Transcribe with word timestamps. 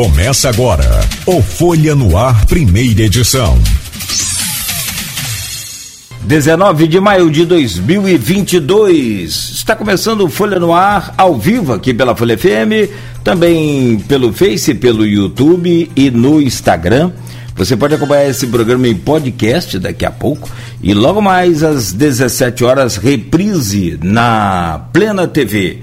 Começa 0.00 0.48
agora 0.48 0.82
o 1.26 1.42
Folha 1.42 1.94
no 1.94 2.16
Ar, 2.16 2.46
primeira 2.46 3.02
edição. 3.02 3.58
19 6.22 6.88
de 6.88 6.98
maio 6.98 7.30
de 7.30 7.44
2022. 7.44 9.28
Está 9.28 9.76
começando 9.76 10.22
o 10.22 10.30
Folha 10.30 10.58
no 10.58 10.72
Ar, 10.72 11.12
ao 11.18 11.36
vivo 11.36 11.74
aqui 11.74 11.92
pela 11.92 12.16
Folha 12.16 12.38
FM, 12.38 12.88
também 13.22 13.98
pelo 14.08 14.32
Face, 14.32 14.72
pelo 14.72 15.04
YouTube 15.04 15.90
e 15.94 16.10
no 16.10 16.40
Instagram. 16.40 17.12
Você 17.54 17.76
pode 17.76 17.94
acompanhar 17.94 18.26
esse 18.26 18.46
programa 18.46 18.88
em 18.88 18.94
podcast 18.94 19.78
daqui 19.78 20.06
a 20.06 20.10
pouco 20.10 20.48
e 20.82 20.94
logo 20.94 21.20
mais 21.20 21.62
às 21.62 21.92
17 21.92 22.64
horas 22.64 22.96
reprise 22.96 23.98
na 24.02 24.80
Plena 24.94 25.28
TV. 25.28 25.80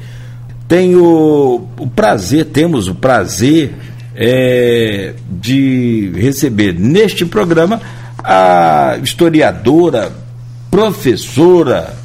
Tenho 0.67 1.67
o 1.77 1.87
prazer, 1.95 2.45
temos 2.45 2.87
o 2.87 2.95
prazer 2.95 3.75
é, 4.17 5.13
de 5.29 6.11
receber 6.15 6.73
neste 6.73 7.23
programa 7.23 7.79
a 8.23 8.97
historiadora, 9.01 10.11
professora, 10.71 11.95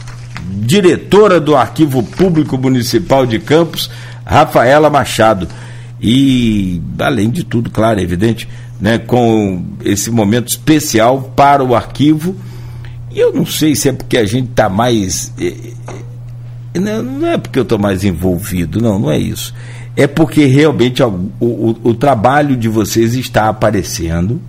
diretora 0.42 1.40
do 1.40 1.56
Arquivo 1.56 2.02
Público 2.02 2.58
Municipal 2.58 3.24
de 3.24 3.38
Campos, 3.38 3.90
Rafaela 4.26 4.90
Machado. 4.90 5.48
E, 6.00 6.82
além 6.98 7.30
de 7.30 7.44
tudo, 7.44 7.70
claro, 7.70 7.98
é 7.98 8.02
evidente, 8.02 8.46
né, 8.78 8.98
com 8.98 9.64
esse 9.82 10.10
momento 10.10 10.48
especial 10.48 11.32
para 11.34 11.64
o 11.64 11.74
arquivo. 11.74 12.36
E 13.10 13.18
eu 13.18 13.32
não 13.32 13.46
sei 13.46 13.74
se 13.74 13.88
é 13.88 13.92
porque 13.92 14.18
a 14.18 14.26
gente 14.26 14.50
está 14.50 14.68
mais. 14.68 15.32
Não 16.74 17.28
é 17.28 17.38
porque 17.38 17.58
eu 17.58 17.62
estou 17.62 17.78
mais 17.78 18.04
envolvido, 18.04 18.80
não, 18.80 18.98
não 18.98 19.10
é 19.10 19.18
isso 19.18 19.54
é 19.96 20.06
porque 20.06 20.46
realmente 20.46 21.02
o, 21.02 21.30
o, 21.40 21.76
o, 21.82 21.94
trabalho 21.94 22.56
de 22.56 22.68
vocês 22.68 23.14
está 23.14 23.48
aparecendo. 23.48 24.40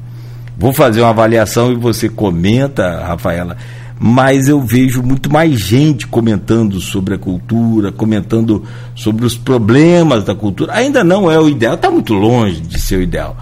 Vou 0.57 0.71
fazer 0.71 1.01
uma 1.01 1.09
avaliação 1.09 1.71
e 1.71 1.75
você 1.75 2.07
comenta, 2.07 3.03
Rafaela, 3.05 3.57
mas 3.99 4.47
eu 4.47 4.61
vejo 4.61 5.01
muito 5.01 5.31
mais 5.31 5.59
gente 5.59 6.07
comentando 6.07 6.79
sobre 6.79 7.15
a 7.15 7.17
cultura, 7.17 7.91
comentando 7.91 8.63
sobre 8.95 9.25
os 9.25 9.35
problemas 9.35 10.23
da 10.23 10.35
cultura. 10.35 10.73
Ainda 10.73 11.03
não 11.03 11.29
é 11.29 11.39
o 11.39 11.49
ideal, 11.49 11.75
está 11.75 11.89
muito 11.89 12.13
longe 12.13 12.61
de 12.61 12.79
ser 12.79 12.97
o 12.97 13.01
ideal 13.01 13.35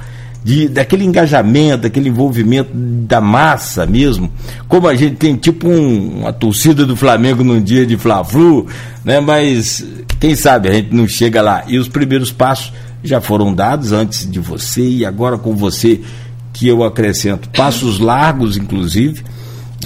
de, 0.44 0.68
daquele 0.68 1.04
engajamento, 1.04 1.84
daquele 1.84 2.10
envolvimento 2.10 2.72
da 2.74 3.22
massa 3.22 3.86
mesmo, 3.86 4.32
como 4.68 4.88
a 4.88 4.96
gente 4.96 5.16
tem 5.16 5.36
tipo 5.36 5.68
um, 5.68 6.22
uma 6.22 6.34
torcida 6.34 6.86
do 6.86 6.96
Flamengo 6.96 7.44
num 7.44 7.62
dia 7.62 7.86
de 7.86 7.98
Fla-Flu, 7.98 8.66
né? 9.06 9.20
Mas 9.20 9.86
quem 10.20 10.36
sabe 10.36 10.70
a 10.70 10.74
gente 10.74 10.94
não 10.94 11.08
chega 11.08 11.42
lá. 11.42 11.64
E 11.68 11.78
os 11.78 11.88
primeiros 11.88 12.32
passos 12.32 12.74
já 13.04 13.22
foram 13.22 13.54
dados 13.54 13.92
antes 13.92 14.30
de 14.30 14.40
você 14.40 14.82
e 14.82 15.06
agora 15.06 15.38
com 15.38 15.56
você 15.56 16.02
que 16.54 16.68
eu 16.68 16.84
acrescento 16.84 17.50
passos 17.50 18.00
largos, 18.00 18.58
inclusive, 18.58 19.24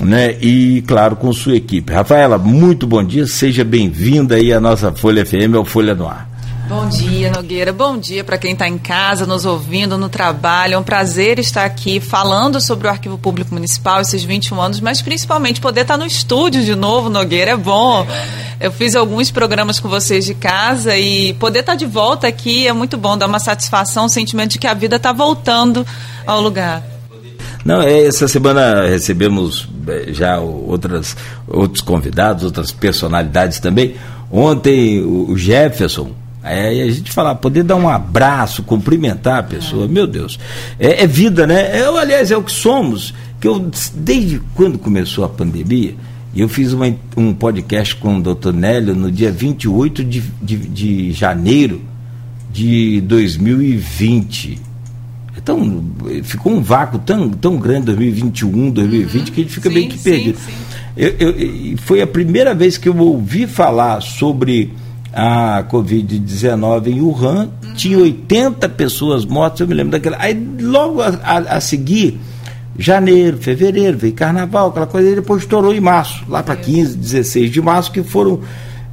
né? 0.01 0.35
E 0.41 0.83
claro 0.87 1.15
com 1.17 1.31
sua 1.33 1.55
equipe. 1.55 1.91
Rafaela, 1.91 2.37
muito 2.37 2.87
bom 2.87 3.03
dia, 3.03 3.27
seja 3.27 3.63
bem-vinda 3.63 4.35
aí 4.35 4.53
à 4.53 4.59
nossa 4.59 4.91
Folha 4.93 5.25
FM, 5.25 5.55
ao 5.55 5.65
Folha 5.65 5.93
no 5.93 6.07
Ar. 6.07 6.34
Bom 6.67 6.89
dia, 6.89 7.29
Nogueira. 7.29 7.71
Bom 7.71 7.95
dia 7.95 8.23
para 8.23 8.39
quem 8.39 8.53
está 8.53 8.67
em 8.67 8.77
casa, 8.77 9.27
nos 9.27 9.45
ouvindo, 9.45 9.99
no 9.99 10.09
trabalho. 10.09 10.73
É 10.73 10.77
um 10.77 10.83
prazer 10.83 11.37
estar 11.37 11.63
aqui 11.63 11.99
falando 11.99 12.59
sobre 12.59 12.87
o 12.87 12.89
Arquivo 12.89 13.19
Público 13.19 13.53
Municipal, 13.53 14.01
esses 14.01 14.23
21 14.23 14.59
anos, 14.59 14.79
mas 14.79 14.99
principalmente 14.99 15.61
poder 15.61 15.81
estar 15.81 15.95
no 15.95 16.05
estúdio 16.05 16.63
de 16.63 16.73
novo, 16.73 17.07
Nogueira. 17.07 17.51
É 17.51 17.57
bom. 17.57 18.07
Eu 18.59 18.71
fiz 18.71 18.95
alguns 18.95 19.29
programas 19.29 19.79
com 19.79 19.87
vocês 19.87 20.25
de 20.25 20.33
casa 20.33 20.97
e 20.97 21.35
poder 21.35 21.59
estar 21.59 21.75
de 21.75 21.85
volta 21.85 22.27
aqui 22.27 22.67
é 22.67 22.73
muito 22.73 22.97
bom, 22.97 23.15
dá 23.15 23.27
uma 23.27 23.39
satisfação, 23.39 24.05
um 24.05 24.09
sentimento 24.09 24.53
de 24.53 24.59
que 24.59 24.65
a 24.65 24.73
vida 24.73 24.95
está 24.95 25.11
voltando 25.11 25.85
ao 26.25 26.41
lugar. 26.41 26.81
Não, 27.63 27.79
é, 27.79 28.07
essa 28.07 28.27
semana 28.27 28.87
recebemos 28.87 29.69
é, 29.87 30.11
já 30.13 30.39
outras, 30.39 31.15
outros 31.47 31.81
convidados, 31.81 32.43
outras 32.43 32.71
personalidades 32.71 33.59
também. 33.59 33.95
Ontem 34.31 35.03
o 35.03 35.37
Jefferson, 35.37 36.24
Aí 36.45 36.79
a 36.79 36.91
gente 36.91 37.11
fala, 37.11 37.33
poder 37.33 37.63
dar 37.63 37.75
um 37.75 37.89
abraço, 37.89 38.61
cumprimentar 38.61 39.39
a 39.39 39.43
pessoa, 39.43 39.85
é. 39.85 39.87
meu 39.87 40.05
Deus. 40.05 40.39
É, 40.79 41.03
é, 41.03 41.07
vida, 41.07 41.47
né? 41.47 41.81
Eu, 41.81 41.97
aliás, 41.97 42.29
é 42.29 42.37
o 42.37 42.43
que 42.43 42.51
somos. 42.51 43.15
Que 43.41 43.47
eu, 43.47 43.71
desde 43.95 44.39
quando 44.53 44.77
começou 44.77 45.25
a 45.25 45.29
pandemia, 45.29 45.95
eu 46.35 46.47
fiz 46.47 46.71
uma, 46.71 46.93
um 47.17 47.33
podcast 47.33 47.95
com 47.95 48.19
o 48.19 48.21
doutor 48.21 48.53
Nélio 48.53 48.93
no 48.93 49.11
dia 49.11 49.31
28 49.31 50.03
de, 50.03 50.21
de, 50.39 50.57
de 50.57 51.11
janeiro 51.13 51.81
de 52.51 53.01
2020. 53.01 54.61
Então, 55.35 55.83
ficou 56.23 56.53
um 56.53 56.61
vácuo 56.61 56.99
tão, 56.99 57.27
tão 57.27 57.57
grande 57.57 57.87
2021, 57.87 58.69
2020, 58.69 59.15
uhum. 59.15 59.33
que 59.33 59.41
a 59.41 59.43
gente 59.43 59.53
fica 59.53 59.69
sim, 59.69 59.75
meio 59.75 59.89
que 59.89 59.97
perdido. 59.97 60.37
Sim, 60.37 60.51
sim. 60.51 60.75
Eu, 60.95 61.09
eu, 61.17 61.77
foi 61.79 62.03
a 62.03 62.07
primeira 62.07 62.53
vez 62.53 62.77
que 62.77 62.87
eu 62.87 62.95
ouvi 62.97 63.47
falar 63.47 63.99
sobre 64.01 64.71
a 65.15 65.63
Covid-19 65.71 66.87
em 66.87 66.99
Wuhan, 66.99 67.49
uhum. 67.63 67.73
tinha 67.73 67.97
80 67.97 68.67
pessoas 68.67 69.23
mortas, 69.23 69.61
eu 69.61 69.67
me 69.67 69.73
lembro 69.73 69.93
daquela. 69.93 70.17
Aí 70.19 70.37
logo 70.59 71.01
a, 71.01 71.07
a, 71.23 71.37
a 71.37 71.61
seguir, 71.61 72.19
janeiro, 72.77 73.37
fevereiro, 73.37 73.97
veio 73.97 74.13
carnaval, 74.13 74.69
aquela 74.69 74.85
coisa, 74.85 75.09
e 75.09 75.15
depois 75.15 75.43
estourou 75.43 75.73
em 75.73 75.79
março, 75.79 76.25
lá 76.27 76.43
para 76.43 76.57
15, 76.57 76.97
16 76.97 77.49
de 77.49 77.61
março, 77.61 77.93
que 77.93 78.03
foram 78.03 78.41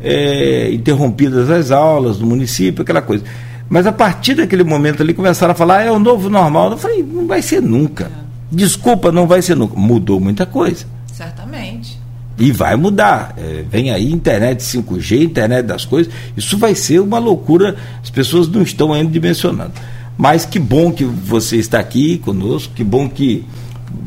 é, 0.01 0.73
interrompidas 0.73 1.51
as 1.51 1.73
aulas 1.73 2.21
no 2.21 2.27
município, 2.27 2.83
aquela 2.83 3.03
coisa. 3.03 3.25
Mas 3.69 3.85
a 3.87 3.93
partir 3.93 4.35
daquele 4.35 4.63
momento 4.63 5.03
ali 5.03 5.15
começaram 5.15 5.53
a 5.53 5.57
falar, 5.57 5.79
ah, 5.79 5.85
é 5.85 5.91
o 5.91 5.99
novo 5.99 6.31
normal. 6.31 6.71
Eu 6.71 6.79
falei, 6.79 7.03
não 7.03 7.27
vai 7.27 7.43
ser 7.43 7.61
nunca. 7.61 8.11
Desculpa, 8.51 9.11
não 9.11 9.27
vai 9.27 9.43
ser 9.43 9.57
nunca. 9.57 9.75
Mudou 9.75 10.21
muita 10.21 10.47
coisa. 10.47 10.85
Certamente. 11.13 12.02
E 12.43 12.51
vai 12.51 12.75
mudar. 12.75 13.37
É, 13.39 13.63
vem 13.71 13.93
aí 13.93 14.11
internet 14.11 14.65
5G, 14.65 15.23
internet 15.23 15.65
das 15.65 15.85
coisas. 15.85 16.13
Isso 16.37 16.59
vai 16.59 16.75
ser 16.75 16.99
uma 16.99 17.21
loucura. 17.21 17.77
As 18.03 18.11
pessoas 18.11 18.49
não 18.49 18.63
estão 18.63 18.93
ainda 18.93 19.13
dimensionando. 19.13 19.71
Mas 20.19 20.45
que 20.45 20.59
bom 20.59 20.91
que 20.91 21.05
você 21.05 21.59
está 21.59 21.79
aqui 21.79 22.19
conosco, 22.19 22.75
que 22.75 22.83
bom 22.83 23.09
que 23.09 23.45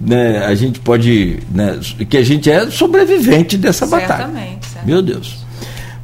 né, 0.05 0.45
a 0.45 0.53
gente 0.53 0.81
pode. 0.81 1.39
Né, 1.49 1.79
que 2.09 2.17
a 2.17 2.23
gente 2.23 2.51
é 2.51 2.69
sobrevivente 2.69 3.55
dessa 3.55 3.87
certamente, 3.87 4.09
batalha. 4.09 4.33
Certamente. 4.33 4.85
Meu 4.85 5.01
Deus. 5.01 5.45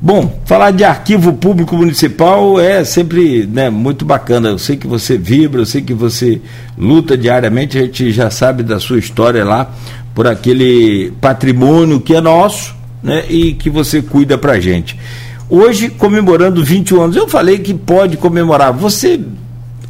Bom, 0.02 0.41
falar 0.46 0.72
de 0.72 0.86
arquivo 0.86 1.34
público 1.34 1.75
municipal 1.75 2.58
é 2.59 2.84
sempre 2.86 3.46
né, 3.46 3.70
muito 3.70 4.06
bacana. 4.06 4.47
Eu 4.47 4.58
sei 4.58 4.78
que 4.78 4.88
você 4.88 5.18
vibra, 5.18 5.62
eu 5.62 5.66
sei 5.66 5.81
que 5.81 5.94
você 5.94 6.41
luta 6.78 7.18
diariamente, 7.18 7.78
a 7.78 7.81
gente 7.81 8.09
já 8.12 8.31
sabe 8.31 8.64
da 8.64 8.80
sua 8.80 8.97
história 8.97 9.44
lá 9.44 9.70
por 10.14 10.28
aquele 10.28 11.12
patrimônio 11.22 12.00
que 12.00 12.16
é 12.16 12.22
nosso 12.22 12.76
né, 13.02 13.26
e 13.30 13.54
que 13.54 13.70
você 13.70 14.02
cuida 14.02 14.38
para 14.38 14.60
gente. 14.60 14.98
Hoje, 15.50 15.90
comemorando 15.90 16.64
21 16.64 17.02
anos, 17.02 17.16
eu 17.16 17.28
falei 17.28 17.60
que 17.60 17.74
pode 17.74 18.18
comemorar. 18.18 18.72
Você 18.72 19.20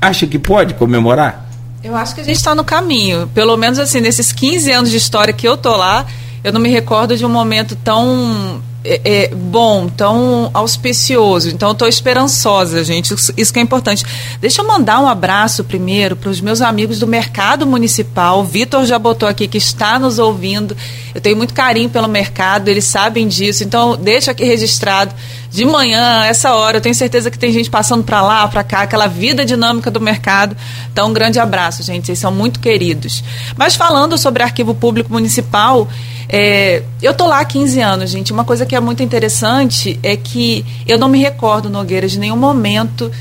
acha 0.01 0.25
que 0.25 0.39
pode 0.39 0.73
comemorar? 0.73 1.49
Eu 1.83 1.95
acho 1.95 2.15
que 2.15 2.21
a 2.21 2.23
gente 2.23 2.35
está 2.35 2.55
no 2.55 2.63
caminho. 2.63 3.27
Pelo 3.33 3.55
menos 3.57 3.77
assim, 3.79 3.99
nesses 3.99 4.31
15 4.31 4.71
anos 4.71 4.89
de 4.89 4.97
história 4.97 5.33
que 5.33 5.47
eu 5.47 5.57
tô 5.57 5.75
lá, 5.75 6.05
eu 6.43 6.51
não 6.51 6.59
me 6.59 6.69
recordo 6.69 7.15
de 7.15 7.25
um 7.25 7.29
momento 7.29 7.75
tão 7.75 8.61
é, 8.83 9.01
é, 9.03 9.27
bom, 9.35 9.87
tão 9.87 10.49
auspicioso. 10.53 11.49
Então, 11.49 11.71
estou 11.71 11.87
esperançosa, 11.87 12.83
gente. 12.83 13.13
Isso, 13.13 13.33
isso, 13.37 13.53
que 13.53 13.59
é 13.59 13.61
importante. 13.61 14.03
Deixa 14.39 14.61
eu 14.61 14.67
mandar 14.67 14.99
um 14.99 15.07
abraço 15.07 15.63
primeiro 15.63 16.15
para 16.15 16.29
os 16.29 16.41
meus 16.41 16.61
amigos 16.61 16.97
do 16.97 17.05
Mercado 17.05 17.65
Municipal. 17.67 18.43
Vitor 18.43 18.85
já 18.85 18.97
botou 18.97 19.29
aqui 19.29 19.47
que 19.47 19.57
está 19.57 19.99
nos 19.99 20.17
ouvindo. 20.17 20.75
Eu 21.13 21.21
tenho 21.21 21.37
muito 21.37 21.53
carinho 21.53 21.89
pelo 21.89 22.07
mercado, 22.07 22.69
eles 22.69 22.85
sabem 22.85 23.27
disso. 23.27 23.63
Então, 23.63 23.95
deixa 23.95 24.31
aqui 24.31 24.43
registrado. 24.43 25.13
De 25.51 25.65
manhã, 25.65 26.23
essa 26.23 26.55
hora, 26.55 26.77
eu 26.77 26.81
tenho 26.81 26.95
certeza 26.95 27.29
que 27.29 27.37
tem 27.37 27.51
gente 27.51 27.69
passando 27.69 28.05
para 28.05 28.21
lá, 28.21 28.47
para 28.47 28.63
cá, 28.63 28.83
aquela 28.83 29.07
vida 29.07 29.43
dinâmica 29.43 29.91
do 29.91 29.99
mercado. 29.99 30.55
Então, 30.91 31.09
um 31.09 31.13
grande 31.13 31.39
abraço, 31.39 31.83
gente. 31.83 32.05
Vocês 32.05 32.19
são 32.19 32.31
muito 32.31 32.59
queridos. 32.61 33.21
Mas 33.57 33.75
falando 33.75 34.17
sobre 34.17 34.43
arquivo 34.43 34.73
público 34.73 35.11
municipal, 35.11 35.89
é, 36.33 36.81
eu 37.01 37.13
tô 37.13 37.27
lá 37.27 37.41
há 37.41 37.45
15 37.45 37.81
anos, 37.81 38.09
gente. 38.09 38.31
Uma 38.31 38.45
coisa 38.45 38.65
que 38.65 38.73
é 38.73 38.79
muito 38.79 39.03
interessante 39.03 39.99
é 40.01 40.15
que 40.15 40.65
eu 40.87 40.97
não 40.97 41.09
me 41.09 41.19
recordo, 41.19 41.69
Nogueira, 41.69 42.07
de 42.07 42.17
nenhum 42.17 42.37
momento 42.37 43.11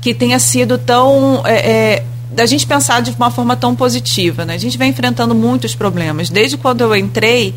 que 0.00 0.12
tenha 0.12 0.38
sido 0.40 0.76
tão. 0.76 1.42
É, 1.46 1.54
é, 1.54 2.04
da 2.32 2.44
gente 2.44 2.66
pensar 2.66 3.00
de 3.00 3.12
uma 3.12 3.30
forma 3.30 3.56
tão 3.56 3.74
positiva. 3.74 4.44
Né? 4.44 4.54
A 4.54 4.58
gente 4.58 4.76
vem 4.76 4.90
enfrentando 4.90 5.34
muitos 5.34 5.76
problemas. 5.76 6.28
Desde 6.28 6.56
quando 6.56 6.80
eu 6.80 6.94
entrei, 6.96 7.54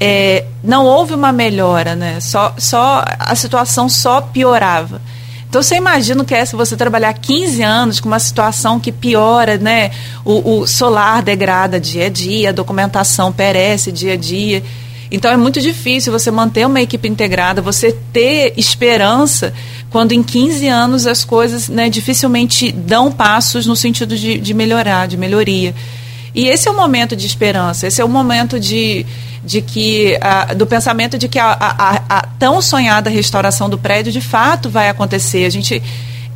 é, 0.00 0.46
não 0.64 0.86
houve 0.86 1.12
uma 1.12 1.30
melhora, 1.30 1.94
né? 1.94 2.18
só, 2.18 2.54
só, 2.56 3.04
a 3.18 3.34
situação 3.34 3.86
só 3.86 4.22
piorava. 4.22 5.00
Então 5.48 5.62
você 5.62 5.76
imagina 5.76 6.24
que 6.24 6.34
é 6.34 6.44
se 6.44 6.54
você 6.54 6.76
trabalhar 6.76 7.12
15 7.14 7.62
anos 7.62 8.00
com 8.00 8.08
uma 8.08 8.18
situação 8.18 8.78
que 8.78 8.92
piora, 8.92 9.56
né? 9.56 9.90
O, 10.24 10.60
o, 10.60 10.66
solar 10.66 11.22
degrada 11.22 11.80
dia 11.80 12.06
a 12.06 12.08
dia, 12.10 12.50
a 12.50 12.52
documentação 12.52 13.32
perece 13.32 13.90
dia 13.90 14.12
a 14.12 14.16
dia. 14.16 14.62
Então 15.10 15.30
é 15.30 15.38
muito 15.38 15.58
difícil 15.58 16.12
você 16.12 16.30
manter 16.30 16.66
uma 16.66 16.82
equipe 16.82 17.08
integrada, 17.08 17.62
você 17.62 17.96
ter 18.12 18.52
esperança, 18.58 19.54
quando 19.88 20.12
em 20.12 20.22
15 20.22 20.68
anos 20.68 21.06
as 21.06 21.24
coisas 21.24 21.66
né, 21.70 21.88
dificilmente 21.88 22.70
dão 22.70 23.10
passos 23.10 23.66
no 23.66 23.74
sentido 23.74 24.16
de, 24.18 24.38
de 24.38 24.52
melhorar, 24.52 25.08
de 25.08 25.16
melhoria. 25.16 25.74
E 26.34 26.46
esse 26.46 26.68
é 26.68 26.70
o 26.70 26.76
momento 26.76 27.16
de 27.16 27.26
esperança, 27.26 27.86
esse 27.86 28.02
é 28.02 28.04
o 28.04 28.08
momento 28.08 28.60
de, 28.60 29.06
de 29.44 29.62
que 29.62 30.18
do 30.56 30.66
pensamento 30.66 31.16
de 31.16 31.28
que 31.28 31.38
a, 31.38 31.52
a, 31.52 32.02
a, 32.08 32.22
tão 32.38 32.60
sonhada 32.60 33.08
restauração 33.10 33.68
do 33.68 33.78
prédio 33.78 34.12
de 34.12 34.20
fato 34.20 34.68
vai 34.68 34.88
acontecer. 34.88 35.44
A 35.44 35.50
gente 35.50 35.82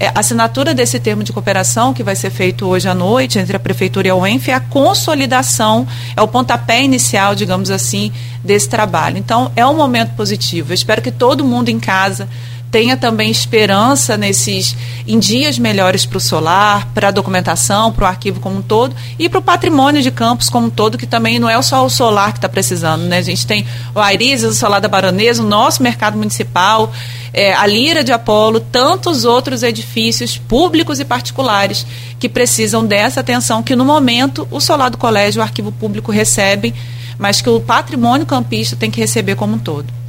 é, 0.03 0.09
a 0.09 0.19
assinatura 0.19 0.75
desse 0.75 0.99
termo 0.99 1.23
de 1.23 1.33
cooperação 1.33 1.95
que 1.95 2.03
vai 2.03 2.17
ser 2.17 2.31
feito 2.31 2.67
hoje 2.67 2.89
à 2.89 2.95
noite 2.95 3.39
entre 3.39 3.57
a 3.57 3.61
prefeitura 3.61 4.09
e 4.09 4.11
a 4.11 4.17
UENF 4.17 4.51
é 4.51 4.55
a 4.55 4.59
consolidação, 4.59 5.87
é 6.17 6.21
o 6.21 6.27
pontapé 6.27 6.83
inicial, 6.83 7.37
digamos 7.37 7.71
assim, 7.71 8.11
desse 8.43 8.69
trabalho. 8.69 9.17
Então 9.17 9.53
é 9.55 9.65
um 9.65 9.77
momento 9.77 10.17
positivo. 10.17 10.73
Eu 10.73 10.75
espero 10.75 11.01
que 11.01 11.13
todo 11.13 11.45
mundo 11.45 11.69
em 11.69 11.79
casa 11.79 12.29
tenha 12.73 12.97
também 12.97 13.31
esperança 13.31 14.17
nesses 14.17 14.75
em 15.07 15.19
dias 15.19 15.59
melhores 15.59 16.07
para 16.07 16.17
o 16.17 16.21
solar, 16.21 16.89
para 16.95 17.09
a 17.09 17.11
documentação, 17.11 17.93
para 17.93 18.05
o 18.05 18.09
arquivo 18.09 18.41
como 18.41 18.57
um 18.57 18.63
todo 18.63 18.97
e 19.19 19.29
para 19.29 19.39
o 19.39 19.43
patrimônio 19.43 20.01
de 20.01 20.11
campos 20.11 20.49
como 20.49 20.69
um 20.69 20.71
todo, 20.71 20.97
que 20.97 21.07
também 21.07 21.39
não 21.39 21.51
é 21.51 21.61
só 21.61 21.85
o 21.85 21.91
solar 21.91 22.33
que 22.33 22.39
está 22.39 22.49
precisando, 22.49 23.03
né? 23.03 23.19
A 23.19 23.23
gente 23.23 23.47
tem 23.47 23.67
o 23.95 24.01
Aires, 24.01 24.43
o 24.43 24.55
solar 24.55 24.81
da 24.81 24.89
Baronesa, 24.89 25.43
o 25.43 25.47
nosso 25.47 25.83
mercado 25.83 26.17
municipal, 26.17 26.91
é, 27.31 27.53
a 27.53 27.67
Lira 27.67 28.03
de 28.03 28.11
Apolo, 28.11 28.59
tantos 28.59 29.27
outros 29.27 29.63
edifícios 29.63 30.39
públicos 30.39 30.99
e 30.99 31.05
particulares 31.05 31.87
que 32.19 32.29
precisam 32.29 32.87
dessa 32.87 33.21
atenção 33.21 33.63
que 33.63 33.77
no 33.77 33.85
momento 33.85 34.49
o 34.51 34.61
solar 34.61 34.89
do 34.89 34.97
colégio, 34.97 35.41
o 35.41 35.45
arquivo 35.45 35.73
público 35.73 36.11
recebe, 36.11 36.75
mas 37.19 37.43
que 37.43 37.51
o 37.51 37.61
patrimônio 37.61 38.25
campista 38.25 38.77
tem 38.77 38.91
que 38.91 38.99
receber 38.99 39.35
como 39.35 39.57
um 39.57 39.59
todo. 39.59 40.02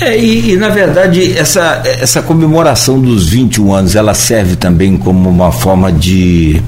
É, 0.00 0.18
e, 0.18 0.52
e, 0.52 0.56
na 0.56 0.70
verdade 0.70 1.36
essa, 1.36 1.82
essa 1.84 2.22
comemoração 2.22 2.98
dos 2.98 3.28
21 3.28 3.74
anos 3.74 3.94
ela 3.94 4.14
serve 4.14 4.56
também 4.56 4.96
como 4.96 5.28
uma 5.28 5.52
forma 5.52 5.92
de 5.92 6.62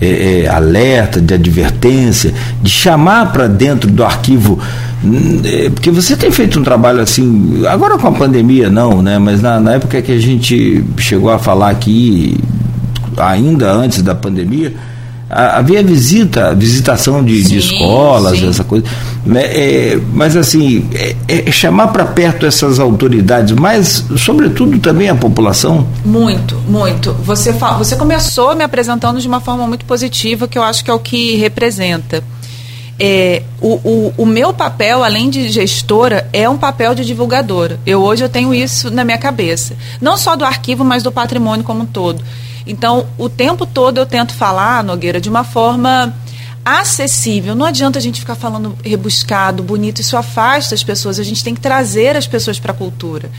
é, 0.00 0.42
é, 0.44 0.48
alerta, 0.48 1.20
de 1.20 1.32
advertência, 1.32 2.34
de 2.60 2.68
chamar 2.68 3.32
para 3.32 3.46
dentro 3.46 3.88
do 3.88 4.02
arquivo, 4.02 4.58
hum, 5.04 5.40
é, 5.44 5.70
porque 5.70 5.92
você 5.92 6.16
tem 6.16 6.30
feito 6.30 6.58
um 6.58 6.62
trabalho 6.64 7.00
assim, 7.00 7.62
agora 7.68 7.96
com 7.96 8.08
a 8.08 8.12
pandemia 8.12 8.68
não, 8.68 9.00
né? 9.00 9.16
Mas 9.18 9.40
na, 9.40 9.60
na 9.60 9.74
época 9.74 10.02
que 10.02 10.10
a 10.10 10.18
gente 10.18 10.84
chegou 10.98 11.30
a 11.30 11.38
falar 11.38 11.70
aqui, 11.70 12.36
ainda 13.16 13.70
antes 13.70 14.02
da 14.02 14.12
pandemia, 14.12 14.74
havia 15.32 15.82
visita, 15.82 16.54
visitação 16.54 17.24
de, 17.24 17.42
sim, 17.42 17.48
de 17.50 17.58
escolas, 17.58 18.38
sim. 18.38 18.48
essa 18.48 18.62
coisa. 18.62 18.84
Né, 19.24 19.42
é, 19.44 20.00
mas 20.12 20.36
assim, 20.36 20.86
é, 20.94 21.16
é 21.48 21.50
chamar 21.50 21.88
para 21.88 22.04
perto 22.04 22.44
essas 22.44 22.78
autoridades, 22.78 23.54
mas 23.56 24.04
sobretudo 24.16 24.78
também 24.78 25.08
a 25.08 25.14
população. 25.14 25.86
Muito, 26.04 26.56
muito. 26.68 27.12
Você, 27.24 27.52
você 27.78 27.96
começou 27.96 28.54
me 28.54 28.62
apresentando 28.62 29.20
de 29.20 29.26
uma 29.26 29.40
forma 29.40 29.66
muito 29.66 29.86
positiva, 29.86 30.46
que 30.46 30.58
eu 30.58 30.62
acho 30.62 30.84
que 30.84 30.90
é 30.90 30.94
o 30.94 30.98
que 30.98 31.36
representa. 31.36 32.22
É, 33.00 33.42
o, 33.60 33.80
o, 33.82 34.14
o, 34.18 34.26
meu 34.26 34.52
papel, 34.52 35.02
além 35.02 35.30
de 35.30 35.48
gestora, 35.48 36.28
é 36.32 36.48
um 36.48 36.58
papel 36.58 36.94
de 36.94 37.04
divulgadora. 37.04 37.80
Eu 37.86 38.02
hoje 38.02 38.22
eu 38.22 38.28
tenho 38.28 38.54
isso 38.54 38.90
na 38.90 39.02
minha 39.02 39.18
cabeça. 39.18 39.74
Não 40.00 40.16
só 40.16 40.36
do 40.36 40.44
arquivo, 40.44 40.84
mas 40.84 41.02
do 41.02 41.10
patrimônio 41.10 41.64
como 41.64 41.82
um 41.82 41.86
todo. 41.86 42.22
Então, 42.66 43.06
o 43.18 43.28
tempo 43.28 43.66
todo 43.66 43.98
eu 43.98 44.06
tento 44.06 44.34
falar, 44.34 44.84
Nogueira, 44.84 45.20
de 45.20 45.28
uma 45.28 45.44
forma 45.44 46.14
acessível. 46.64 47.54
Não 47.54 47.66
adianta 47.66 47.98
a 47.98 48.02
gente 48.02 48.20
ficar 48.20 48.36
falando 48.36 48.76
rebuscado, 48.84 49.62
bonito, 49.62 50.00
isso 50.00 50.16
afasta 50.16 50.74
as 50.74 50.84
pessoas. 50.84 51.18
A 51.18 51.24
gente 51.24 51.42
tem 51.42 51.54
que 51.54 51.60
trazer 51.60 52.16
as 52.16 52.26
pessoas 52.26 52.58
para 52.58 52.72
a 52.72 52.74
cultura. 52.74 53.30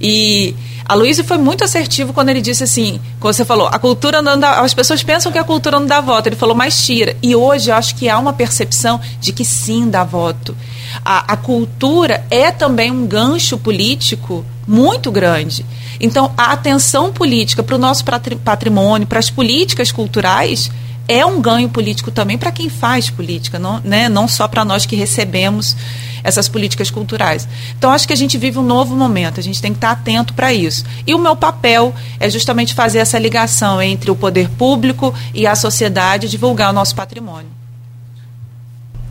E 0.00 0.54
a 0.84 0.94
Luísa 0.94 1.22
foi 1.22 1.38
muito 1.38 1.62
assertivo 1.62 2.12
quando 2.12 2.30
ele 2.30 2.40
disse 2.40 2.64
assim, 2.64 3.00
quando 3.20 3.34
você 3.34 3.44
falou, 3.44 3.68
a 3.68 3.78
cultura 3.78 4.20
não 4.20 4.38
dá, 4.38 4.60
as 4.60 4.74
pessoas 4.74 5.02
pensam 5.02 5.30
que 5.30 5.38
a 5.38 5.44
cultura 5.44 5.78
não 5.78 5.86
dá 5.86 6.00
voto. 6.00 6.28
Ele 6.28 6.36
falou, 6.36 6.56
mas 6.56 6.84
tira. 6.84 7.16
E 7.22 7.36
hoje 7.36 7.70
eu 7.70 7.74
acho 7.76 7.94
que 7.94 8.08
há 8.08 8.18
uma 8.18 8.32
percepção 8.32 9.00
de 9.20 9.32
que 9.32 9.44
sim 9.44 9.88
dá 9.88 10.02
voto. 10.02 10.56
A, 11.04 11.34
a 11.34 11.36
cultura 11.36 12.24
é 12.30 12.50
também 12.50 12.90
um 12.90 13.06
gancho 13.06 13.56
político 13.56 14.44
muito 14.66 15.10
grande. 15.10 15.64
Então, 16.02 16.32
a 16.36 16.52
atenção 16.52 17.12
política 17.12 17.62
para 17.62 17.76
o 17.76 17.78
nosso 17.78 18.04
patrimônio, 18.44 19.06
para 19.06 19.20
as 19.20 19.30
políticas 19.30 19.92
culturais, 19.92 20.68
é 21.06 21.24
um 21.24 21.40
ganho 21.40 21.68
político 21.68 22.10
também 22.10 22.36
para 22.36 22.50
quem 22.50 22.68
faz 22.68 23.08
política, 23.08 23.56
não, 23.56 23.80
né? 23.84 24.08
não 24.08 24.26
só 24.26 24.48
para 24.48 24.64
nós 24.64 24.84
que 24.84 24.96
recebemos 24.96 25.76
essas 26.24 26.48
políticas 26.48 26.90
culturais. 26.90 27.48
Então, 27.78 27.90
acho 27.90 28.06
que 28.06 28.12
a 28.12 28.16
gente 28.16 28.36
vive 28.36 28.58
um 28.58 28.64
novo 28.64 28.96
momento, 28.96 29.38
a 29.38 29.42
gente 29.42 29.62
tem 29.62 29.72
que 29.72 29.78
estar 29.78 29.92
atento 29.92 30.34
para 30.34 30.52
isso. 30.52 30.84
E 31.06 31.14
o 31.14 31.18
meu 31.18 31.36
papel 31.36 31.94
é 32.18 32.28
justamente 32.28 32.74
fazer 32.74 32.98
essa 32.98 33.18
ligação 33.18 33.80
entre 33.80 34.10
o 34.10 34.16
poder 34.16 34.48
público 34.50 35.14
e 35.32 35.46
a 35.46 35.54
sociedade, 35.54 36.28
divulgar 36.28 36.70
o 36.70 36.72
nosso 36.72 36.94
patrimônio. 36.96 37.50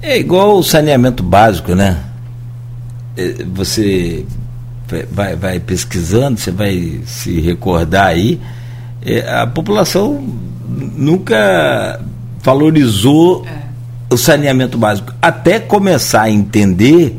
É 0.02 0.18
igual 0.18 0.58
o 0.58 0.64
saneamento 0.64 1.24
básico, 1.24 1.74
né? 1.74 2.04
É, 3.16 3.44
você 3.44 4.26
vai, 5.12 5.36
vai 5.36 5.60
pesquisando, 5.60 6.40
você 6.40 6.52
vai 6.52 7.02
se 7.06 7.40
recordar 7.40 8.08
aí, 8.08 8.40
é, 9.04 9.42
a 9.42 9.48
população 9.48 10.24
nunca 10.96 12.00
valorizou 12.44 13.46
é. 13.46 14.14
o 14.14 14.18
saneamento 14.18 14.78
básico. 14.78 15.14
Até 15.22 15.60
começar 15.60 16.24
a 16.24 16.32
entender, 16.32 17.18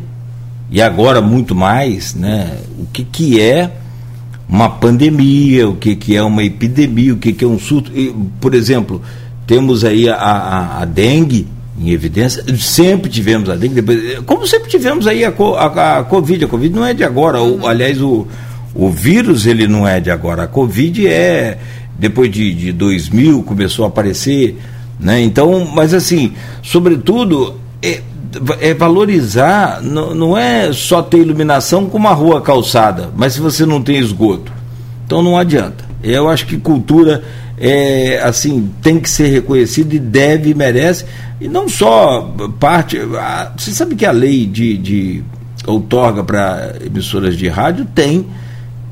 e 0.71 0.81
agora 0.81 1.21
muito 1.21 1.55
mais, 1.55 2.15
né, 2.15 2.59
o 2.79 2.87
que, 2.87 3.05
que 3.05 3.41
é 3.41 3.71
uma 4.49 4.69
pandemia, 4.69 5.69
o 5.69 5.77
que, 5.77 5.97
que 5.97 6.17
é 6.17 6.23
uma 6.23 6.45
epidemia, 6.45 7.15
o 7.15 7.17
que, 7.17 7.33
que 7.33 7.45
é 7.45 7.49
um 7.49 7.59
surto. 7.59 7.91
E, 7.95 8.15
por 8.41 8.55
exemplo, 8.55 9.01
temos 9.47 9.85
aí 9.85 10.09
a, 10.09 10.15
a, 10.15 10.83
a 10.83 10.85
dengue, 10.85 11.47
em 11.83 11.91
evidência. 11.91 12.45
Sempre 12.57 13.11
tivemos 13.11 13.49
a 13.51 13.57
dengue, 13.57 13.81
depois, 13.81 14.19
como 14.25 14.47
sempre 14.47 14.71
tivemos 14.71 15.07
aí 15.07 15.25
a, 15.25 15.33
a, 15.57 15.99
a 15.99 16.05
Covid. 16.05 16.45
A 16.45 16.49
Covid 16.49 16.75
não 16.75 16.87
é 16.87 16.95
de 16.95 17.05
agora. 17.05 17.43
O, 17.43 17.67
aliás, 17.67 18.01
o, 18.01 18.27
o 18.75 18.91
vírus 18.91 19.47
ele 19.47 19.67
não 19.67 19.87
é 19.87 20.01
de 20.01 20.11
agora. 20.11 20.45
A 20.45 20.47
Covid 20.49 21.07
é 21.07 21.59
depois 21.99 22.31
de, 22.31 22.53
de 22.53 22.73
2000 22.73 23.43
começou 23.43 23.85
a 23.85 23.89
aparecer, 23.89 24.59
né? 24.99 25.21
Então, 25.21 25.69
mas 25.73 25.93
assim, 25.93 26.33
sobretudo 26.63 27.57
é, 27.83 28.01
é 28.61 28.75
valorizar. 28.75 29.83
Não, 29.83 30.15
não 30.15 30.39
é 30.39 30.73
só 30.73 31.03
ter 31.03 31.19
iluminação 31.19 31.87
com 31.87 31.99
uma 31.99 32.13
rua 32.13 32.41
calçada, 32.41 33.11
mas 33.17 33.35
se 33.35 33.41
você 33.41 33.67
não 33.67 33.83
tem 33.83 33.99
esgoto, 33.99 34.53
então 35.05 35.23
não 35.23 35.37
adianta. 35.37 35.85
Eu 36.03 36.29
acho 36.29 36.47
que 36.47 36.57
cultura 36.57 37.23
é, 37.65 38.21
assim, 38.25 38.73
tem 38.83 38.99
que 38.99 39.09
ser 39.09 39.29
reconhecido 39.29 39.93
e 39.95 39.99
deve 40.01 40.51
e 40.51 40.55
merece. 40.55 41.05
E 41.41 41.47
não 41.47 41.69
só 41.69 42.35
parte. 42.59 42.99
A, 42.99 43.53
você 43.57 43.71
sabe 43.71 43.95
que 43.95 44.05
a 44.05 44.11
lei 44.11 44.47
de, 44.47 44.77
de 44.77 45.25
outorga 45.65 46.25
para 46.25 46.75
emissoras 46.85 47.37
de 47.37 47.47
rádio 47.47 47.87
tem 47.95 48.27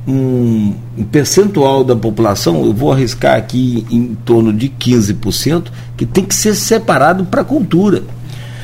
um, 0.07 0.73
um, 0.97 1.03
percentual 1.03 1.83
da 1.83 1.97
população, 1.97 2.65
eu 2.65 2.73
vou 2.73 2.93
arriscar 2.93 3.37
aqui 3.37 3.85
em 3.91 4.15
torno 4.25 4.53
de 4.53 4.69
15%, 4.69 5.65
que 5.97 6.07
tem 6.07 6.25
que 6.25 6.35
ser 6.35 6.55
separado 6.55 7.25
para 7.25 7.41
a 7.41 7.45
cultura. 7.45 8.05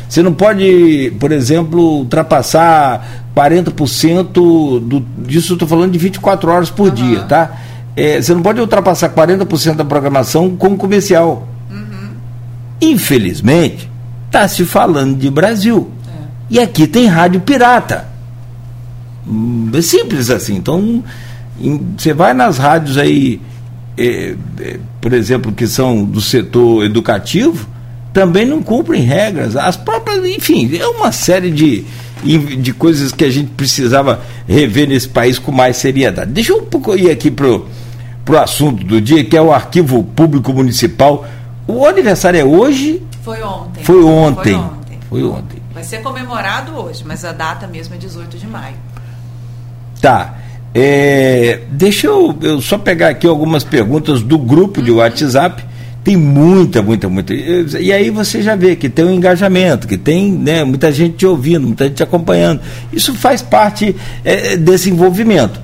Você 0.08 0.22
não 0.22 0.32
pode, 0.32 1.12
por 1.18 1.32
exemplo, 1.32 1.80
ultrapassar 1.98 3.24
40% 3.34 4.32
do, 4.32 5.04
disso, 5.18 5.52
eu 5.52 5.54
estou 5.56 5.66
falando 5.66 5.90
de 5.90 5.98
24 5.98 6.48
horas 6.48 6.70
por 6.70 6.90
uhum. 6.90 6.94
dia, 6.94 7.22
tá? 7.24 7.65
É, 7.96 8.20
você 8.20 8.34
não 8.34 8.42
pode 8.42 8.60
ultrapassar 8.60 9.08
40% 9.08 9.74
da 9.74 9.84
programação 9.84 10.54
com 10.54 10.76
comercial. 10.76 11.48
Uhum. 11.70 12.10
Infelizmente, 12.80 13.90
está 14.26 14.46
se 14.46 14.66
falando 14.66 15.16
de 15.16 15.30
Brasil. 15.30 15.90
É. 16.06 16.10
E 16.50 16.60
aqui 16.60 16.86
tem 16.86 17.06
rádio 17.06 17.40
pirata. 17.40 18.06
Hum, 19.26 19.70
é 19.72 19.80
simples 19.80 20.28
assim. 20.28 20.56
Então, 20.56 21.02
você 21.96 22.12
vai 22.12 22.34
nas 22.34 22.58
rádios 22.58 22.98
aí, 22.98 23.40
é, 23.96 24.36
é, 24.60 24.78
por 25.00 25.14
exemplo, 25.14 25.50
que 25.52 25.66
são 25.66 26.04
do 26.04 26.20
setor 26.20 26.84
educativo, 26.84 27.66
também 28.12 28.44
não 28.44 28.62
cumprem 28.62 29.00
regras. 29.00 29.56
As 29.56 29.76
próprias, 29.76 30.22
enfim, 30.26 30.76
é 30.76 30.86
uma 30.86 31.12
série 31.12 31.50
de, 31.50 31.82
de 32.22 32.72
coisas 32.74 33.10
que 33.10 33.24
a 33.24 33.30
gente 33.30 33.52
precisava 33.56 34.20
rever 34.46 34.86
nesse 34.86 35.08
país 35.08 35.38
com 35.38 35.50
mais 35.50 35.78
seriedade. 35.78 36.30
Deixa 36.30 36.52
eu 36.52 36.58
um 36.58 36.66
pouco 36.66 36.94
ir 36.94 37.10
aqui 37.10 37.30
pro 37.30 37.66
para 38.26 38.34
o 38.34 38.38
assunto 38.42 38.84
do 38.84 39.00
dia, 39.00 39.24
que 39.24 39.36
é 39.36 39.40
o 39.40 39.52
Arquivo 39.52 40.02
Público 40.02 40.52
Municipal. 40.52 41.24
O 41.66 41.86
aniversário 41.86 42.40
é 42.40 42.44
hoje? 42.44 43.00
Foi 43.22 43.40
ontem. 43.40 43.84
Foi 43.84 44.02
ontem. 44.02 44.52
Foi 44.52 44.54
ontem. 44.54 44.98
Foi 45.08 45.22
ontem. 45.22 45.62
Vai 45.72 45.84
ser 45.84 46.02
comemorado 46.02 46.72
hoje, 46.76 47.04
mas 47.06 47.24
a 47.24 47.32
data 47.32 47.68
mesmo 47.68 47.94
é 47.94 47.98
18 47.98 48.36
de 48.36 48.46
maio. 48.48 48.74
Tá. 50.02 50.34
É, 50.74 51.60
deixa 51.70 52.08
eu, 52.08 52.36
eu, 52.42 52.60
só 52.60 52.76
pegar 52.76 53.08
aqui 53.10 53.26
algumas 53.28 53.62
perguntas 53.62 54.22
do 54.22 54.38
grupo 54.38 54.82
de. 54.82 54.90
WhatsApp. 54.90 55.64
Tem 56.02 56.16
muita, 56.16 56.82
muita, 56.82 57.08
muita. 57.08 57.34
E 57.34 57.92
aí 57.92 58.10
você 58.10 58.42
já 58.42 58.54
vê 58.54 58.76
que 58.76 58.88
tem 58.88 59.04
um 59.04 59.10
engajamento, 59.10 59.88
que 59.88 59.96
tem 59.96 60.30
né, 60.30 60.62
muita 60.62 60.92
gente 60.92 61.16
te 61.16 61.26
ouvindo, 61.26 61.66
muita 61.66 61.84
gente 61.84 61.96
te 61.96 62.02
acompanhando. 62.02 62.60
Isso 62.92 63.14
faz 63.14 63.42
parte 63.42 63.94
é, 64.24 64.56
desse 64.56 64.88
envolvimento. 64.88 65.60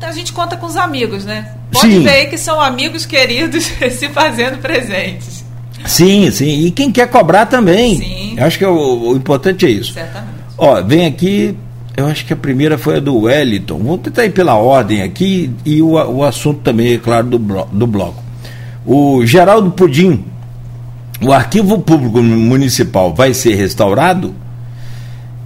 a 0.00 0.10
gente 0.10 0.32
conta 0.32 0.56
com 0.56 0.66
os 0.66 0.76
amigos, 0.76 1.24
né? 1.24 1.54
Pode 1.74 1.92
sim. 1.92 2.02
ver 2.02 2.26
que 2.26 2.38
são 2.38 2.60
amigos 2.60 3.04
queridos 3.04 3.64
se 3.92 4.08
fazendo 4.08 4.58
presentes. 4.58 5.44
Sim, 5.84 6.30
sim. 6.30 6.66
E 6.66 6.70
quem 6.70 6.90
quer 6.90 7.08
cobrar 7.08 7.46
também. 7.46 7.96
Sim. 7.96 8.34
Eu 8.36 8.46
acho 8.46 8.58
que 8.58 8.64
é 8.64 8.68
o, 8.68 9.10
o 9.10 9.16
importante 9.16 9.66
é 9.66 9.70
isso. 9.70 9.92
Certamente. 9.92 10.34
Ó, 10.56 10.80
vem 10.82 11.04
aqui 11.04 11.56
eu 11.96 12.06
acho 12.06 12.26
que 12.26 12.32
a 12.32 12.36
primeira 12.36 12.76
foi 12.76 12.96
a 12.96 13.00
do 13.00 13.16
Wellington. 13.20 13.78
Vamos 13.78 14.00
tentar 14.00 14.24
ir 14.24 14.32
pela 14.32 14.54
ordem 14.54 15.02
aqui 15.02 15.50
e 15.64 15.80
o, 15.80 15.92
o 15.92 16.24
assunto 16.24 16.60
também, 16.60 16.94
é 16.94 16.98
claro, 16.98 17.26
do, 17.28 17.38
blo 17.38 17.68
do 17.72 17.86
bloco. 17.86 18.22
O 18.84 19.24
Geraldo 19.24 19.70
Pudim, 19.70 20.24
o 21.22 21.32
arquivo 21.32 21.78
público 21.78 22.20
municipal 22.20 23.14
vai 23.14 23.32
ser 23.32 23.54
restaurado? 23.54 24.34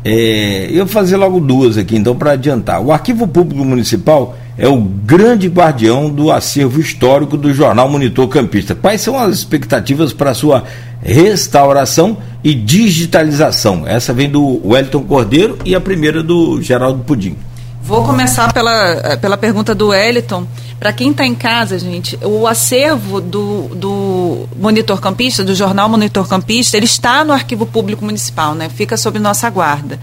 É, 0.02 0.68
eu 0.70 0.86
vou 0.86 0.88
fazer 0.88 1.16
logo 1.16 1.38
duas 1.38 1.76
aqui, 1.76 1.96
então, 1.96 2.16
para 2.16 2.32
adiantar. 2.32 2.80
O 2.80 2.90
arquivo 2.90 3.28
público 3.28 3.62
municipal 3.62 4.34
é 4.58 4.68
o 4.68 4.80
grande 4.80 5.48
guardião 5.48 6.10
do 6.10 6.32
acervo 6.32 6.80
histórico 6.80 7.36
do 7.36 7.54
jornal 7.54 7.88
Monitor 7.88 8.26
Campista. 8.28 8.74
Quais 8.74 9.00
são 9.00 9.18
as 9.18 9.36
expectativas 9.36 10.12
para 10.12 10.34
sua 10.34 10.64
restauração 11.02 12.18
e 12.42 12.54
digitalização. 12.54 13.86
Essa 13.86 14.12
vem 14.12 14.28
do 14.28 14.60
Wellington 14.66 15.02
Cordeiro 15.04 15.58
e 15.64 15.74
a 15.74 15.80
primeira 15.80 16.22
do 16.22 16.60
Geraldo 16.60 17.04
Pudim. 17.04 17.36
Vou 17.82 18.04
começar 18.04 18.52
pela, 18.52 18.92
eh, 18.92 19.16
pela 19.16 19.36
pergunta 19.36 19.74
do 19.74 19.88
Wellington. 19.88 20.46
Para 20.78 20.92
quem 20.92 21.10
está 21.10 21.24
em 21.24 21.34
casa, 21.34 21.78
gente, 21.78 22.18
o 22.22 22.46
acervo 22.46 23.20
do, 23.20 23.68
do 23.74 24.48
Monitor 24.56 25.00
Campista, 25.00 25.42
do 25.42 25.54
jornal 25.54 25.88
Monitor 25.88 26.28
Campista, 26.28 26.76
ele 26.76 26.86
está 26.86 27.24
no 27.24 27.32
Arquivo 27.32 27.64
Público 27.64 28.04
Municipal, 28.04 28.54
né? 28.54 28.68
Fica 28.68 28.96
sob 28.96 29.18
nossa 29.18 29.48
guarda. 29.48 29.98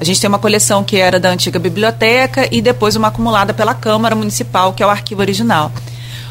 A 0.00 0.04
gente 0.04 0.18
tem 0.18 0.28
uma 0.28 0.38
coleção 0.38 0.82
que 0.82 0.96
era 0.96 1.20
da 1.20 1.28
antiga 1.28 1.58
biblioteca 1.58 2.48
e 2.50 2.62
depois 2.62 2.96
uma 2.96 3.08
acumulada 3.08 3.52
pela 3.52 3.74
Câmara 3.74 4.14
Municipal, 4.16 4.72
que 4.72 4.82
é 4.82 4.86
o 4.86 4.88
arquivo 4.88 5.20
original. 5.20 5.70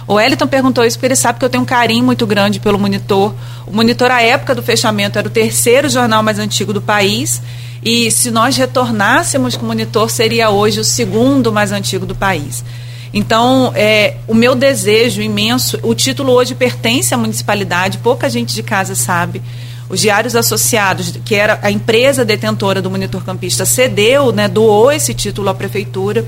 O 0.08 0.20
Eliton 0.20 0.48
perguntou 0.48 0.84
isso 0.84 0.98
porque 0.98 1.06
ele 1.06 1.16
sabe 1.16 1.38
que 1.38 1.46
eu 1.46 1.50
tenho 1.52 1.62
um 1.62 1.68
carinho 1.68 2.04
muito 2.04 2.26
grande 2.26 2.60
pelo 2.60 2.80
Monitor. 2.80 3.32
O 3.68 3.72
Monitor, 3.72 4.10
à 4.10 4.24
época 4.24 4.56
do 4.56 4.64
fechamento, 4.64 5.20
era 5.20 5.28
o 5.28 5.30
terceiro 5.30 5.88
jornal 5.88 6.24
mais 6.24 6.40
antigo 6.40 6.74
do 6.74 6.82
país. 6.82 7.44
E 7.84 8.10
se 8.10 8.32
nós 8.32 8.58
retornássemos 8.58 9.56
com 9.56 9.66
o 9.66 9.68
Monitor, 9.68 10.10
seria 10.10 10.50
hoje 10.50 10.80
o 10.80 10.84
segundo 10.84 11.52
mais 11.52 11.72
antigo 11.72 12.08
do 12.08 12.16
país. 12.16 12.66
Então, 13.14 13.72
é, 13.76 14.16
o 14.28 14.34
meu 14.34 14.56
desejo 14.56 15.22
imenso, 15.22 15.80
o 15.84 15.94
título 15.94 16.32
hoje 16.32 16.56
pertence 16.56 17.14
à 17.14 17.18
municipalidade, 17.18 18.00
pouca 18.00 18.28
gente 18.32 18.56
de 18.56 18.64
casa 18.64 18.96
sabe. 18.96 19.44
Os 19.90 20.00
diários 20.00 20.36
associados, 20.36 21.20
que 21.26 21.36
era 21.36 21.60
a 21.62 21.72
empresa 21.72 22.24
detentora 22.24 22.82
do 22.82 22.90
Monitor 22.90 23.24
Campista, 23.26 23.66
cedeu, 23.66 24.32
né, 24.32 24.48
doou 24.48 24.92
esse 24.92 25.14
título 25.14 25.50
à 25.50 25.54
prefeitura. 25.54 26.26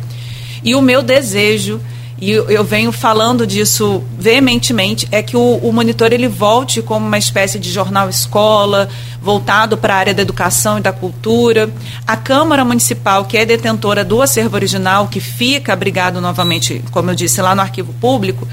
E 0.63 0.75
o 0.75 0.81
meu 0.81 1.01
desejo 1.01 1.79
e 2.21 2.29
eu 2.29 2.63
venho 2.63 2.91
falando 2.91 3.47
disso 3.47 4.03
veementemente, 4.15 5.07
é 5.11 5.23
que 5.23 5.35
o, 5.35 5.55
o, 5.57 5.73
monitor 5.73 6.13
ele 6.13 6.27
volte 6.27 6.79
como 6.79 7.03
uma 7.03 7.17
espécie 7.17 7.57
de 7.57 7.71
jornal 7.71 8.07
escola, 8.07 8.87
voltado 9.19 9.75
para 9.75 9.95
a 9.95 9.97
área 9.97 10.13
da 10.13 10.21
educação 10.21 10.77
e 10.77 10.81
da 10.81 10.93
cultura. 10.93 11.67
A 12.05 12.15
Câmara 12.15 12.63
Municipal, 12.63 13.25
que 13.25 13.35
é 13.37 13.43
detentora 13.43 14.05
do 14.05 14.21
acervo 14.21 14.55
original, 14.55 15.07
que 15.07 15.19
fica 15.19 15.73
abrigado 15.73 16.21
novamente, 16.21 16.83
como 16.91 17.09
eu 17.09 17.15
disse, 17.15 17.41
lá 17.41 17.55
no 17.55 17.61
arquivo 17.61 17.91
público, 17.93 18.47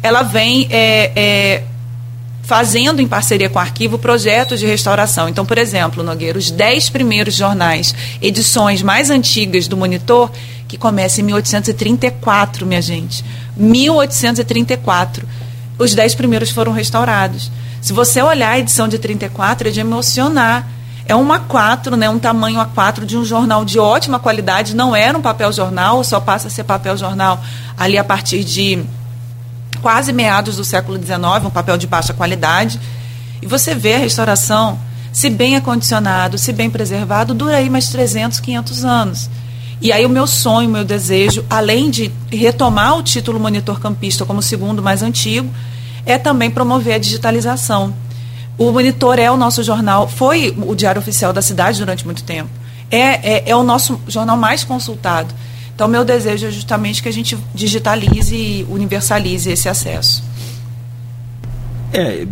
ela 0.00 0.22
vem 0.22 0.68
é, 0.70 1.10
é, 1.16 1.64
fazendo 2.48 3.02
em 3.02 3.06
parceria 3.06 3.50
com 3.50 3.58
o 3.58 3.60
arquivo 3.60 3.98
projetos 3.98 4.58
de 4.58 4.66
restauração. 4.66 5.28
Então, 5.28 5.44
por 5.44 5.58
exemplo, 5.58 6.02
Nogueira, 6.02 6.38
os 6.38 6.50
dez 6.50 6.88
primeiros 6.88 7.34
jornais, 7.34 7.94
edições 8.22 8.80
mais 8.82 9.10
antigas 9.10 9.68
do 9.68 9.76
Monitor, 9.76 10.30
que 10.66 10.78
começam 10.78 11.20
em 11.20 11.26
1834, 11.26 12.64
minha 12.64 12.80
gente. 12.80 13.22
1834. 13.54 15.28
Os 15.78 15.94
dez 15.94 16.14
primeiros 16.14 16.48
foram 16.48 16.72
restaurados. 16.72 17.50
Se 17.82 17.92
você 17.92 18.22
olhar 18.22 18.52
a 18.52 18.58
edição 18.58 18.88
de 18.88 18.98
34, 18.98 19.68
é 19.68 19.70
de 19.70 19.80
emocionar. 19.80 20.66
É 21.04 21.14
um 21.14 21.28
A4, 21.28 21.96
né, 21.96 22.08
um 22.08 22.18
tamanho 22.18 22.60
A4 22.60 23.04
de 23.04 23.18
um 23.18 23.26
jornal 23.26 23.62
de 23.62 23.78
ótima 23.78 24.18
qualidade. 24.18 24.74
Não 24.74 24.96
era 24.96 25.18
um 25.18 25.22
papel 25.22 25.52
jornal, 25.52 26.02
só 26.02 26.18
passa 26.18 26.48
a 26.48 26.50
ser 26.50 26.64
papel 26.64 26.96
jornal 26.96 27.38
ali 27.76 27.98
a 27.98 28.04
partir 28.04 28.42
de 28.42 28.82
quase 29.80 30.12
meados 30.12 30.56
do 30.56 30.64
século 30.64 30.98
XIX, 30.98 31.44
um 31.44 31.50
papel 31.50 31.76
de 31.76 31.86
baixa 31.86 32.12
qualidade. 32.12 32.80
E 33.40 33.46
você 33.46 33.74
vê 33.74 33.94
a 33.94 33.98
restauração, 33.98 34.78
se 35.12 35.30
bem 35.30 35.56
acondicionado, 35.56 36.38
se 36.38 36.52
bem 36.52 36.68
preservado, 36.68 37.34
dura 37.34 37.56
aí 37.56 37.70
mais 37.70 37.88
300, 37.88 38.40
500 38.40 38.84
anos. 38.84 39.30
E 39.80 39.92
aí 39.92 40.04
o 40.04 40.08
meu 40.08 40.26
sonho, 40.26 40.68
o 40.68 40.72
meu 40.72 40.84
desejo, 40.84 41.44
além 41.48 41.90
de 41.90 42.10
retomar 42.30 42.96
o 42.96 43.02
título 43.02 43.38
monitor 43.38 43.78
campista 43.78 44.24
como 44.24 44.40
o 44.40 44.42
segundo 44.42 44.82
mais 44.82 45.02
antigo, 45.02 45.48
é 46.04 46.18
também 46.18 46.50
promover 46.50 46.94
a 46.94 46.98
digitalização. 46.98 47.94
O 48.56 48.72
Monitor 48.72 49.20
é 49.20 49.30
o 49.30 49.36
nosso 49.36 49.62
jornal, 49.62 50.08
foi 50.08 50.52
o 50.58 50.74
diário 50.74 51.00
oficial 51.00 51.32
da 51.32 51.40
cidade 51.40 51.78
durante 51.78 52.04
muito 52.04 52.24
tempo. 52.24 52.50
É, 52.90 53.34
é, 53.36 53.50
é 53.50 53.54
o 53.54 53.62
nosso 53.62 54.00
jornal 54.08 54.36
mais 54.36 54.64
consultado. 54.64 55.32
Então, 55.78 55.86
meu 55.86 56.04
desejo 56.04 56.48
é 56.48 56.50
justamente 56.50 57.00
que 57.00 57.08
a 57.08 57.12
gente 57.12 57.38
digitalize 57.54 58.34
e 58.34 58.66
universalize 58.68 59.48
esse 59.48 59.68
acesso. 59.68 60.24
É, 61.92 62.26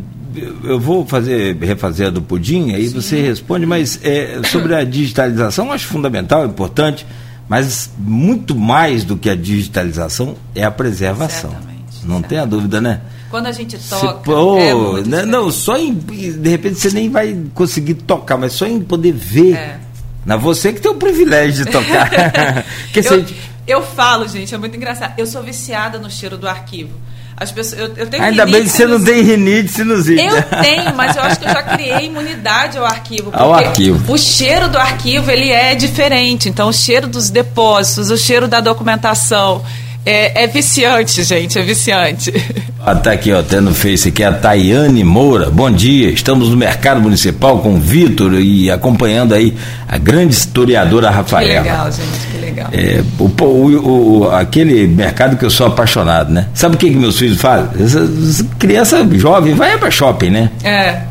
eu 0.64 0.80
vou 0.80 1.06
fazer 1.06 1.56
refazer 1.58 2.08
a 2.08 2.10
do 2.10 2.20
pudim, 2.20 2.72
aí 2.72 2.88
Sim. 2.88 3.00
você 3.00 3.22
responde, 3.22 3.64
mas 3.64 4.00
é, 4.02 4.40
sobre 4.50 4.74
a 4.74 4.82
digitalização, 4.82 5.70
acho 5.70 5.86
fundamental, 5.86 6.44
importante, 6.44 7.06
mas 7.48 7.88
muito 7.96 8.52
mais 8.52 9.04
do 9.04 9.16
que 9.16 9.30
a 9.30 9.36
digitalização 9.36 10.34
é 10.52 10.64
a 10.64 10.70
preservação. 10.72 11.50
Certamente, 11.50 12.04
não 12.04 12.22
tem 12.22 12.38
a 12.38 12.44
dúvida, 12.44 12.80
né? 12.80 13.00
Quando 13.30 13.46
a 13.46 13.52
gente 13.52 13.78
toca. 13.78 14.28
É 14.60 15.02
né, 15.06 15.24
não, 15.24 15.52
só 15.52 15.78
em. 15.78 15.94
De 15.94 16.48
repente 16.48 16.80
você 16.80 16.90
nem 16.90 17.08
vai 17.08 17.38
conseguir 17.54 17.94
tocar, 17.94 18.36
mas 18.36 18.54
só 18.54 18.66
em 18.66 18.80
poder 18.80 19.12
ver. 19.12 19.54
É 19.54 19.78
na 20.26 20.36
você 20.36 20.72
que 20.72 20.80
tem 20.80 20.90
o 20.90 20.96
privilégio 20.96 21.64
de 21.64 21.70
tocar. 21.70 22.10
eu, 22.92 23.02
gente... 23.02 23.36
eu 23.64 23.80
falo, 23.80 24.26
gente, 24.26 24.52
é 24.52 24.58
muito 24.58 24.76
engraçado. 24.76 25.14
Eu 25.16 25.24
sou 25.24 25.40
viciada 25.40 26.00
no 26.00 26.10
cheiro 26.10 26.36
do 26.36 26.48
arquivo. 26.48 26.90
As 27.36 27.52
pessoas, 27.52 27.80
eu, 27.80 27.94
eu 27.96 28.06
tenho 28.08 28.24
Ainda 28.24 28.44
bem 28.46 28.62
que 28.62 28.70
você 28.70 28.86
não 28.86 29.02
tem 29.02 29.22
rinite 29.22 29.68
sinusite. 29.68 30.24
Eu 30.24 30.42
tenho, 30.62 30.94
mas 30.96 31.14
eu 31.14 31.22
acho 31.22 31.38
que 31.38 31.44
eu 31.44 31.52
já 31.52 31.62
criei 31.62 32.06
imunidade 32.06 32.78
ao 32.78 32.84
arquivo. 32.84 33.30
Ao 33.32 33.54
arquivo. 33.54 34.12
O 34.12 34.18
cheiro 34.18 34.68
do 34.68 34.78
arquivo 34.78 35.30
ele 35.30 35.50
é 35.50 35.74
diferente. 35.74 36.48
Então, 36.48 36.70
o 36.70 36.72
cheiro 36.72 37.06
dos 37.06 37.30
depósitos, 37.30 38.10
o 38.10 38.16
cheiro 38.16 38.48
da 38.48 38.60
documentação, 38.60 39.62
é, 40.04 40.44
é, 40.44 40.46
viciante, 40.46 41.22
gente, 41.22 41.58
é 41.58 41.62
viciante. 41.62 42.32
Ah, 42.88 42.94
tá 42.94 43.10
aqui, 43.10 43.32
ó, 43.32 43.42
tendo 43.42 43.74
Face 43.74 44.10
aqui 44.10 44.22
a 44.22 44.32
Tayane 44.32 45.02
Moura. 45.02 45.50
Bom 45.50 45.68
dia, 45.68 46.08
estamos 46.08 46.50
no 46.50 46.56
Mercado 46.56 47.00
Municipal 47.00 47.58
com 47.58 47.74
o 47.74 47.80
Vitor 47.80 48.34
e 48.34 48.70
acompanhando 48.70 49.34
aí 49.34 49.56
a 49.88 49.98
grande 49.98 50.34
historiadora 50.34 51.10
Rafaela. 51.10 51.48
Que 51.48 51.68
legal, 51.68 51.90
gente, 51.90 52.26
que 52.30 52.38
legal. 52.38 52.68
É, 52.72 53.02
o, 53.18 53.24
o, 53.24 54.20
o, 54.20 54.30
aquele 54.30 54.86
mercado 54.86 55.36
que 55.36 55.44
eu 55.44 55.50
sou 55.50 55.66
apaixonado, 55.66 56.32
né? 56.32 56.46
Sabe 56.54 56.76
o 56.76 56.78
que, 56.78 56.88
que 56.88 56.94
meus 56.94 57.18
filhos 57.18 57.40
fazem? 57.40 57.70
Essa, 57.84 58.08
essa 58.28 58.44
criança 58.56 59.04
jovem 59.18 59.52
vai 59.52 59.76
para 59.76 59.90
shopping, 59.90 60.30
né? 60.30 60.50
É. 60.62 61.02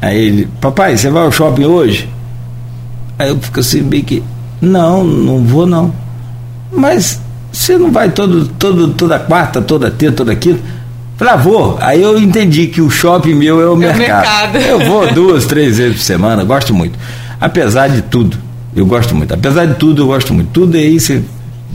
Aí 0.00 0.16
ele, 0.16 0.48
papai, 0.60 0.96
você 0.96 1.10
vai 1.10 1.24
ao 1.24 1.32
shopping 1.32 1.64
hoje? 1.64 2.08
Aí 3.18 3.30
eu 3.30 3.38
fico 3.40 3.58
assim, 3.58 3.82
bem 3.82 4.00
que, 4.00 4.22
não, 4.60 5.02
não 5.02 5.42
vou 5.42 5.66
não. 5.66 5.92
Mas 6.70 7.20
você 7.50 7.76
não 7.76 7.90
vai 7.90 8.10
todo, 8.10 8.46
todo, 8.46 8.88
toda 8.90 9.18
quarta, 9.18 9.60
toda 9.60 9.90
terça, 9.90 10.14
toda 10.14 10.36
quinta? 10.36 10.83
Falei, 11.16 11.34
ah, 11.34 11.36
vou. 11.36 11.78
Aí 11.80 12.02
eu 12.02 12.18
entendi 12.18 12.66
que 12.66 12.80
o 12.80 12.90
shopping 12.90 13.34
meu 13.34 13.60
é 13.60 13.68
o, 13.68 13.74
é 13.74 13.94
mercado. 13.94 14.52
mercado. 14.52 14.56
Eu 14.58 14.80
vou 14.80 15.12
duas, 15.12 15.46
três 15.46 15.78
vezes 15.78 15.96
por 15.96 16.02
semana, 16.02 16.42
gosto 16.44 16.74
muito. 16.74 16.98
Apesar 17.40 17.88
de 17.88 18.02
tudo, 18.02 18.36
eu 18.74 18.84
gosto 18.84 19.14
muito. 19.14 19.32
Apesar 19.32 19.66
de 19.66 19.74
tudo, 19.74 20.02
eu 20.02 20.06
gosto 20.06 20.34
muito. 20.34 20.50
Tudo 20.50 20.76
aí 20.76 20.98
você 20.98 21.22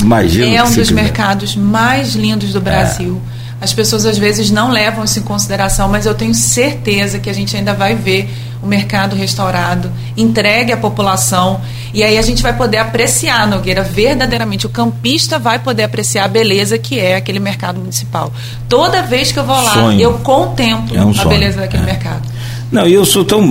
imagina. 0.01 0.55
É 0.55 0.63
um 0.63 0.71
dos 0.71 0.91
mercados 0.91 1.55
mais 1.55 2.15
lindos 2.15 2.51
do 2.51 2.59
Brasil. 2.59 3.21
É. 3.35 3.39
As 3.61 3.73
pessoas 3.73 4.05
às 4.05 4.17
vezes 4.17 4.49
não 4.49 4.71
levam 4.71 5.03
isso 5.03 5.19
em 5.19 5.21
consideração, 5.21 5.89
mas 5.89 6.05
eu 6.05 6.13
tenho 6.13 6.33
certeza 6.33 7.19
que 7.19 7.29
a 7.29 7.33
gente 7.33 7.55
ainda 7.55 7.73
vai 7.73 7.93
ver 7.93 8.29
o 8.61 8.67
mercado 8.67 9.15
restaurado, 9.15 9.91
entregue 10.15 10.71
à 10.71 10.77
população. 10.77 11.59
E 11.93 12.03
aí 12.03 12.17
a 12.17 12.21
gente 12.21 12.41
vai 12.41 12.55
poder 12.55 12.77
apreciar, 12.77 13.47
Nogueira, 13.47 13.83
verdadeiramente. 13.83 14.65
O 14.65 14.69
campista 14.69 15.39
vai 15.39 15.59
poder 15.59 15.83
apreciar 15.83 16.25
a 16.25 16.27
beleza 16.27 16.77
que 16.77 16.99
é 16.99 17.15
aquele 17.15 17.39
mercado 17.39 17.79
municipal. 17.79 18.31
Toda 18.67 19.01
vez 19.01 19.31
que 19.31 19.39
eu 19.39 19.45
vou 19.45 19.61
lá, 19.61 19.73
sonho. 19.73 19.99
eu 19.99 20.13
contemplo 20.19 20.95
é 20.95 21.03
um 21.03 21.13
a 21.19 21.25
beleza 21.25 21.59
daquele 21.59 21.83
é. 21.83 21.85
mercado. 21.85 22.27
Não, 22.71 22.87
e 22.87 22.93
eu 22.93 23.05
sou 23.05 23.25
tão 23.25 23.45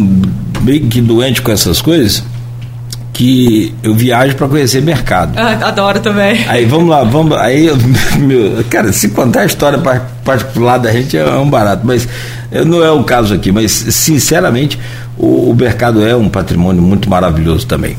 bem 0.60 0.88
que 0.88 1.00
doente 1.00 1.42
com 1.42 1.50
essas 1.50 1.82
coisas 1.82 2.22
que 3.18 3.74
eu 3.82 3.92
viajo 3.96 4.36
para 4.36 4.46
conhecer 4.46 4.80
mercado. 4.80 5.32
Ah, 5.36 5.66
adoro 5.66 5.98
também. 5.98 6.44
Aí 6.46 6.64
vamos 6.66 6.88
lá, 6.88 7.02
vamos. 7.02 7.36
Aí, 7.36 7.68
meu, 8.16 8.64
cara, 8.70 8.92
se 8.92 9.08
contar 9.08 9.40
a 9.40 9.44
história 9.44 9.76
particular 10.24 10.78
da 10.78 10.92
gente 10.92 11.16
é 11.16 11.28
um 11.34 11.50
barato, 11.50 11.84
mas 11.84 12.08
não 12.64 12.80
é 12.80 12.92
o 12.92 13.02
caso 13.02 13.34
aqui. 13.34 13.50
Mas 13.50 13.72
sinceramente, 13.72 14.78
o, 15.16 15.50
o 15.50 15.56
mercado 15.56 16.06
é 16.06 16.14
um 16.14 16.28
patrimônio 16.28 16.80
muito 16.80 17.10
maravilhoso 17.10 17.66
também. 17.66 17.96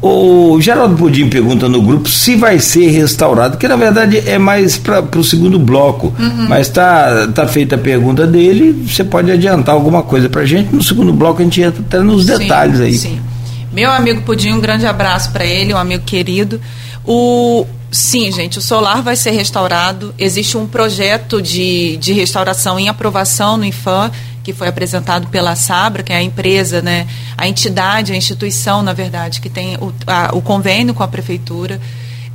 O 0.00 0.58
Geraldo 0.58 0.96
Pudim 0.96 1.28
pergunta 1.28 1.68
no 1.68 1.82
grupo 1.82 2.08
se 2.08 2.34
vai 2.34 2.58
ser 2.58 2.88
restaurado, 2.88 3.58
que 3.58 3.68
na 3.68 3.76
verdade 3.76 4.22
é 4.26 4.38
mais 4.38 4.78
para 4.78 5.04
o 5.18 5.22
segundo 5.22 5.58
bloco. 5.58 6.14
Uhum. 6.18 6.46
Mas 6.48 6.70
tá, 6.70 7.28
tá 7.34 7.46
feita 7.46 7.74
a 7.74 7.78
pergunta 7.78 8.26
dele, 8.26 8.72
você 8.88 9.04
pode 9.04 9.30
adiantar 9.30 9.74
alguma 9.74 10.02
coisa 10.02 10.30
para 10.30 10.46
gente. 10.46 10.74
No 10.74 10.82
segundo 10.82 11.12
bloco 11.12 11.42
a 11.42 11.44
gente 11.44 11.60
entra 11.60 11.82
até 11.86 12.00
nos 12.00 12.24
detalhes 12.24 12.78
sim, 12.78 12.84
aí. 12.84 12.94
Sim. 12.94 13.31
Meu 13.72 13.90
amigo 13.90 14.20
Pudim, 14.20 14.52
um 14.52 14.60
grande 14.60 14.84
abraço 14.84 15.30
para 15.32 15.46
ele, 15.46 15.72
um 15.72 15.78
amigo 15.78 16.04
querido. 16.04 16.60
O, 17.06 17.66
sim, 17.90 18.30
gente, 18.30 18.58
o 18.58 18.60
solar 18.60 19.02
vai 19.02 19.16
ser 19.16 19.30
restaurado. 19.30 20.14
Existe 20.18 20.58
um 20.58 20.66
projeto 20.66 21.40
de, 21.40 21.96
de 21.96 22.12
restauração 22.12 22.78
em 22.78 22.90
aprovação 22.90 23.56
no 23.56 23.64
IFAM, 23.64 24.12
que 24.44 24.52
foi 24.52 24.68
apresentado 24.68 25.28
pela 25.28 25.56
Sabra, 25.56 26.02
que 26.02 26.12
é 26.12 26.16
a 26.16 26.22
empresa, 26.22 26.82
né, 26.82 27.06
a 27.34 27.48
entidade, 27.48 28.12
a 28.12 28.16
instituição, 28.16 28.82
na 28.82 28.92
verdade, 28.92 29.40
que 29.40 29.48
tem 29.48 29.76
o, 29.76 29.90
a, 30.06 30.36
o 30.36 30.42
convênio 30.42 30.92
com 30.92 31.02
a 31.02 31.08
prefeitura. 31.08 31.80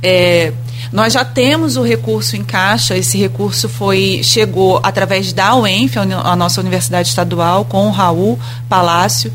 É, 0.02 0.52
nós 0.90 1.12
já 1.12 1.24
temos 1.24 1.76
o 1.76 1.82
recurso 1.82 2.36
em 2.36 2.42
caixa, 2.42 2.96
esse 2.96 3.16
recurso 3.16 3.68
foi 3.68 4.22
chegou 4.24 4.80
através 4.82 5.32
da 5.32 5.54
UENF, 5.54 5.98
a 5.98 6.34
nossa 6.34 6.60
universidade 6.60 7.08
estadual, 7.08 7.64
com 7.64 7.86
o 7.86 7.90
Raul 7.92 8.36
Palácio. 8.68 9.32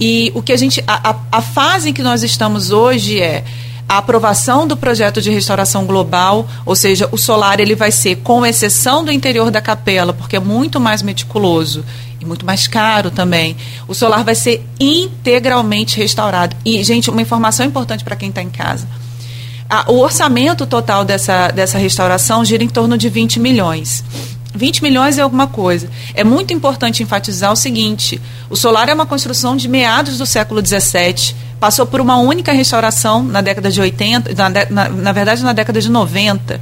E 0.00 0.32
o 0.34 0.42
que 0.42 0.52
a 0.52 0.56
gente. 0.56 0.82
A, 0.86 1.10
a, 1.10 1.16
a 1.30 1.42
fase 1.42 1.90
em 1.90 1.92
que 1.92 2.02
nós 2.02 2.22
estamos 2.22 2.70
hoje 2.70 3.20
é 3.20 3.44
a 3.86 3.98
aprovação 3.98 4.66
do 4.66 4.76
projeto 4.76 5.20
de 5.20 5.30
restauração 5.30 5.84
global, 5.84 6.48
ou 6.64 6.76
seja, 6.76 7.08
o 7.10 7.18
solar 7.18 7.58
ele 7.58 7.74
vai 7.74 7.90
ser, 7.90 8.16
com 8.18 8.46
exceção 8.46 9.04
do 9.04 9.10
interior 9.10 9.50
da 9.50 9.60
capela, 9.60 10.12
porque 10.12 10.36
é 10.36 10.40
muito 10.40 10.78
mais 10.78 11.02
meticuloso 11.02 11.84
e 12.20 12.24
muito 12.24 12.46
mais 12.46 12.68
caro 12.68 13.10
também. 13.10 13.56
O 13.88 13.94
solar 13.94 14.22
vai 14.22 14.36
ser 14.36 14.64
integralmente 14.78 15.98
restaurado. 15.98 16.56
E, 16.64 16.82
gente, 16.84 17.10
uma 17.10 17.20
informação 17.20 17.66
importante 17.66 18.04
para 18.04 18.14
quem 18.14 18.28
está 18.28 18.40
em 18.40 18.48
casa. 18.48 18.86
o 19.88 19.98
orçamento 19.98 20.66
total 20.66 21.04
dessa, 21.04 21.48
dessa 21.48 21.76
restauração 21.76 22.44
gira 22.44 22.62
em 22.62 22.68
torno 22.68 22.96
de 22.96 23.08
20 23.08 23.40
milhões. 23.40 24.04
20 24.54 24.82
milhões 24.82 25.18
é 25.18 25.22
alguma 25.22 25.46
coisa. 25.46 25.88
É 26.14 26.24
muito 26.24 26.52
importante 26.52 27.02
enfatizar 27.02 27.52
o 27.52 27.56
seguinte: 27.56 28.20
o 28.48 28.56
solar 28.56 28.88
é 28.88 28.94
uma 28.94 29.06
construção 29.06 29.56
de 29.56 29.68
meados 29.68 30.18
do 30.18 30.26
século 30.26 30.64
XVII, 30.64 31.34
passou 31.58 31.86
por 31.86 32.00
uma 32.00 32.16
única 32.16 32.52
restauração 32.52 33.22
na 33.22 33.40
década 33.40 33.70
de 33.70 33.80
80, 33.80 34.34
na, 34.34 34.50
na, 34.70 34.88
na 34.88 35.12
verdade 35.12 35.42
na 35.42 35.52
década 35.52 35.80
de 35.80 35.90
90. 35.90 36.60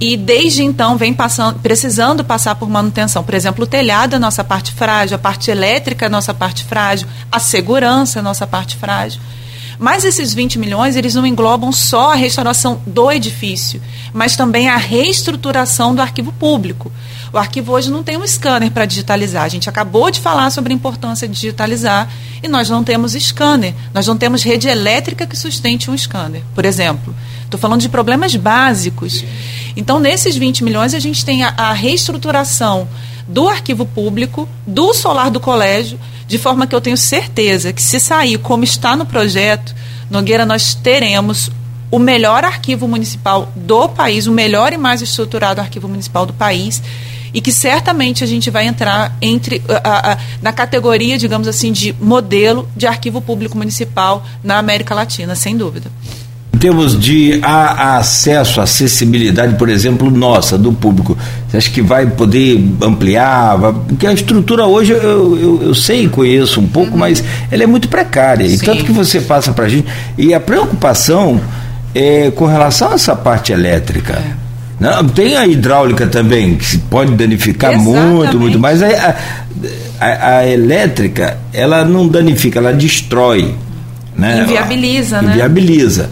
E 0.00 0.16
desde 0.16 0.64
então 0.64 0.96
vem 0.96 1.14
passando, 1.14 1.60
precisando 1.60 2.24
passar 2.24 2.56
por 2.56 2.68
manutenção. 2.68 3.22
Por 3.22 3.34
exemplo, 3.34 3.64
o 3.64 3.66
telhado 3.66 4.14
é 4.14 4.16
a 4.16 4.20
nossa 4.20 4.42
parte 4.42 4.72
frágil, 4.72 5.14
a 5.14 5.18
parte 5.18 5.50
elétrica 5.50 6.06
é 6.06 6.08
a 6.08 6.10
nossa 6.10 6.34
parte 6.34 6.64
frágil, 6.64 7.06
a 7.30 7.38
segurança 7.38 8.18
é 8.18 8.20
a 8.20 8.22
nossa 8.22 8.46
parte 8.46 8.76
frágil. 8.76 9.20
Mas 9.78 10.04
esses 10.04 10.32
20 10.32 10.58
milhões, 10.58 10.96
eles 10.96 11.14
não 11.14 11.26
englobam 11.26 11.72
só 11.72 12.12
a 12.12 12.14
restauração 12.14 12.80
do 12.86 13.10
edifício, 13.10 13.80
mas 14.12 14.36
também 14.36 14.68
a 14.68 14.76
reestruturação 14.76 15.94
do 15.94 16.02
arquivo 16.02 16.32
público. 16.32 16.92
O 17.32 17.38
arquivo 17.38 17.72
hoje 17.72 17.90
não 17.90 18.04
tem 18.04 18.16
um 18.16 18.26
scanner 18.26 18.70
para 18.70 18.84
digitalizar. 18.84 19.42
A 19.42 19.48
gente 19.48 19.68
acabou 19.68 20.08
de 20.10 20.20
falar 20.20 20.50
sobre 20.50 20.72
a 20.72 20.76
importância 20.76 21.26
de 21.26 21.34
digitalizar 21.34 22.08
e 22.40 22.46
nós 22.46 22.70
não 22.70 22.84
temos 22.84 23.12
scanner. 23.14 23.74
Nós 23.92 24.06
não 24.06 24.16
temos 24.16 24.44
rede 24.44 24.68
elétrica 24.68 25.26
que 25.26 25.36
sustente 25.36 25.90
um 25.90 25.98
scanner, 25.98 26.42
por 26.54 26.64
exemplo. 26.64 27.14
Estou 27.44 27.58
falando 27.58 27.80
de 27.80 27.88
problemas 27.88 28.36
básicos. 28.36 29.24
Então, 29.76 29.98
nesses 29.98 30.36
20 30.36 30.62
milhões, 30.62 30.94
a 30.94 31.00
gente 31.00 31.24
tem 31.24 31.42
a, 31.42 31.52
a 31.56 31.72
reestruturação 31.72 32.88
do 33.26 33.48
arquivo 33.48 33.86
público, 33.86 34.48
do 34.66 34.92
solar 34.92 35.30
do 35.30 35.40
colégio, 35.40 35.98
de 36.26 36.38
forma 36.38 36.66
que 36.66 36.74
eu 36.74 36.80
tenho 36.80 36.96
certeza 36.96 37.72
que 37.72 37.82
se 37.82 37.98
sair 38.00 38.38
como 38.38 38.64
está 38.64 38.96
no 38.96 39.06
projeto, 39.06 39.74
Nogueira, 40.10 40.44
nós 40.44 40.74
teremos 40.74 41.50
o 41.90 41.98
melhor 41.98 42.44
arquivo 42.44 42.88
municipal 42.88 43.52
do 43.54 43.88
país, 43.88 44.26
o 44.26 44.32
melhor 44.32 44.72
e 44.72 44.78
mais 44.78 45.00
estruturado 45.00 45.60
arquivo 45.60 45.88
municipal 45.88 46.26
do 46.26 46.32
país, 46.32 46.82
e 47.32 47.40
que 47.40 47.52
certamente 47.52 48.22
a 48.22 48.26
gente 48.26 48.50
vai 48.50 48.66
entrar 48.66 49.16
entre 49.20 49.62
a, 49.68 50.12
a, 50.12 50.18
na 50.40 50.52
categoria, 50.52 51.18
digamos 51.18 51.48
assim, 51.48 51.72
de 51.72 51.92
modelo 52.00 52.68
de 52.76 52.86
arquivo 52.86 53.20
público 53.20 53.56
municipal 53.56 54.24
na 54.42 54.58
América 54.58 54.94
Latina, 54.94 55.34
sem 55.34 55.56
dúvida. 55.56 55.90
Em 56.54 56.56
termos 56.56 56.96
de 56.96 57.40
a, 57.42 57.96
acesso, 57.96 58.60
acessibilidade, 58.60 59.56
por 59.56 59.68
exemplo, 59.68 60.08
nossa, 60.08 60.56
do 60.56 60.72
público, 60.72 61.18
você 61.48 61.56
acha 61.56 61.68
que 61.68 61.82
vai 61.82 62.06
poder 62.06 62.64
ampliar? 62.80 63.56
Vai, 63.56 63.72
porque 63.72 64.06
a 64.06 64.12
estrutura 64.12 64.64
hoje 64.64 64.92
eu, 64.92 65.36
eu, 65.36 65.62
eu 65.64 65.74
sei, 65.74 66.08
conheço 66.08 66.60
um 66.60 66.68
pouco, 66.68 66.92
uhum. 66.92 66.98
mas 66.98 67.24
ela 67.50 67.64
é 67.64 67.66
muito 67.66 67.88
precária. 67.88 68.48
Sim. 68.48 68.54
E 68.54 68.58
tanto 68.58 68.84
que 68.84 68.92
você 68.92 69.20
passa 69.20 69.52
para 69.52 69.64
a 69.64 69.68
gente. 69.68 69.88
E 70.16 70.32
a 70.32 70.38
preocupação 70.38 71.40
é 71.92 72.30
com 72.30 72.46
relação 72.46 72.92
a 72.92 72.94
essa 72.94 73.16
parte 73.16 73.52
elétrica. 73.52 74.12
É. 74.12 74.32
Não, 74.78 75.08
tem 75.08 75.36
a 75.36 75.44
hidráulica 75.48 76.06
também, 76.06 76.54
que 76.54 76.78
pode 76.78 77.14
danificar 77.14 77.72
Exatamente. 77.72 78.12
muito, 78.12 78.38
muito, 78.38 78.58
mas 78.60 78.80
a, 78.80 79.16
a, 80.00 80.36
a, 80.36 80.46
elétrica, 80.46 81.36
ela 81.52 81.84
não 81.84 82.06
danifica, 82.06 82.60
ela 82.60 82.72
destrói. 82.72 83.56
Né? 84.16 84.42
Inviabiliza, 84.42 85.20
né? 85.20 85.32
Inviabiliza. 85.32 86.10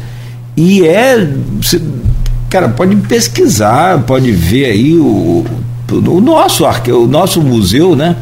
E 0.57 0.87
é. 0.87 1.29
Cara, 2.49 2.69
pode 2.69 2.95
pesquisar, 2.97 4.01
pode 4.01 4.31
ver 4.31 4.67
aí 4.67 4.95
o, 4.97 5.45
o 5.91 6.21
nosso 6.21 6.65
o 6.65 7.07
nosso 7.07 7.41
museu, 7.41 7.97
né? 7.97 8.17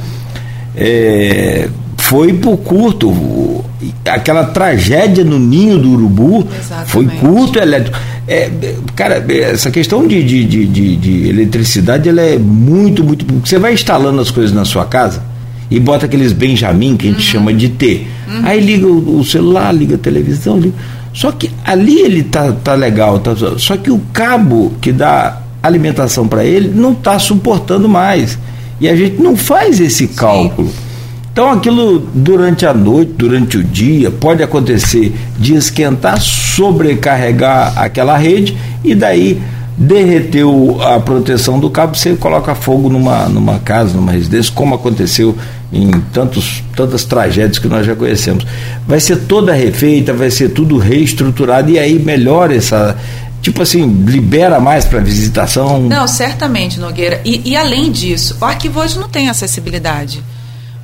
É, 0.77 1.69
foi 1.97 2.33
por 2.33 2.57
curto. 2.59 3.65
Aquela 4.05 4.45
tragédia 4.45 5.25
no 5.25 5.39
ninho 5.39 5.79
do 5.79 5.93
urubu 5.93 6.47
Exatamente. 6.59 6.91
foi 6.91 7.07
curto 7.07 7.59
elétrico. 7.59 7.99
É, 8.29 8.51
cara, 8.95 9.25
essa 9.29 9.71
questão 9.71 10.07
de, 10.07 10.23
de, 10.23 10.45
de, 10.45 10.97
de, 10.97 11.29
eletricidade 11.29 12.09
ela 12.09 12.21
é 12.21 12.39
muito, 12.39 13.03
muito. 13.03 13.27
Você 13.45 13.59
vai 13.59 13.75
instalando 13.75 14.21
as 14.21 14.31
coisas 14.31 14.53
na 14.53 14.65
sua 14.65 14.85
casa 14.85 15.23
e 15.71 15.81
bota 15.81 16.07
aqueles 16.07 16.33
Benjamin 16.33 16.97
que 16.97 17.09
a 17.09 17.11
gente 17.11 17.19
uhum. 17.19 17.33
chama 17.33 17.55
de 17.55 17.69
T. 17.71 18.07
Uhum. 18.29 18.41
Aí 18.45 18.61
liga 18.61 18.87
o, 18.87 19.19
o, 19.19 19.25
celular, 19.25 19.73
liga 19.73 19.95
a 19.95 19.99
televisão, 19.99 20.59
liga. 20.59 20.75
Só 21.13 21.33
que 21.33 21.51
ali 21.65 22.01
ele 22.01 22.23
tá, 22.23 22.53
tá 22.53 22.75
legal, 22.75 23.19
tá, 23.19 23.33
só 23.59 23.77
que 23.77 23.91
o 23.91 24.01
cabo 24.13 24.73
que 24.81 24.93
dá 24.93 25.41
alimentação 25.63 26.27
para 26.27 26.45
ele 26.45 26.69
não 26.69 26.93
está 26.93 27.19
suportando 27.19 27.89
mais. 27.89 28.39
E 28.81 28.89
a 28.89 28.97
gente 28.97 29.21
não 29.21 29.37
faz 29.37 29.81
esse 29.81 30.09
cálculo. 30.09 30.69
Sim. 30.69 30.91
Então 31.33 31.51
aquilo 31.51 32.01
durante 32.15 32.67
a 32.67 32.75
noite, 32.75 33.13
durante 33.17 33.57
o 33.57 33.65
dia, 33.65 34.11
pode 34.11 34.43
acontecer 34.43 35.15
de 35.39 35.55
esquentar, 35.55 36.21
sobrecarregar 36.21 37.73
aquela 37.79 38.17
rede 38.17 38.57
e 38.83 38.95
daí 38.95 39.41
derreteu 39.81 40.79
a 40.83 41.01
proteção 41.01 41.59
do 41.59 41.71
cabo, 41.71 41.97
você 41.97 42.15
coloca 42.15 42.55
fogo 42.55 42.91
numa, 42.91 43.27
numa 43.31 43.59
casa, 43.59 43.95
numa 43.95 44.13
residência, 44.13 44.53
como 44.55 44.75
aconteceu 44.75 45.35
em 45.73 45.91
tantos, 46.13 46.63
tantas 46.77 47.05
tragédias 47.05 47.59
que 47.59 47.67
nós 47.67 47.87
já 47.87 47.97
conhecemos. 47.97 48.47
Vai 48.87 49.01
ser 49.01 49.17
toda 49.21 49.55
refeita, 49.55 50.13
vai 50.13 50.31
ser 50.31 50.51
tudo 50.51 50.77
reestruturado 50.77 51.71
e 51.71 51.79
aí 51.79 51.99
melhora 51.99 52.55
essa. 52.55 52.95
Tipo 53.41 53.63
assim, 53.63 54.05
libera 54.05 54.61
mais 54.61 54.85
para 54.85 55.01
visitação? 55.01 55.81
Não, 55.81 56.07
certamente, 56.07 56.79
Nogueira. 56.79 57.23
E, 57.25 57.41
e 57.49 57.57
além 57.57 57.91
disso, 57.91 58.37
o 58.39 58.45
arquivo 58.45 58.81
hoje 58.81 58.99
não 58.99 59.09
tem 59.09 59.31
acessibilidade. 59.31 60.23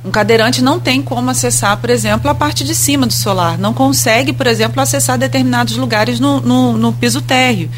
Um 0.03 0.09
cadeirante 0.09 0.63
não 0.63 0.79
tem 0.79 1.03
como 1.03 1.29
acessar, 1.29 1.77
por 1.77 1.91
exemplo, 1.91 2.31
a 2.31 2.33
parte 2.33 2.63
de 2.63 2.73
cima 2.73 3.05
do 3.05 3.13
solar. 3.13 3.59
Não 3.59 3.75
consegue, 3.75 4.33
por 4.33 4.47
exemplo, 4.47 4.81
acessar 4.81 5.19
determinados 5.19 5.77
lugares 5.77 6.19
no, 6.19 6.41
no, 6.41 6.77
no 6.79 6.93
piso 6.93 7.21
térreo. 7.21 7.69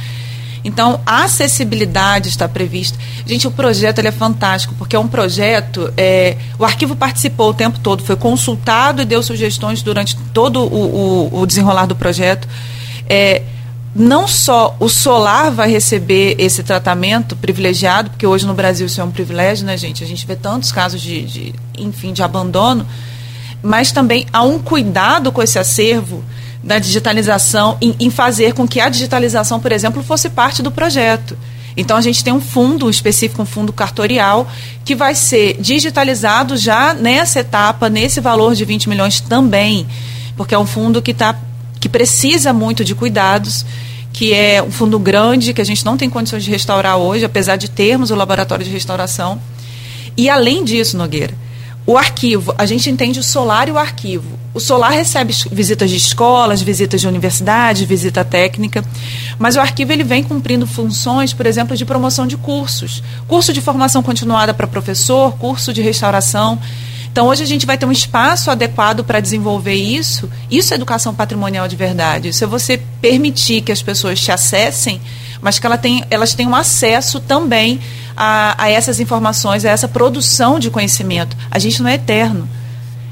Então, 0.70 1.02
a 1.04 1.24
acessibilidade 1.24 2.30
está 2.30 2.48
prevista. 2.48 2.98
Gente, 3.26 3.48
o 3.48 3.52
projeto 3.52 3.98
ele 3.98 4.08
é 4.08 4.12
fantástico, 4.12 4.76
porque 4.78 4.96
é 4.96 5.00
um 5.00 5.08
projeto. 5.08 5.92
É, 5.98 6.38
o 6.60 6.64
arquivo 6.64 6.96
participou 6.96 7.50
o 7.50 7.54
tempo 7.56 7.80
todo, 7.80 8.04
foi 8.04 8.16
consultado 8.16 9.02
e 9.02 9.06
deu 9.06 9.24
sugestões 9.24 9.82
durante 9.82 10.16
todo 10.32 10.62
o, 10.62 11.32
o, 11.34 11.42
o 11.42 11.46
desenrolar 11.48 11.88
do 11.88 11.96
projeto. 11.96 12.48
É, 13.10 13.42
não 13.96 14.28
só 14.28 14.78
o 14.80 14.88
solar 14.88 15.50
vai 15.50 15.72
receber 15.72 16.36
esse 16.38 16.62
tratamento 16.62 17.36
privilegiado, 17.36 18.12
porque 18.12 18.28
hoje 18.28 18.46
no 18.46 18.54
Brasil 18.54 18.86
isso 18.86 19.02
é 19.02 19.04
um 19.04 19.10
privilégio, 19.10 19.66
né, 19.66 19.76
gente? 19.76 20.04
A 20.04 20.08
gente 20.08 20.28
vê 20.28 20.36
tantos 20.36 20.72
casos 20.72 21.02
de, 21.02 21.24
de 21.24 21.56
enfim, 21.80 22.14
de 22.14 22.22
abandono, 22.22 22.86
mas 23.64 23.92
também 23.92 24.28
há 24.32 24.44
um 24.44 24.60
cuidado 24.60 25.32
com 25.32 25.42
esse 25.42 25.58
acervo 25.58 26.24
da 26.64 26.80
digitalização, 26.80 27.78
em, 27.82 27.96
em 28.00 28.10
fazer 28.10 28.54
com 28.54 28.68
que 28.68 28.80
a 28.80 28.90
digitalização, 28.90 29.60
por 29.60 29.72
exemplo, 29.72 30.04
fosse 30.04 30.30
parte 30.30 30.62
do 30.62 30.72
projeto. 30.72 31.38
Então 31.76 31.96
a 31.96 32.02
gente 32.02 32.24
tem 32.24 32.34
um 32.34 32.42
fundo 32.42 32.90
específico, 32.90 33.42
um 33.42 33.46
fundo 33.46 33.72
cartorial, 33.72 34.48
que 34.84 34.96
vai 34.96 35.16
ser 35.16 35.58
digitalizado 35.62 36.58
já 36.58 36.94
nessa 36.94 37.40
etapa, 37.40 37.90
nesse 37.90 38.20
valor 38.20 38.56
de 38.56 38.66
20 38.66 38.90
milhões 38.90 39.22
também, 39.22 39.88
porque 40.36 40.54
é 40.54 40.60
um 40.60 40.66
fundo 40.66 41.02
que 41.02 41.12
está 41.12 41.40
que 41.80 41.88
precisa 41.88 42.52
muito 42.52 42.84
de 42.84 42.94
cuidados, 42.94 43.66
que 44.12 44.34
é 44.34 44.62
um 44.62 44.70
fundo 44.70 45.00
grande, 45.00 45.54
que 45.54 45.62
a 45.62 45.66
gente 45.66 45.86
não 45.86 45.96
tem 45.96 46.10
condições 46.10 46.44
de 46.44 46.52
restaurar 46.52 46.98
hoje, 46.98 47.24
apesar 47.24 47.56
de 47.56 47.70
termos 47.70 48.12
o 48.12 48.16
laboratório 48.16 48.66
de 48.66 48.72
restauração. 48.72 49.40
E 50.18 50.30
além 50.30 50.66
disso, 50.66 50.98
Nogueira, 50.98 51.34
o 51.90 51.98
arquivo, 51.98 52.54
a 52.56 52.68
gente 52.68 52.88
entende 52.88 53.20
o 53.20 53.24
solar 53.24 53.68
e 53.68 53.72
o 53.72 53.78
arquivo. 53.80 54.38
O 54.54 54.60
solar 54.60 54.92
recebe 54.92 55.34
visitas 55.52 55.90
de 55.90 55.96
escolas, 55.96 56.62
visitas 56.62 57.02
de 57.02 57.08
universidades, 57.08 57.82
visita 57.82 58.24
técnica, 58.24 58.86
mas 59.40 59.56
o 59.56 59.60
arquivo 59.60 59.92
ele 59.92 60.04
vem 60.04 60.24
cumprindo 60.24 60.68
funções, 60.68 61.34
por 61.34 61.48
exemplo, 61.48 61.76
de 61.76 61.84
promoção 61.86 62.28
de 62.28 62.38
cursos, 62.38 63.02
curso 63.28 63.52
de 63.52 63.60
formação 63.60 64.04
continuada 64.04 64.54
para 64.54 64.68
professor, 64.68 65.36
curso 65.40 65.74
de 65.74 65.82
restauração. 65.82 66.60
Então, 67.12 67.26
hoje 67.26 67.42
a 67.42 67.48
gente 67.48 67.66
vai 67.66 67.76
ter 67.76 67.88
um 67.88 67.92
espaço 67.92 68.52
adequado 68.52 69.04
para 69.04 69.20
desenvolver 69.20 69.74
isso. 69.74 70.30
Isso 70.52 70.72
é 70.72 70.76
educação 70.76 71.16
patrimonial 71.16 71.68
de 71.68 71.76
verdade. 71.76 72.30
Isso 72.30 72.44
é 72.44 72.48
você 72.48 72.80
permitir 73.02 73.62
que 73.62 73.72
as 73.72 73.82
pessoas 73.82 74.20
te 74.20 74.32
acessem, 74.32 75.02
mas 75.42 75.58
que 75.58 75.66
ela 75.66 75.78
tem, 75.78 76.04
elas 76.12 76.36
tenham 76.36 76.54
acesso 76.54 77.20
também 77.20 77.80
a, 78.20 78.66
a 78.66 78.70
essas 78.70 79.00
informações, 79.00 79.64
a 79.64 79.70
essa 79.70 79.88
produção 79.88 80.60
de 80.60 80.70
conhecimento. 80.70 81.38
A 81.50 81.58
gente 81.58 81.82
não 81.82 81.90
é 81.90 81.94
eterno. 81.94 82.48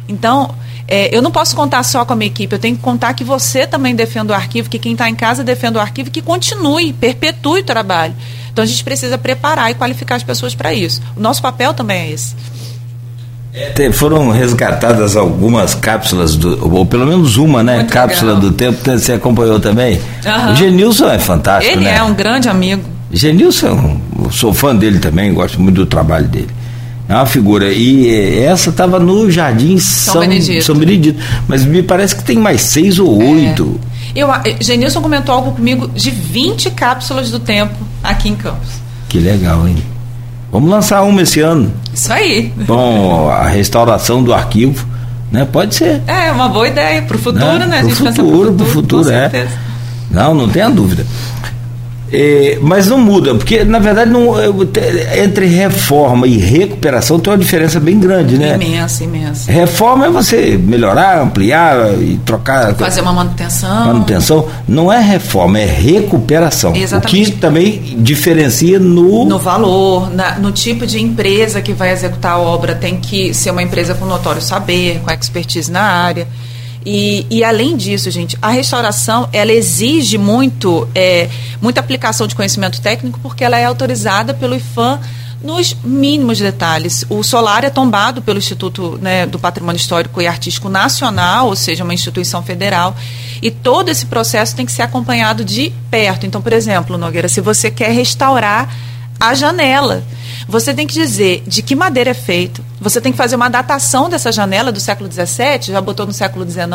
Então, 0.10 0.54
é, 0.86 1.16
eu 1.16 1.22
não 1.22 1.32
posso 1.32 1.56
contar 1.56 1.82
só 1.84 2.04
com 2.04 2.12
a 2.12 2.16
minha 2.16 2.30
equipe, 2.30 2.54
eu 2.54 2.60
tenho 2.60 2.76
que 2.76 2.82
contar 2.82 3.14
que 3.14 3.24
você 3.24 3.66
também 3.66 3.96
defenda 3.96 4.34
o 4.34 4.36
arquivo, 4.36 4.70
que 4.70 4.78
quem 4.78 4.92
está 4.92 5.10
em 5.10 5.16
casa 5.16 5.46
defenda 5.46 5.80
o 5.80 5.82
arquivo, 5.82 6.12
que 6.12 6.22
continue, 6.22 6.92
perpetue 6.92 7.62
o 7.62 7.64
trabalho. 7.64 8.14
Então 8.52 8.64
a 8.64 8.68
gente 8.68 8.84
precisa 8.84 9.18
preparar 9.18 9.72
e 9.72 9.76
qualificar 9.76 10.16
as 10.16 10.24
pessoas 10.24 10.54
para 10.54 10.74
isso. 10.74 11.02
O 11.16 11.22
nosso 11.22 11.42
papel 11.42 11.74
também 11.74 12.10
é 12.10 12.12
esse. 12.12 12.36
É, 13.54 13.92
foram 13.92 14.30
resgatadas 14.30 15.16
algumas 15.16 15.74
cápsulas, 15.74 16.36
do, 16.36 16.76
ou 16.76 16.86
pelo 16.86 17.08
menos 17.08 17.38
uma, 17.38 17.64
né? 17.64 17.78
Muito 17.78 17.94
Cápsula 17.94 18.34
legal. 18.34 18.50
do 18.50 18.56
tempo, 18.56 18.80
você 18.84 19.14
acompanhou 19.14 19.60
também. 19.60 20.00
Uhum. 20.26 20.52
O 20.52 20.56
Genilson 20.56 21.10
é 21.10 21.18
fantástico, 21.18 21.76
Ele 21.76 21.86
né? 21.86 21.96
é 21.96 22.04
um 22.04 22.14
grande 22.14 22.50
amigo. 22.50 22.97
Genilson, 23.12 24.00
sou 24.32 24.54
fã 24.54 24.76
dele 24.76 25.00
também, 25.00 25.34
gosto 25.34 25.62
muito 25.62 25.76
do 25.76 25.86
trabalho 25.86 26.28
dele. 26.28 26.50
É 27.10 27.16
uma 27.16 27.26
figura. 27.26 27.72
E 27.72 28.44
essa 28.44 28.70
estava 28.70 29.00
no 29.00 29.32
Jardim 29.32 29.78
São, 29.78 30.14
São, 30.14 30.22
Benedito. 30.22 30.64
São 30.64 30.76
Benedito. 30.76 31.24
Mas 31.48 31.64
me 31.64 31.82
parece 31.82 32.16
que 32.16 32.24
tem 32.24 32.38
mais 32.38 32.62
seis 32.62 33.00
ou 33.00 33.22
é. 33.22 33.26
oito. 33.26 33.80
É. 34.14 34.22
Eu, 34.22 34.30
Genilson 34.60 35.02
comentou 35.02 35.34
algo 35.34 35.52
comigo 35.52 35.88
de 35.88 36.10
20 36.10 36.72
cápsulas 36.72 37.32
do 37.32 37.40
tempo 37.40 37.76
aqui 38.04 38.30
em 38.30 38.36
Campos. 38.36 38.70
Que 39.08 39.20
legal, 39.20 39.66
hein? 39.68 39.78
Vamos 40.52 40.70
lançar 40.70 41.04
uma 41.04 41.22
esse 41.22 41.40
ano. 41.40 41.72
Isso 41.94 42.12
aí. 42.12 42.52
Bom, 42.66 43.30
a 43.30 43.48
restauração 43.48 44.24
do 44.24 44.34
arquivo, 44.34 44.86
né? 45.32 45.46
Pode 45.50 45.76
ser. 45.76 46.02
É, 46.08 46.32
uma 46.32 46.50
boa 46.50 46.68
ideia 46.68 47.02
para 47.02 47.16
o 47.16 47.20
futuro, 47.20 47.60
né? 47.60 47.66
né? 47.68 47.80
Para 47.82 47.88
o 47.88 47.96
futuro, 47.96 48.54
para 48.54 48.66
o 48.66 48.70
futuro, 48.70 49.10
é. 49.10 49.48
Não, 50.10 50.34
não 50.34 50.50
tenha 50.50 50.70
dúvida. 50.70 51.06
É, 52.12 52.58
mas 52.62 52.88
não 52.88 52.98
muda, 52.98 53.36
porque 53.36 53.64
na 53.64 53.80
verdade 53.80 54.10
não, 54.10 54.34
entre 55.22 55.46
reforma 55.46 56.26
e 56.26 56.38
recuperação 56.38 57.20
tem 57.20 57.32
uma 57.34 57.38
diferença 57.38 57.80
bem 57.80 58.00
grande, 58.00 58.38
né? 58.38 58.56
Imensa, 58.56 59.04
imensa. 59.04 59.52
Reforma 59.52 60.06
é 60.06 60.10
você 60.10 60.58
melhorar, 60.58 61.22
ampliar 61.22 61.94
e 62.02 62.20
trocar. 62.26 62.74
Fazer 62.76 63.02
uma 63.02 63.14
manutenção. 63.14 63.86
Manutenção. 63.88 64.48
Não 64.68 64.92
é 64.92 65.00
reforma, 65.00 65.60
é 65.60 65.66
recuperação. 65.66 66.76
Exatamente. 66.76 67.22
O 67.22 67.26
que 67.26 67.32
também 67.40 67.96
diferencia 67.98 68.80
no. 68.80 69.26
No 69.26 69.40
valor, 69.40 70.14
na, 70.14 70.40
no 70.40 70.52
tipo 70.52 70.88
de 70.88 71.02
empresa 71.02 71.62
que 71.62 71.74
vai 71.74 71.92
executar 71.92 72.34
a 72.34 72.40
obra. 72.40 72.76
Tem 72.76 72.98
que 72.98 73.34
ser 73.34 73.52
uma 73.52 73.64
empresa 73.64 73.94
com 73.94 74.06
notório 74.06 74.42
saber, 74.42 75.02
com 75.04 75.12
expertise 75.12 75.72
na 75.72 75.82
área. 75.82 76.28
E, 76.90 77.28
e, 77.30 77.44
além 77.44 77.76
disso, 77.76 78.10
gente, 78.10 78.38
a 78.42 78.50
restauração 78.50 79.28
ela 79.34 79.52
exige 79.52 80.18
muito, 80.18 80.88
é, 80.96 81.30
muita 81.62 81.82
aplicação 81.82 82.28
de 82.28 82.34
conhecimento 82.34 82.80
técnico 82.80 83.20
porque 83.22 83.44
ela 83.44 83.58
é 83.60 83.66
autorizada 83.66 84.34
pelo 84.34 84.56
IFAM 84.56 84.98
nos 85.44 85.76
mínimos 85.84 86.40
detalhes. 86.40 87.04
O 87.10 87.22
solar 87.24 87.66
é 87.66 87.70
tombado 87.70 88.22
pelo 88.22 88.38
Instituto 88.40 88.98
né, 89.02 89.26
do 89.26 89.38
Patrimônio 89.38 89.78
Histórico 89.78 90.22
e 90.22 90.28
Artístico 90.28 90.70
Nacional, 90.70 91.48
ou 91.48 91.58
seja, 91.58 91.84
uma 91.84 91.94
instituição 91.94 92.42
federal, 92.42 92.96
e 93.42 93.52
todo 93.52 93.90
esse 93.90 94.06
processo 94.06 94.56
tem 94.56 94.66
que 94.66 94.72
ser 94.72 94.84
acompanhado 94.84 95.44
de 95.44 95.74
perto. 95.92 96.26
Então, 96.26 96.42
por 96.42 96.54
exemplo, 96.54 96.98
Nogueira, 96.98 97.28
se 97.28 97.42
você 97.42 97.70
quer 97.70 97.92
restaurar 97.92 98.74
a 99.20 99.34
janela. 99.34 100.06
Você 100.48 100.74
tem 100.74 100.88
que 100.88 100.94
dizer 100.94 101.44
de 101.46 101.62
que 101.62 101.76
madeira 101.76 102.12
é 102.12 102.14
feito. 102.14 102.64
Você 102.80 103.02
tem 103.02 103.12
que 103.12 103.18
fazer 103.18 103.36
uma 103.36 103.50
datação 103.50 104.10
dessa 104.10 104.32
janela 104.32 104.72
do 104.72 104.80
século 104.80 105.12
XVII, 105.12 105.74
já 105.74 105.82
botou 105.82 106.06
no 106.06 106.14
século 106.14 106.50
XIX. 106.50 106.66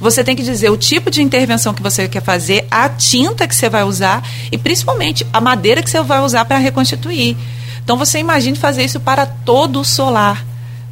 Você 0.00 0.22
tem 0.22 0.36
que 0.36 0.44
dizer 0.44 0.70
o 0.70 0.76
tipo 0.76 1.10
de 1.10 1.20
intervenção 1.20 1.74
que 1.74 1.82
você 1.82 2.06
quer 2.06 2.22
fazer, 2.22 2.66
a 2.70 2.88
tinta 2.88 3.48
que 3.48 3.54
você 3.54 3.68
vai 3.68 3.82
usar 3.82 4.22
e 4.52 4.56
principalmente 4.56 5.26
a 5.32 5.40
madeira 5.40 5.82
que 5.82 5.90
você 5.90 6.00
vai 6.02 6.20
usar 6.20 6.44
para 6.44 6.58
reconstituir. 6.58 7.36
Então 7.82 7.96
você 7.96 8.20
imagine 8.20 8.56
fazer 8.56 8.84
isso 8.84 9.00
para 9.00 9.26
todo 9.26 9.80
o 9.80 9.84
solar, 9.84 10.44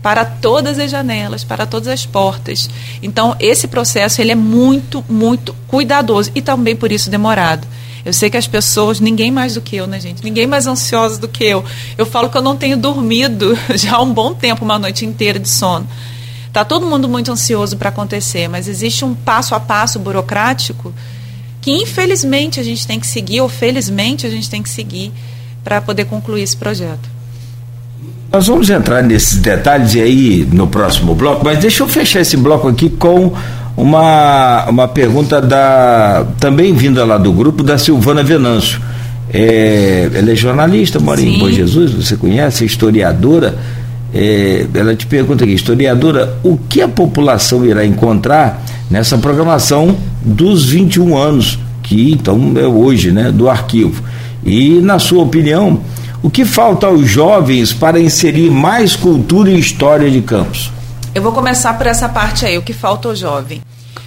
para 0.03 0.25
todas 0.25 0.81
as 0.81 0.91
janelas, 0.91 1.45
para 1.45 1.67
todas 1.67 1.87
as 1.87 2.05
portas. 2.05 2.69
Então 3.01 3.37
esse 3.39 3.69
processo 3.69 4.21
ele 4.21 4.33
é 4.33 4.37
muito, 4.37 5.05
muito 5.09 5.55
cuidadoso 5.69 6.33
e 6.35 6.43
também 6.43 6.75
por 6.75 6.91
isso 6.91 7.09
demorado. 7.09 7.65
Eu 8.05 8.13
sei 8.13 8.29
que 8.29 8.37
as 8.37 8.47
pessoas, 8.47 8.99
ninguém 8.99 9.31
mais 9.31 9.55
do 9.55 9.61
que 9.61 9.77
eu, 9.77 9.87
né, 9.87 10.01
gente? 10.01 10.25
Ninguém 10.25 10.47
mais 10.47 10.67
ansiosa 10.67 11.19
do 11.19 11.29
que 11.29 11.45
eu. 11.45 11.65
Eu 11.97 12.05
falo 12.05 12.29
que 12.29 12.37
eu 12.37 12.43
não 12.43 12.57
tenho 12.57 12.77
dormido 12.77 13.57
já 13.75 13.97
há 13.97 14.03
um 14.03 14.13
bom 14.13 14.35
tempo, 14.35 14.65
uma 14.65 14.79
noite 14.79 15.07
inteira 15.07 15.39
de 15.39 15.49
sono. 15.49 15.87
Tá 16.53 16.65
todo 16.65 16.87
mundo 16.87 17.09
muito 17.09 17.31
ansioso 17.33 17.77
para 17.77 17.89
acontecer, 17.89 18.49
mas 18.49 18.69
existe 18.69 19.05
um 19.05 19.15
passo 19.15 19.55
a 19.55 19.61
passo 19.61 19.99
burocrático 19.99 20.93
que 21.63 21.71
infelizmente 21.71 22.59
a 22.59 22.63
gente 22.63 22.87
tem 22.87 22.99
que 22.99 23.07
seguir, 23.07 23.41
ou 23.41 23.49
felizmente 23.49 24.27
a 24.27 24.31
gente 24.31 24.51
tem 24.51 24.63
que 24.63 24.69
seguir 24.69 25.13
para 25.63 25.81
poder 25.81 26.05
concluir 26.07 26.43
esse 26.43 26.57
projeto. 26.57 27.09
Nós 28.33 28.49
vamos 28.49 28.69
entrar 28.69 29.03
nesses 29.03 29.39
detalhes 29.39 29.95
aí 29.95 30.45
no 30.53 30.67
próximo 30.67 31.15
bloco, 31.15 31.45
mas 31.45 31.59
deixa 31.61 31.83
eu 31.83 31.89
fechar 31.89 32.21
esse 32.21 32.37
bloco 32.37 32.67
aqui 32.67 32.91
com 32.91 33.33
uma, 33.77 34.67
uma 34.69 34.89
pergunta 34.89 35.41
da 35.41 36.27
também 36.39 36.75
vinda 36.75 37.05
lá 37.05 37.17
do 37.17 37.33
grupo 37.33 37.63
da 37.63 37.79
Silvana 37.79 38.23
Venâncio. 38.23 38.81
É, 39.33 40.11
ela 40.15 40.31
é 40.31 40.35
jornalista, 40.35 41.01
mora 41.01 41.21
Sim. 41.21 41.37
em 41.37 41.39
Bom 41.39 41.51
Jesus, 41.51 41.93
você 41.93 42.17
conhece, 42.17 42.65
historiadora. 42.65 43.57
É, 44.15 44.67
ela 44.75 44.95
te 44.95 45.07
pergunta 45.07 45.45
aqui, 45.45 45.55
historiadora, 45.55 46.37
o 46.43 46.59
que 46.59 46.83
a 46.83 46.89
população 46.89 47.65
irá 47.65 47.85
encontrar 47.85 48.63
nessa 48.91 49.17
programação 49.17 49.97
dos 50.21 50.67
21 50.67 51.17
anos, 51.17 51.59
que 51.83 52.13
então 52.13 52.53
é 52.57 52.67
hoje, 52.67 53.11
né, 53.11 53.33
do 53.33 53.49
arquivo? 53.49 54.03
E, 54.45 54.81
na 54.83 54.99
sua 54.99 55.23
opinião, 55.23 55.81
o 56.23 56.29
que 56.29 56.45
falta 56.45 56.87
aos 56.87 57.09
jovens 57.09 57.73
para 57.73 57.99
inserir 57.99 58.51
mais 58.51 58.95
cultura 58.95 59.51
e 59.51 59.59
história 59.59 60.11
de 60.11 60.21
Campos? 60.21 60.71
Eu 61.15 61.21
vou 61.21 61.33
começar 61.33 61.77
por 61.77 61.87
essa 61.87 62.09
parte 62.09 62.47
aí, 62.47 62.57
o 62.57 62.63
que 62.63 62.73
falta 62.73 63.07
ao 63.07 63.15
jovem, 63.15 63.63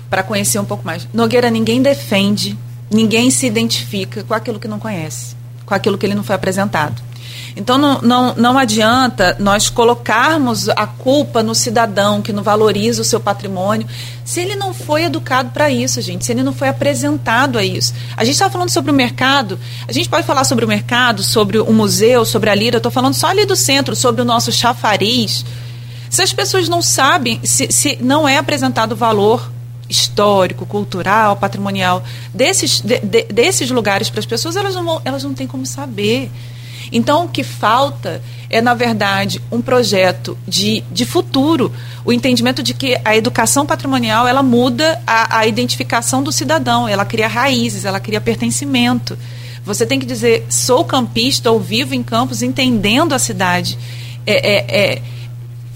para 0.10 0.24
conhecer 0.24 0.58
um 0.58 0.66
pouco 0.66 0.84
mais. 0.84 1.08
Nogueira, 1.14 1.52
ninguém 1.52 1.80
defende, 1.80 2.58
ninguém 2.90 3.30
se 3.30 3.46
identifica 3.46 4.24
com 4.24 4.34
aquilo 4.34 4.60
que 4.60 4.68
não 4.68 4.80
conhece, 4.80 5.36
com 5.68 5.76
aquilo 5.76 6.00
que 6.00 6.06
ele 6.08 6.16
não 6.16 6.24
foi 6.24 6.36
apresentado. 6.36 7.04
Então 7.56 7.78
não, 7.78 8.02
não, 8.02 8.36
não 8.36 8.58
adianta 8.58 9.38
nós 9.40 9.70
colocarmos 9.70 10.68
a 10.68 10.88
culpa 10.88 11.44
no 11.44 11.54
cidadão 11.54 12.24
que 12.24 12.34
não 12.34 12.42
valoriza 12.42 13.04
o 13.04 13.06
seu 13.06 13.20
patrimônio, 13.20 13.88
se 14.26 14.42
ele 14.42 14.56
não 14.56 14.74
foi 14.74 15.04
educado 15.04 15.52
para 15.52 15.70
isso, 15.70 16.02
gente, 16.02 16.26
se 16.26 16.32
ele 16.32 16.42
não 16.42 16.54
foi 16.54 16.70
apresentado 16.70 17.60
a 17.60 17.64
isso. 17.64 17.94
A 18.18 18.26
gente 18.26 18.34
está 18.34 18.50
falando 18.50 18.72
sobre 18.72 18.90
o 18.90 18.96
mercado, 18.96 19.60
a 19.88 19.94
gente 19.94 20.10
pode 20.10 20.26
falar 20.26 20.44
sobre 20.44 20.66
o 20.66 20.68
mercado, 20.68 21.22
sobre 21.22 21.60
o 21.60 21.72
museu, 21.72 22.26
sobre 22.26 22.50
a 22.50 22.56
lira, 22.56 22.78
eu 22.78 22.80
estou 22.80 22.92
falando 22.92 23.14
só 23.14 23.28
ali 23.28 23.46
do 23.46 23.56
centro, 23.56 23.96
sobre 23.96 24.24
o 24.24 24.26
nosso 24.26 24.52
chafariz 24.52 25.46
se 26.16 26.22
as 26.22 26.32
pessoas 26.32 26.70
não 26.70 26.82
sabem, 26.82 27.42
se, 27.44 27.70
se 27.72 27.98
não 28.02 28.28
é 28.28 28.38
apresentado 28.38 28.96
valor 28.96 29.52
histórico, 29.90 30.66
cultural, 30.66 31.36
patrimonial 31.36 32.04
desses, 32.34 32.80
de, 32.80 33.00
de, 33.00 33.24
desses 33.24 33.70
lugares 33.70 34.10
para 34.10 34.22
as 34.22 34.26
pessoas, 34.26 34.56
elas 34.56 34.74
não, 34.76 35.02
elas 35.04 35.24
não 35.24 35.34
têm 35.34 35.46
como 35.46 35.66
saber. 35.66 36.32
Então, 36.90 37.26
o 37.26 37.30
que 37.30 37.44
falta 37.44 38.22
é, 38.50 38.62
na 38.62 38.74
verdade, 38.74 39.42
um 39.52 39.62
projeto 39.62 40.38
de, 40.48 40.82
de 40.90 41.06
futuro, 41.06 41.70
o 42.06 42.14
entendimento 42.14 42.64
de 42.64 42.74
que 42.74 42.98
a 43.04 43.16
educação 43.18 43.66
patrimonial 43.66 44.26
ela 44.26 44.42
muda 44.42 45.02
a, 45.06 45.40
a 45.40 45.48
identificação 45.48 46.24
do 46.24 46.32
cidadão, 46.32 46.88
ela 46.88 47.04
cria 47.04 47.28
raízes, 47.28 47.84
ela 47.84 48.00
cria 48.00 48.22
pertencimento. 48.22 49.18
Você 49.66 49.86
tem 49.86 50.00
que 50.00 50.06
dizer, 50.06 50.46
sou 50.50 50.86
campista 50.86 51.52
ou 51.52 51.60
vivo 51.60 51.94
em 51.94 52.02
campos, 52.02 52.42
entendendo 52.42 53.14
a 53.14 53.20
cidade. 53.20 53.78
É, 54.26 54.34
é, 54.34 54.94
é, 54.94 55.02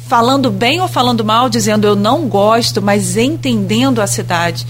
falando 0.09 0.49
bem 0.49 0.81
ou 0.81 0.87
falando 0.87 1.23
mal, 1.23 1.47
dizendo 1.47 1.85
eu 1.85 1.95
não 1.95 2.27
gosto, 2.27 2.81
mas 2.81 3.15
entendendo 3.15 4.01
a 4.01 4.07
cidade. 4.07 4.65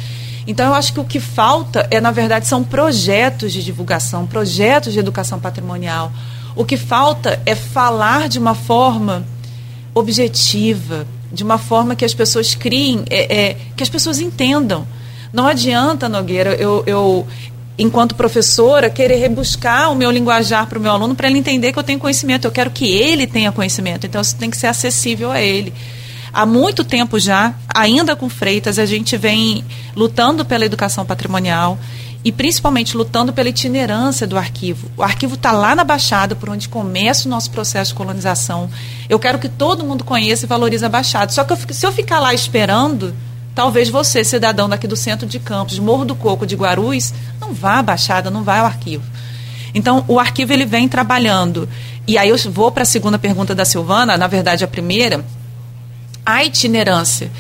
Então 0.46 0.68
eu 0.68 0.74
acho 0.74 0.92
que 0.92 1.00
o 1.00 1.06
que 1.06 1.20
falta 1.20 1.88
é, 1.90 2.02
na 2.02 2.12
verdade, 2.12 2.46
são 2.46 2.62
projetos 2.62 3.54
de 3.54 3.64
divulgação, 3.64 4.28
projetos 4.28 4.92
de 4.92 5.00
educação 5.00 5.40
patrimonial. 5.40 6.12
O 6.58 6.66
que 6.66 6.76
falta 6.76 7.42
é 7.46 7.56
falar 7.56 8.28
de 8.28 8.38
uma 8.38 8.54
forma 8.54 9.26
objetiva, 9.94 11.08
de 11.32 11.42
uma 11.42 11.58
forma 11.58 11.96
que 11.96 12.04
as 12.04 12.14
pessoas 12.14 12.54
criem, 12.54 13.06
é, 13.10 13.34
é, 13.34 13.58
que 13.78 13.84
as 13.84 13.90
pessoas 13.90 14.20
entendam. 14.20 14.86
Não 15.32 15.48
adianta, 15.48 16.10
Nogueira, 16.10 16.54
eu, 16.56 16.84
eu 16.86 17.26
enquanto 17.80 18.14
professora, 18.14 18.90
querer 18.90 19.16
rebuscar 19.16 19.90
o 19.90 19.96
meu 19.96 20.12
linguajar 20.12 20.68
para 20.68 20.78
o 20.78 20.82
meu 20.82 20.92
aluno 20.92 21.16
para 21.16 21.30
ele 21.30 21.40
entender 21.40 21.72
que 21.72 21.80
eu 21.80 21.84
tenho 21.84 21.98
conhecimento. 21.98 22.46
Eu 22.46 22.52
quero 22.52 22.70
que 22.70 22.86
ele 22.86 23.26
tenha 23.26 23.54
conhecimento. 23.54 24.06
Então, 24.06 24.20
isso 24.20 24.36
tem 24.36 24.52
que 24.52 24.58
ser 24.58 24.68
acessível 24.68 25.32
a 25.32 25.42
ele. 25.42 25.74
Há 26.34 26.46
muito 26.46 26.84
tempo 26.84 27.18
já, 27.18 27.56
ainda 27.74 28.16
com 28.18 28.30
Freitas, 28.30 28.78
a 28.78 28.86
gente 28.86 29.16
vem 29.16 29.64
lutando 29.96 30.44
pela 30.44 30.66
educação 30.66 31.06
patrimonial 31.06 31.80
e 32.24 32.34
principalmente 32.34 32.98
lutando 32.98 33.32
pela 33.32 33.48
itinerância 33.48 34.28
do 34.28 34.38
arquivo. 34.38 34.92
O 34.98 35.02
arquivo 35.02 35.36
está 35.36 35.54
lá 35.54 35.74
na 35.74 35.86
Baixada, 35.86 36.36
por 36.36 36.50
onde 36.50 36.68
começa 36.68 37.28
o 37.28 37.32
nosso 37.32 37.50
processo 37.50 37.92
de 37.92 37.98
colonização. 37.98 38.70
Eu 39.08 39.18
quero 39.18 39.40
que 39.40 39.48
todo 39.48 39.86
mundo 39.86 40.04
conheça 40.04 40.46
e 40.46 40.48
valorize 40.48 40.84
a 40.84 40.90
Baixada. 40.90 41.32
Só 41.32 41.46
que 41.46 41.54
eu, 41.54 41.58
se 41.72 41.86
eu 41.86 41.94
ficar 41.94 42.20
lá 42.20 42.34
esperando, 42.34 43.16
talvez 43.54 43.90
você, 43.90 44.24
cidadão 44.24 44.70
daqui 44.70 44.88
do 44.88 44.96
centro 44.96 45.28
de 45.28 45.40
Campos, 45.40 45.80
Morro 45.80 46.06
do 46.06 46.16
Coco, 46.16 46.46
de 46.46 46.56
Guarulhos, 46.56 47.14
não 47.40 47.54
vá 47.54 47.80
à 47.80 47.84
Baixada, 47.84 48.30
não 48.30 48.44
vá 48.44 48.60
ao 48.60 48.66
arquivo. 48.66 49.04
Então, 49.74 50.04
o 50.08 50.20
arquivo 50.20 50.54
ele 50.54 50.66
vem 50.66 50.88
trabalhando. 50.88 51.68
E 52.08 52.18
aí 52.18 52.30
eu 52.30 52.38
vou 52.52 52.72
para 52.72 52.84
a 52.84 52.86
segunda 52.86 53.20
pergunta 53.20 53.54
da 53.54 53.66
Silvana, 53.66 54.18
na 54.18 54.28
verdade 54.28 54.64
a 54.64 54.68
primeira, 54.68 55.24
a 56.26 56.44
itinerância. 56.44 57.32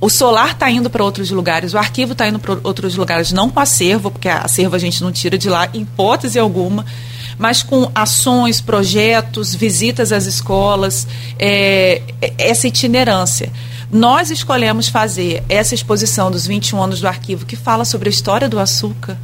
O 0.00 0.10
solar 0.10 0.50
está 0.50 0.70
indo 0.70 0.90
para 0.90 1.02
outros 1.02 1.30
lugares, 1.30 1.72
o 1.72 1.78
arquivo 1.78 2.12
está 2.12 2.28
indo 2.28 2.38
para 2.38 2.58
outros 2.62 2.94
lugares, 2.96 3.32
não 3.32 3.48
com 3.48 3.60
acervo, 3.60 4.10
porque 4.10 4.28
acervo 4.28 4.76
a 4.76 4.78
gente 4.78 5.02
não 5.02 5.10
tira 5.10 5.38
de 5.38 5.48
lá, 5.48 5.68
hipótese 5.72 6.38
alguma, 6.38 6.84
mas 7.38 7.62
com 7.62 7.90
ações, 7.94 8.60
projetos, 8.60 9.54
visitas 9.54 10.12
às 10.12 10.26
escolas, 10.26 11.06
é, 11.38 12.02
essa 12.36 12.66
itinerância. 12.68 13.50
Nós 13.94 14.28
escolhemos 14.28 14.88
fazer 14.88 15.44
essa 15.48 15.72
exposição 15.72 16.28
dos 16.28 16.48
21 16.48 16.82
anos 16.82 17.00
do 17.00 17.06
arquivo, 17.06 17.46
que 17.46 17.54
fala 17.54 17.84
sobre 17.84 18.08
a 18.08 18.10
história 18.10 18.48
do 18.48 18.58
açúcar. 18.58 19.16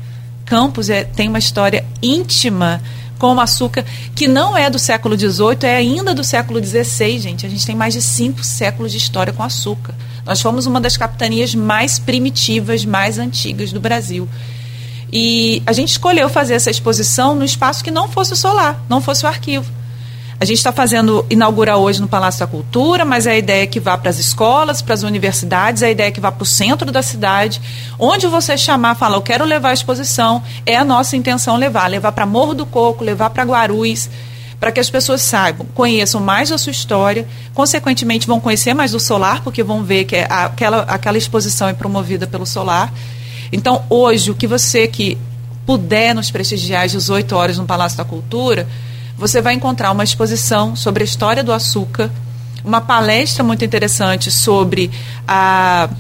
Campos 0.45 0.89
é, 0.89 1.03
tem 1.03 1.29
uma 1.29 1.41
história 1.41 1.85
íntima 2.01 2.81
com 3.19 3.35
o 3.35 3.41
açúcar, 3.41 3.85
que 4.15 4.29
não 4.29 4.57
é 4.57 4.71
do 4.71 4.79
século 4.79 5.19
XVIII, 5.19 5.59
é 5.65 5.75
ainda 5.75 6.15
do 6.15 6.23
século 6.23 6.65
XVI, 6.65 7.19
gente. 7.19 7.45
A 7.45 7.49
gente 7.49 7.67
tem 7.67 7.75
mais 7.75 7.95
de 7.95 8.01
cinco 8.01 8.45
séculos 8.45 8.93
de 8.93 8.99
história 8.99 9.33
com 9.33 9.43
açúcar. 9.43 9.93
Nós 10.25 10.41
fomos 10.41 10.67
uma 10.67 10.81
das 10.81 10.97
capitanias 10.97 11.53
mais 11.53 11.99
primitivas, 11.99 12.85
mais 12.85 13.19
antigas 13.19 13.73
do 13.73 13.81
Brasil. 13.81 14.29
E 15.13 15.65
a 15.67 15.73
gente 15.73 15.89
escolheu 15.89 16.29
fazer 16.29 16.55
essa 16.55 16.71
exposição 16.71 17.35
no 17.35 17.45
espaço 17.45 17.83
que 17.83 17.91
não 17.91 18.07
fosse 18.07 18.35
o 18.35 18.37
solar, 18.37 18.81
não 18.89 19.01
fosse 19.01 19.25
o 19.25 19.29
arquivo. 19.29 19.80
A 20.41 20.47
gente 20.47 20.57
está 20.57 20.73
fazendo, 20.73 21.27
inaugura 21.29 21.77
hoje 21.77 22.01
no 22.01 22.09
Palácio 22.09 22.41
da 22.41 22.47
Cultura, 22.47 23.05
mas 23.05 23.27
a 23.27 23.37
ideia 23.37 23.65
é 23.65 23.67
que 23.67 23.79
vá 23.79 23.99
para 23.99 24.09
as 24.09 24.19
escolas, 24.19 24.81
para 24.81 24.95
as 24.95 25.03
universidades, 25.03 25.83
a 25.83 25.91
ideia 25.91 26.09
é 26.09 26.11
que 26.11 26.19
vá 26.19 26.33
para 26.33 26.43
o 26.43 26.47
centro 26.47 26.91
da 26.91 27.03
cidade. 27.03 27.61
Onde 27.99 28.27
você 28.27 28.57
chamar, 28.57 28.95
fala, 28.95 29.19
eu 29.19 29.21
quero 29.21 29.45
levar 29.45 29.69
a 29.69 29.75
exposição, 29.75 30.43
é 30.65 30.77
a 30.77 30.83
nossa 30.83 31.15
intenção 31.15 31.59
levar. 31.59 31.89
Levar 31.89 32.13
para 32.13 32.25
Morro 32.25 32.55
do 32.55 32.65
Coco, 32.65 33.05
levar 33.05 33.29
para 33.29 33.43
Guarulhos, 33.43 34.09
para 34.59 34.73
que 34.73 34.81
as 34.81 34.89
pessoas 34.89 35.21
saibam, 35.21 35.67
conheçam 35.75 36.23
mais 36.23 36.49
da 36.49 36.57
sua 36.57 36.71
história, 36.71 37.29
consequentemente 37.53 38.27
vão 38.27 38.41
conhecer 38.41 38.73
mais 38.73 38.93
do 38.93 38.99
Solar, 38.99 39.43
porque 39.43 39.63
vão 39.63 39.85
ver 39.85 40.07
que 40.07 40.17
é 40.17 40.27
aquela, 40.31 40.85
aquela 40.85 41.19
exposição 41.19 41.69
é 41.69 41.75
promovida 41.75 42.27
pelo 42.27 42.47
Solar. 42.47 42.91
Então, 43.53 43.85
hoje, 43.91 44.31
o 44.31 44.35
que 44.35 44.47
você 44.47 44.89
que 44.89 45.19
puder 45.67 46.15
nos 46.15 46.31
prestigiar 46.31 46.87
às 46.87 46.93
18 46.93 47.37
horas 47.37 47.59
no 47.59 47.67
Palácio 47.67 47.99
da 47.99 48.07
Cultura, 48.07 48.67
você 49.21 49.43
vai 49.43 49.53
encontrar 49.53 49.93
uma 49.93 50.03
exposição 50.03 50.75
sobre 50.75 51.03
a 51.03 51.05
história 51.05 51.45
do 51.45 51.53
açúcar, 51.53 52.11
uma 52.65 52.81
palestra 52.81 53.45
muito 53.45 53.63
interessante 53.63 54.31
sobre 54.31 54.91
a 55.29 55.91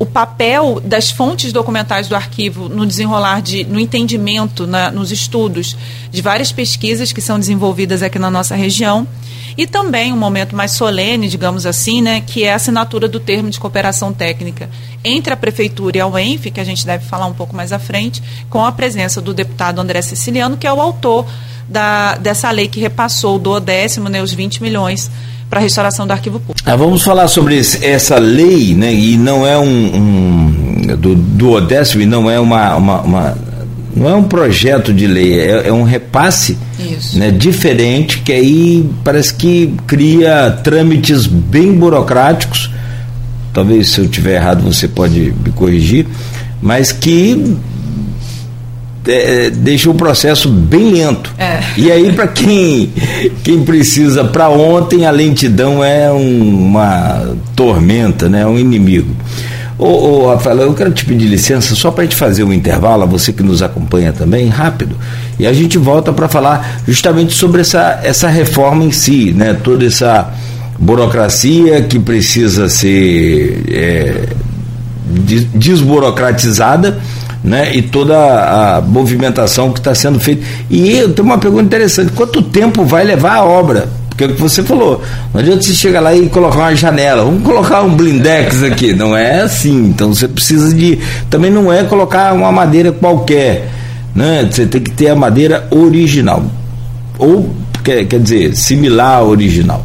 o 0.00 0.06
papel 0.06 0.80
das 0.80 1.10
fontes 1.10 1.52
documentais 1.52 2.06
do 2.06 2.14
arquivo 2.14 2.68
no 2.68 2.86
desenrolar 2.86 3.42
de, 3.42 3.64
no 3.64 3.80
entendimento, 3.80 4.64
na, 4.64 4.92
nos 4.92 5.10
estudos 5.10 5.76
de 6.08 6.22
várias 6.22 6.52
pesquisas 6.52 7.10
que 7.10 7.20
são 7.20 7.36
desenvolvidas 7.36 8.00
aqui 8.00 8.16
na 8.16 8.30
nossa 8.30 8.54
região. 8.54 9.08
E 9.56 9.66
também 9.66 10.12
um 10.12 10.16
momento 10.16 10.54
mais 10.54 10.70
solene, 10.70 11.28
digamos 11.28 11.66
assim, 11.66 12.00
né, 12.00 12.20
que 12.20 12.44
é 12.44 12.52
a 12.52 12.54
assinatura 12.54 13.08
do 13.08 13.18
termo 13.18 13.50
de 13.50 13.58
cooperação 13.58 14.12
técnica 14.12 14.70
entre 15.02 15.32
a 15.32 15.36
prefeitura 15.36 15.96
e 15.98 16.00
a 16.00 16.06
UENF, 16.06 16.52
que 16.52 16.60
a 16.60 16.64
gente 16.64 16.86
deve 16.86 17.04
falar 17.04 17.26
um 17.26 17.34
pouco 17.34 17.56
mais 17.56 17.72
à 17.72 17.78
frente, 17.80 18.22
com 18.48 18.64
a 18.64 18.70
presença 18.70 19.20
do 19.20 19.34
deputado 19.34 19.80
André 19.80 20.00
Siciliano, 20.00 20.56
que 20.56 20.66
é 20.66 20.72
o 20.72 20.80
autor 20.80 21.26
da, 21.68 22.16
dessa 22.16 22.50
lei 22.50 22.68
que 22.68 22.80
repassou 22.80 23.38
do 23.38 23.60
décimo, 23.60 24.08
né, 24.08 24.22
os 24.22 24.32
20 24.32 24.62
milhões 24.62 25.10
para 25.50 25.60
a 25.60 25.62
restauração 25.62 26.06
do 26.06 26.12
arquivo 26.12 26.40
público. 26.40 26.68
Ah, 26.68 26.76
vamos 26.76 27.02
falar 27.02 27.28
sobre 27.28 27.56
esse, 27.56 27.84
essa 27.84 28.18
lei, 28.18 28.74
né, 28.74 28.92
e 28.92 29.16
não 29.16 29.46
é 29.46 29.58
um, 29.58 29.96
um 29.96 30.96
do, 30.96 31.14
do 31.14 31.60
décimo, 31.60 32.02
e 32.02 32.06
não 32.06 32.30
é 32.30 32.38
uma, 32.38 32.76
uma, 32.76 33.00
uma, 33.00 33.38
não 33.94 34.08
é 34.08 34.14
um 34.14 34.24
projeto 34.24 34.92
de 34.92 35.06
lei, 35.06 35.40
é, 35.40 35.68
é 35.68 35.72
um 35.72 35.82
repasse 35.82 36.58
né, 37.14 37.30
diferente, 37.30 38.18
que 38.18 38.32
aí 38.32 38.88
parece 39.02 39.34
que 39.34 39.74
cria 39.86 40.50
trâmites 40.62 41.26
bem 41.26 41.72
burocráticos, 41.72 42.70
talvez 43.52 43.90
se 43.90 44.00
eu 44.00 44.08
tiver 44.08 44.36
errado 44.36 44.62
você 44.62 44.86
pode 44.86 45.34
me 45.44 45.50
corrigir, 45.52 46.06
mas 46.60 46.92
que 46.92 47.56
é, 49.08 49.46
é, 49.46 49.50
deixa 49.50 49.90
o 49.90 49.94
processo 49.94 50.50
bem 50.50 50.90
lento. 50.90 51.32
É. 51.38 51.60
E 51.78 51.90
aí, 51.90 52.12
para 52.12 52.28
quem, 52.28 52.92
quem 53.42 53.64
precisa 53.64 54.22
para 54.22 54.50
ontem, 54.50 55.06
a 55.06 55.10
lentidão 55.10 55.82
é 55.82 56.12
um, 56.12 56.66
uma 56.66 57.26
tormenta, 57.56 58.28
né? 58.28 58.46
um 58.46 58.58
inimigo. 58.58 59.16
Ô, 59.78 59.86
ô, 59.86 60.28
Rafael, 60.28 60.58
eu 60.58 60.74
quero 60.74 60.90
te 60.90 61.06
pedir 61.06 61.26
licença 61.26 61.74
só 61.74 61.90
para 61.90 62.02
a 62.02 62.04
gente 62.04 62.16
fazer 62.16 62.44
um 62.44 62.52
intervalo, 62.52 63.06
você 63.06 63.32
que 63.32 63.42
nos 63.42 63.62
acompanha 63.62 64.12
também, 64.12 64.48
rápido, 64.48 64.94
e 65.38 65.46
a 65.46 65.52
gente 65.52 65.78
volta 65.78 66.12
para 66.12 66.28
falar 66.28 66.82
justamente 66.86 67.32
sobre 67.32 67.62
essa, 67.62 68.00
essa 68.02 68.28
reforma 68.28 68.84
em 68.84 68.90
si, 68.90 69.32
né? 69.32 69.54
toda 69.54 69.86
essa 69.86 70.34
burocracia 70.78 71.80
que 71.82 71.98
precisa 71.98 72.68
ser 72.68 73.64
é, 73.70 74.28
desburocratizada 75.54 76.98
né? 77.42 77.74
E 77.74 77.82
toda 77.82 78.16
a 78.16 78.80
movimentação 78.80 79.72
que 79.72 79.78
está 79.78 79.94
sendo 79.94 80.18
feita. 80.18 80.44
E 80.68 80.96
eu 80.98 81.12
tenho 81.12 81.26
uma 81.26 81.38
pergunta 81.38 81.64
interessante: 81.64 82.12
quanto 82.12 82.42
tempo 82.42 82.84
vai 82.84 83.04
levar 83.04 83.36
a 83.36 83.44
obra? 83.44 83.88
Porque 84.08 84.24
é 84.24 84.26
o 84.26 84.34
que 84.34 84.42
você 84.42 84.64
falou, 84.64 85.00
não 85.32 85.40
adianta 85.40 85.62
você 85.62 85.72
chegar 85.72 86.00
lá 86.00 86.12
e 86.12 86.28
colocar 86.28 86.58
uma 86.58 86.74
janela, 86.74 87.22
vamos 87.22 87.44
colocar 87.44 87.82
um 87.82 87.94
blindex 87.94 88.64
aqui, 88.64 88.92
não 88.92 89.16
é 89.16 89.42
assim. 89.42 89.90
Então 89.90 90.12
você 90.12 90.26
precisa 90.26 90.74
de. 90.74 90.98
Também 91.30 91.52
não 91.52 91.72
é 91.72 91.84
colocar 91.84 92.34
uma 92.34 92.50
madeira 92.50 92.90
qualquer, 92.90 93.68
né? 94.12 94.48
Você 94.50 94.66
tem 94.66 94.80
que 94.80 94.90
ter 94.90 95.10
a 95.10 95.14
madeira 95.14 95.68
original. 95.70 96.44
Ou, 97.16 97.48
quer, 97.84 98.06
quer 98.06 98.18
dizer, 98.18 98.56
similar 98.56 99.18
à 99.18 99.22
original. 99.22 99.84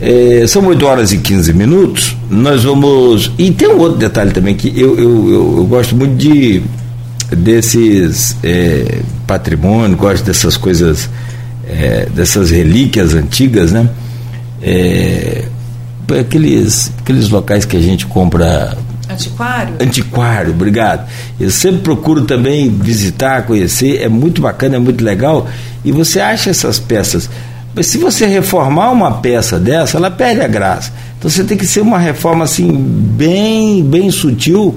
É, 0.00 0.46
são 0.46 0.64
8 0.66 0.86
horas 0.86 1.12
e 1.12 1.18
15 1.18 1.52
minutos. 1.52 2.16
Nós 2.30 2.64
vamos. 2.64 3.32
E 3.38 3.50
tem 3.50 3.68
um 3.68 3.78
outro 3.78 3.98
detalhe 3.98 4.30
também 4.30 4.54
que 4.54 4.68
eu, 4.78 4.98
eu, 4.98 5.28
eu, 5.30 5.54
eu 5.58 5.66
gosto 5.66 5.96
muito 5.96 6.16
de 6.16 6.62
desses 7.34 8.36
é, 8.42 9.00
patrimônio, 9.26 9.96
gosto 9.96 10.24
dessas 10.24 10.56
coisas, 10.56 11.08
é, 11.66 12.06
dessas 12.14 12.50
relíquias 12.50 13.14
antigas, 13.14 13.72
né? 13.72 13.88
É, 14.62 15.44
aqueles, 16.20 16.92
aqueles 17.00 17.28
locais 17.28 17.64
que 17.64 17.76
a 17.76 17.80
gente 17.80 18.06
compra. 18.06 18.76
Antiquário? 19.08 19.74
Antiquário, 19.80 20.50
obrigado. 20.52 21.08
Eu 21.38 21.50
sempre 21.50 21.80
procuro 21.80 22.22
também 22.22 22.68
visitar, 22.68 23.42
conhecer, 23.42 24.02
é 24.02 24.08
muito 24.08 24.42
bacana, 24.42 24.76
é 24.76 24.78
muito 24.78 25.02
legal. 25.02 25.48
E 25.84 25.92
você 25.92 26.20
acha 26.20 26.50
essas 26.50 26.78
peças 26.78 27.30
mas 27.76 27.88
se 27.88 27.98
você 27.98 28.24
reformar 28.24 28.90
uma 28.90 29.18
peça 29.18 29.60
dessa, 29.60 29.98
ela 29.98 30.10
perde 30.10 30.40
a 30.40 30.48
graça. 30.48 30.90
Então 31.18 31.30
você 31.30 31.44
tem 31.44 31.58
que 31.58 31.66
ser 31.66 31.82
uma 31.82 31.98
reforma 31.98 32.44
assim 32.44 32.72
bem, 32.72 33.84
bem 33.84 34.10
sutil 34.10 34.74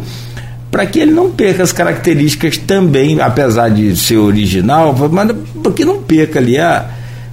para 0.69 0.85
que 0.85 0.99
ele 0.99 1.12
não 1.12 1.31
perca 1.31 1.63
as 1.63 1.71
características 1.71 2.57
também, 2.57 3.21
apesar 3.21 3.69
de 3.69 3.95
ser 3.95 4.17
original, 4.17 4.93
mas 5.12 5.31
porque 5.63 5.85
não 5.85 6.03
perca 6.03 6.39
ali 6.39 6.59
a 6.59 6.88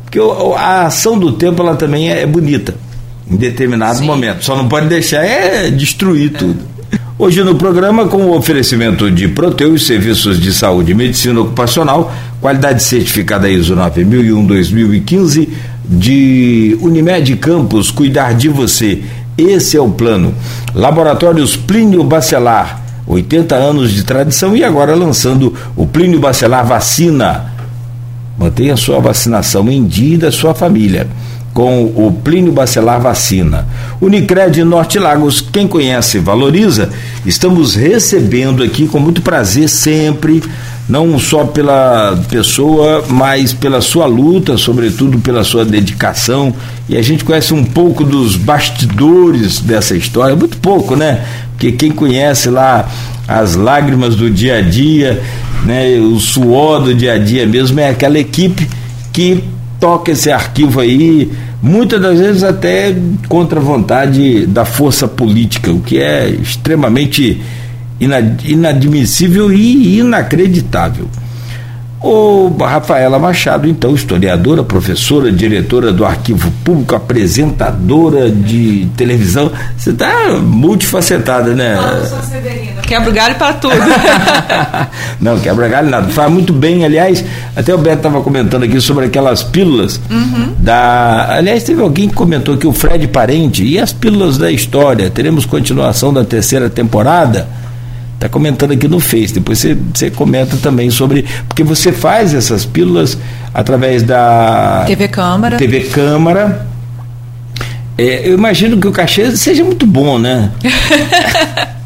porque 0.04 0.20
a 0.56 0.86
ação 0.86 1.18
do 1.18 1.32
tempo 1.32 1.60
ela 1.60 1.74
também 1.74 2.10
é 2.10 2.24
bonita 2.24 2.76
em 3.28 3.36
determinado 3.36 3.98
Sim. 3.98 4.04
momento. 4.04 4.44
Só 4.44 4.54
não 4.54 4.68
pode 4.68 4.86
deixar 4.86 5.24
é 5.24 5.68
destruir 5.68 6.30
é. 6.32 6.38
tudo. 6.38 6.76
Hoje 7.18 7.42
no 7.42 7.56
programa, 7.56 8.06
com 8.06 8.18
o 8.18 8.36
oferecimento 8.36 9.10
de 9.10 9.26
Proteus, 9.26 9.84
serviços 9.84 10.38
de 10.38 10.52
saúde 10.52 10.92
e 10.92 10.94
medicina 10.94 11.40
ocupacional, 11.40 12.14
qualidade 12.46 12.80
certificada 12.80 13.50
ISO 13.50 13.74
9001-2015, 13.74 15.48
de 15.84 16.78
Unimed 16.80 17.34
Campos, 17.38 17.90
cuidar 17.90 18.34
de 18.34 18.48
você. 18.48 19.02
Esse 19.36 19.76
é 19.76 19.80
o 19.80 19.90
plano. 19.90 20.32
Laboratórios 20.72 21.56
Plínio 21.56 22.04
Bacelar, 22.04 23.02
80 23.04 23.56
anos 23.56 23.90
de 23.90 24.04
tradição 24.04 24.54
e 24.56 24.62
agora 24.62 24.94
lançando 24.94 25.52
o 25.74 25.88
Plínio 25.88 26.20
Bacelar 26.20 26.64
Vacina. 26.64 27.52
Mantenha 28.38 28.76
sua 28.76 29.00
vacinação 29.00 29.68
em 29.68 29.84
dia 29.84 30.16
da 30.16 30.30
sua 30.30 30.54
família. 30.54 31.08
com 31.52 31.84
o 31.86 32.12
Plínio 32.22 32.52
Bacelar 32.52 33.00
Vacina. 33.00 33.66
Unicred 33.98 34.62
Norte 34.62 34.98
Lagos, 34.98 35.40
quem 35.40 35.66
conhece, 35.66 36.18
valoriza. 36.18 36.90
Estamos 37.24 37.74
recebendo 37.74 38.62
aqui 38.62 38.86
com 38.86 38.98
muito 38.98 39.22
prazer 39.22 39.66
sempre, 39.66 40.42
não 40.88 41.18
só 41.18 41.44
pela 41.44 42.16
pessoa, 42.28 43.04
mas 43.08 43.52
pela 43.52 43.80
sua 43.80 44.06
luta, 44.06 44.56
sobretudo 44.56 45.18
pela 45.18 45.42
sua 45.42 45.64
dedicação. 45.64 46.54
E 46.88 46.96
a 46.96 47.02
gente 47.02 47.24
conhece 47.24 47.52
um 47.52 47.64
pouco 47.64 48.04
dos 48.04 48.36
bastidores 48.36 49.60
dessa 49.60 49.96
história, 49.96 50.36
muito 50.36 50.56
pouco, 50.58 50.94
né? 50.94 51.24
Porque 51.52 51.72
quem 51.72 51.90
conhece 51.90 52.48
lá 52.50 52.88
as 53.26 53.56
lágrimas 53.56 54.14
do 54.14 54.30
dia 54.30 54.58
a 54.58 54.60
dia, 54.60 55.20
né, 55.64 55.98
o 55.98 56.20
suor 56.20 56.80
do 56.80 56.94
dia 56.94 57.14
a 57.14 57.18
dia 57.18 57.46
mesmo, 57.46 57.80
é 57.80 57.88
aquela 57.88 58.18
equipe 58.18 58.68
que 59.12 59.42
toca 59.80 60.12
esse 60.12 60.30
arquivo 60.30 60.80
aí, 60.80 61.30
muitas 61.60 62.00
das 62.00 62.18
vezes 62.20 62.44
até 62.44 62.94
contra 63.28 63.58
a 63.58 63.62
vontade 63.62 64.46
da 64.46 64.64
força 64.64 65.08
política, 65.08 65.72
o 65.72 65.80
que 65.80 65.98
é 65.98 66.28
extremamente 66.28 67.40
inadmissível 68.00 69.52
e 69.52 69.98
inacreditável. 69.98 71.08
O 72.02 72.54
Rafaela 72.60 73.18
Machado, 73.18 73.66
então, 73.66 73.94
historiadora, 73.94 74.62
professora, 74.62 75.32
diretora 75.32 75.92
do 75.92 76.04
Arquivo 76.04 76.52
Público, 76.62 76.94
apresentadora 76.94 78.30
de 78.30 78.86
televisão. 78.96 79.50
Você 79.76 79.90
está 79.90 80.38
multifacetada, 80.40 81.54
né? 81.54 81.74
Quebra 82.82 83.10
o 83.10 83.12
galho 83.12 83.34
para 83.34 83.54
tudo. 83.54 83.74
Não, 85.20 85.38
quebra 85.40 85.66
galho 85.68 85.88
nada. 85.88 86.08
Faz 86.08 86.30
muito 86.30 86.52
bem, 86.52 86.84
aliás, 86.84 87.24
até 87.56 87.74
o 87.74 87.78
Beto 87.78 87.96
estava 87.96 88.20
comentando 88.20 88.62
aqui 88.62 88.80
sobre 88.80 89.06
aquelas 89.06 89.42
pílulas 89.42 89.98
uhum. 90.08 90.52
da. 90.58 91.34
Aliás, 91.34 91.64
teve 91.64 91.82
alguém 91.82 92.08
que 92.08 92.14
comentou 92.14 92.56
que 92.56 92.66
o 92.66 92.72
Fred 92.72 93.08
Parente 93.08 93.64
e 93.64 93.80
as 93.80 93.92
pílulas 93.92 94.38
da 94.38 94.52
história. 94.52 95.10
Teremos 95.10 95.44
continuação 95.46 96.12
da 96.12 96.24
terceira 96.24 96.70
temporada 96.70 97.48
Está 98.16 98.30
comentando 98.30 98.72
aqui 98.72 98.88
no 98.88 98.98
Face, 98.98 99.34
depois 99.34 99.58
você, 99.58 99.76
você 99.94 100.10
comenta 100.10 100.56
também 100.56 100.90
sobre. 100.90 101.26
Porque 101.46 101.62
você 101.62 101.92
faz 101.92 102.32
essas 102.32 102.64
pílulas 102.64 103.16
através 103.52 104.02
da. 104.02 104.84
TV 104.86 105.06
Câmara. 105.06 105.56
TV 105.58 105.80
Câmara. 105.80 106.66
É, 107.98 108.26
eu 108.28 108.34
imagino 108.34 108.78
que 108.78 108.88
o 108.88 108.92
cachê 108.92 109.36
seja 109.36 109.62
muito 109.62 109.86
bom, 109.86 110.18
né? 110.18 110.50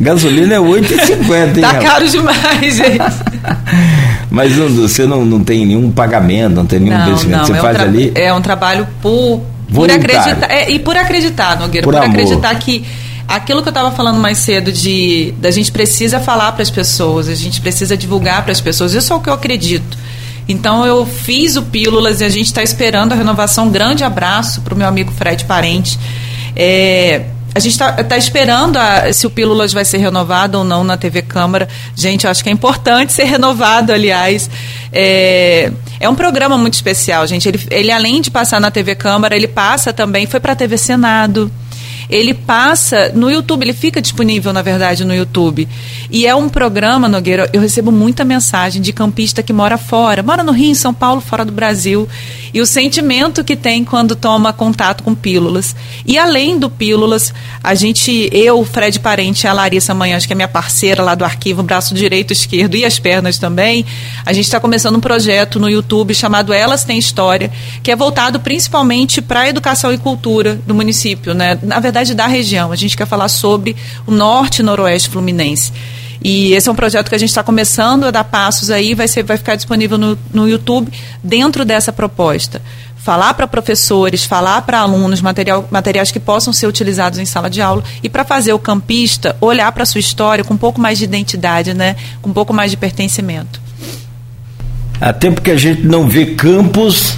Gasolina 0.00 0.54
é 0.54 0.58
8,50, 0.58 1.60
Tá 1.60 1.74
caro 1.80 2.08
demais, 2.08 2.76
gente. 2.76 2.98
Mas 4.30 4.56
não, 4.56 4.68
você 4.68 5.06
não, 5.06 5.24
não 5.24 5.42
tem 5.42 5.66
nenhum 5.66 5.90
pagamento, 5.90 6.54
não 6.54 6.66
tem 6.66 6.78
nenhum 6.78 6.96
não, 6.96 7.08
investimento. 7.08 7.38
Não, 7.38 7.46
você 7.46 7.52
é 7.54 7.60
faz 7.60 7.78
um 7.78 7.82
ali. 7.82 8.12
É 8.14 8.32
um 8.32 8.40
trabalho 8.40 8.86
por, 9.02 9.42
por 9.74 9.90
acreditar. 9.90 10.50
É, 10.50 10.70
e 10.70 10.78
por 10.78 10.96
acreditar, 10.96 11.58
Nogueira, 11.58 11.84
por, 11.84 11.94
por 11.94 12.04
acreditar 12.04 12.54
que 12.56 12.84
aquilo 13.28 13.62
que 13.62 13.68
eu 13.68 13.72
estava 13.72 13.90
falando 13.90 14.18
mais 14.18 14.38
cedo 14.38 14.72
de 14.72 15.34
da 15.38 15.50
gente 15.50 15.70
precisa 15.70 16.18
falar 16.18 16.52
para 16.52 16.62
as 16.62 16.70
pessoas, 16.70 17.28
a 17.28 17.34
gente 17.34 17.60
precisa 17.60 17.94
divulgar 17.94 18.42
para 18.42 18.52
as 18.52 18.60
pessoas. 18.60 18.94
Isso 18.94 19.12
é 19.12 19.16
o 19.16 19.20
que 19.20 19.28
eu 19.28 19.34
acredito. 19.34 19.98
Então 20.48 20.86
eu 20.86 21.04
fiz 21.04 21.56
o 21.56 21.62
Pílulas 21.62 22.22
e 22.22 22.24
a 22.24 22.28
gente 22.30 22.46
está 22.46 22.62
esperando 22.62 23.12
a 23.12 23.14
renovação. 23.14 23.66
Um 23.66 23.70
grande 23.70 24.02
abraço 24.02 24.62
para 24.62 24.72
o 24.72 24.76
meu 24.76 24.88
amigo 24.88 25.12
Fred 25.12 25.44
Parente. 25.44 25.98
É, 26.56 27.26
a 27.54 27.60
gente 27.60 27.72
está 27.72 27.92
tá 27.92 28.16
esperando 28.16 28.78
a, 28.78 29.12
se 29.12 29.26
o 29.26 29.30
Pílulas 29.30 29.74
vai 29.74 29.84
ser 29.84 29.98
renovado 29.98 30.56
ou 30.56 30.64
não 30.64 30.82
na 30.82 30.96
TV 30.96 31.20
Câmara. 31.20 31.68
Gente, 31.94 32.24
eu 32.24 32.30
acho 32.30 32.42
que 32.42 32.48
é 32.48 32.52
importante 32.52 33.12
ser 33.12 33.24
renovado, 33.24 33.92
aliás. 33.92 34.48
É, 34.90 35.70
é 36.00 36.08
um 36.08 36.14
programa 36.14 36.56
muito 36.56 36.74
especial, 36.74 37.26
gente. 37.26 37.46
Ele, 37.46 37.60
ele, 37.70 37.92
além 37.92 38.22
de 38.22 38.30
passar 38.30 38.58
na 38.58 38.70
TV 38.70 38.94
Câmara, 38.94 39.36
ele 39.36 39.48
passa 39.48 39.92
também, 39.92 40.26
foi 40.26 40.40
para 40.40 40.54
a 40.54 40.56
TV 40.56 40.78
Senado 40.78 41.52
ele 42.08 42.32
passa 42.32 43.12
no 43.14 43.30
YouTube, 43.30 43.64
ele 43.64 43.72
fica 43.72 44.00
disponível, 44.00 44.52
na 44.52 44.62
verdade, 44.62 45.04
no 45.04 45.14
YouTube. 45.14 45.68
E 46.10 46.26
é 46.26 46.34
um 46.34 46.48
programa, 46.48 47.08
Nogueira, 47.08 47.48
eu 47.52 47.60
recebo 47.60 47.92
muita 47.92 48.24
mensagem 48.24 48.80
de 48.80 48.92
campista 48.92 49.42
que 49.42 49.52
mora 49.52 49.76
fora, 49.76 50.22
mora 50.22 50.42
no 50.42 50.52
Rio, 50.52 50.70
em 50.70 50.74
São 50.74 50.94
Paulo, 50.94 51.20
fora 51.20 51.44
do 51.44 51.52
Brasil, 51.52 52.08
e 52.52 52.60
o 52.60 52.66
sentimento 52.66 53.44
que 53.44 53.54
tem 53.54 53.84
quando 53.84 54.16
toma 54.16 54.52
contato 54.52 55.02
com 55.02 55.14
pílulas. 55.14 55.76
E 56.06 56.16
além 56.16 56.58
do 56.58 56.70
pílulas, 56.70 57.32
a 57.62 57.74
gente, 57.74 58.30
eu, 58.32 58.64
Fred 58.64 58.98
Parente 59.00 59.46
e 59.46 59.48
a 59.48 59.52
Larissa 59.52 59.94
Manhãs, 59.94 60.24
que 60.24 60.32
é 60.32 60.36
minha 60.36 60.48
parceira 60.48 61.02
lá 61.02 61.14
do 61.14 61.24
arquivo, 61.24 61.62
braço 61.62 61.94
direito, 61.94 62.32
esquerdo 62.32 62.74
e 62.74 62.84
as 62.84 62.98
pernas 62.98 63.38
também, 63.38 63.84
a 64.24 64.32
gente 64.32 64.44
está 64.44 64.58
começando 64.58 64.96
um 64.96 65.00
projeto 65.00 65.60
no 65.60 65.68
YouTube 65.68 66.14
chamado 66.14 66.52
Elas 66.52 66.84
Têm 66.84 66.98
História, 66.98 67.50
que 67.82 67.90
é 67.90 67.96
voltado 67.96 68.40
principalmente 68.40 69.20
para 69.20 69.40
a 69.40 69.48
educação 69.48 69.92
e 69.92 69.98
cultura 69.98 70.54
do 70.66 70.74
município, 70.74 71.34
né? 71.34 71.58
Na 71.62 71.80
verdade, 71.80 71.97
verdade, 71.98 72.14
da 72.14 72.26
região. 72.26 72.72
A 72.72 72.76
gente 72.76 72.96
quer 72.96 73.06
falar 73.06 73.28
sobre 73.28 73.76
o 74.06 74.10
norte 74.10 74.60
e 74.60 74.62
noroeste 74.62 75.08
fluminense. 75.10 75.72
E 76.22 76.52
esse 76.52 76.68
é 76.68 76.72
um 76.72 76.74
projeto 76.74 77.08
que 77.08 77.14
a 77.14 77.18
gente 77.18 77.28
está 77.28 77.42
começando 77.44 78.04
a 78.04 78.10
dar 78.10 78.24
passos 78.24 78.70
aí, 78.70 78.94
vai, 78.94 79.06
ser, 79.06 79.22
vai 79.22 79.36
ficar 79.36 79.54
disponível 79.54 79.96
no, 79.96 80.18
no 80.32 80.48
YouTube 80.48 80.92
dentro 81.22 81.64
dessa 81.64 81.92
proposta. 81.92 82.60
Falar 82.96 83.34
para 83.34 83.46
professores, 83.46 84.24
falar 84.24 84.62
para 84.62 84.80
alunos 84.80 85.20
material, 85.20 85.66
materiais 85.70 86.10
que 86.10 86.18
possam 86.18 86.52
ser 86.52 86.66
utilizados 86.66 87.18
em 87.18 87.24
sala 87.24 87.48
de 87.48 87.62
aula 87.62 87.84
e 88.02 88.08
para 88.08 88.24
fazer 88.24 88.52
o 88.52 88.58
campista 88.58 89.36
olhar 89.40 89.70
para 89.70 89.84
a 89.84 89.86
sua 89.86 90.00
história 90.00 90.42
com 90.42 90.54
um 90.54 90.58
pouco 90.58 90.80
mais 90.80 90.98
de 90.98 91.04
identidade, 91.04 91.72
né? 91.72 91.94
com 92.20 92.30
um 92.30 92.32
pouco 92.32 92.52
mais 92.52 92.70
de 92.70 92.76
pertencimento. 92.76 93.60
Há 95.00 95.12
tempo 95.12 95.40
que 95.40 95.52
a 95.52 95.56
gente 95.56 95.86
não 95.86 96.08
vê 96.08 96.26
campos 96.34 97.16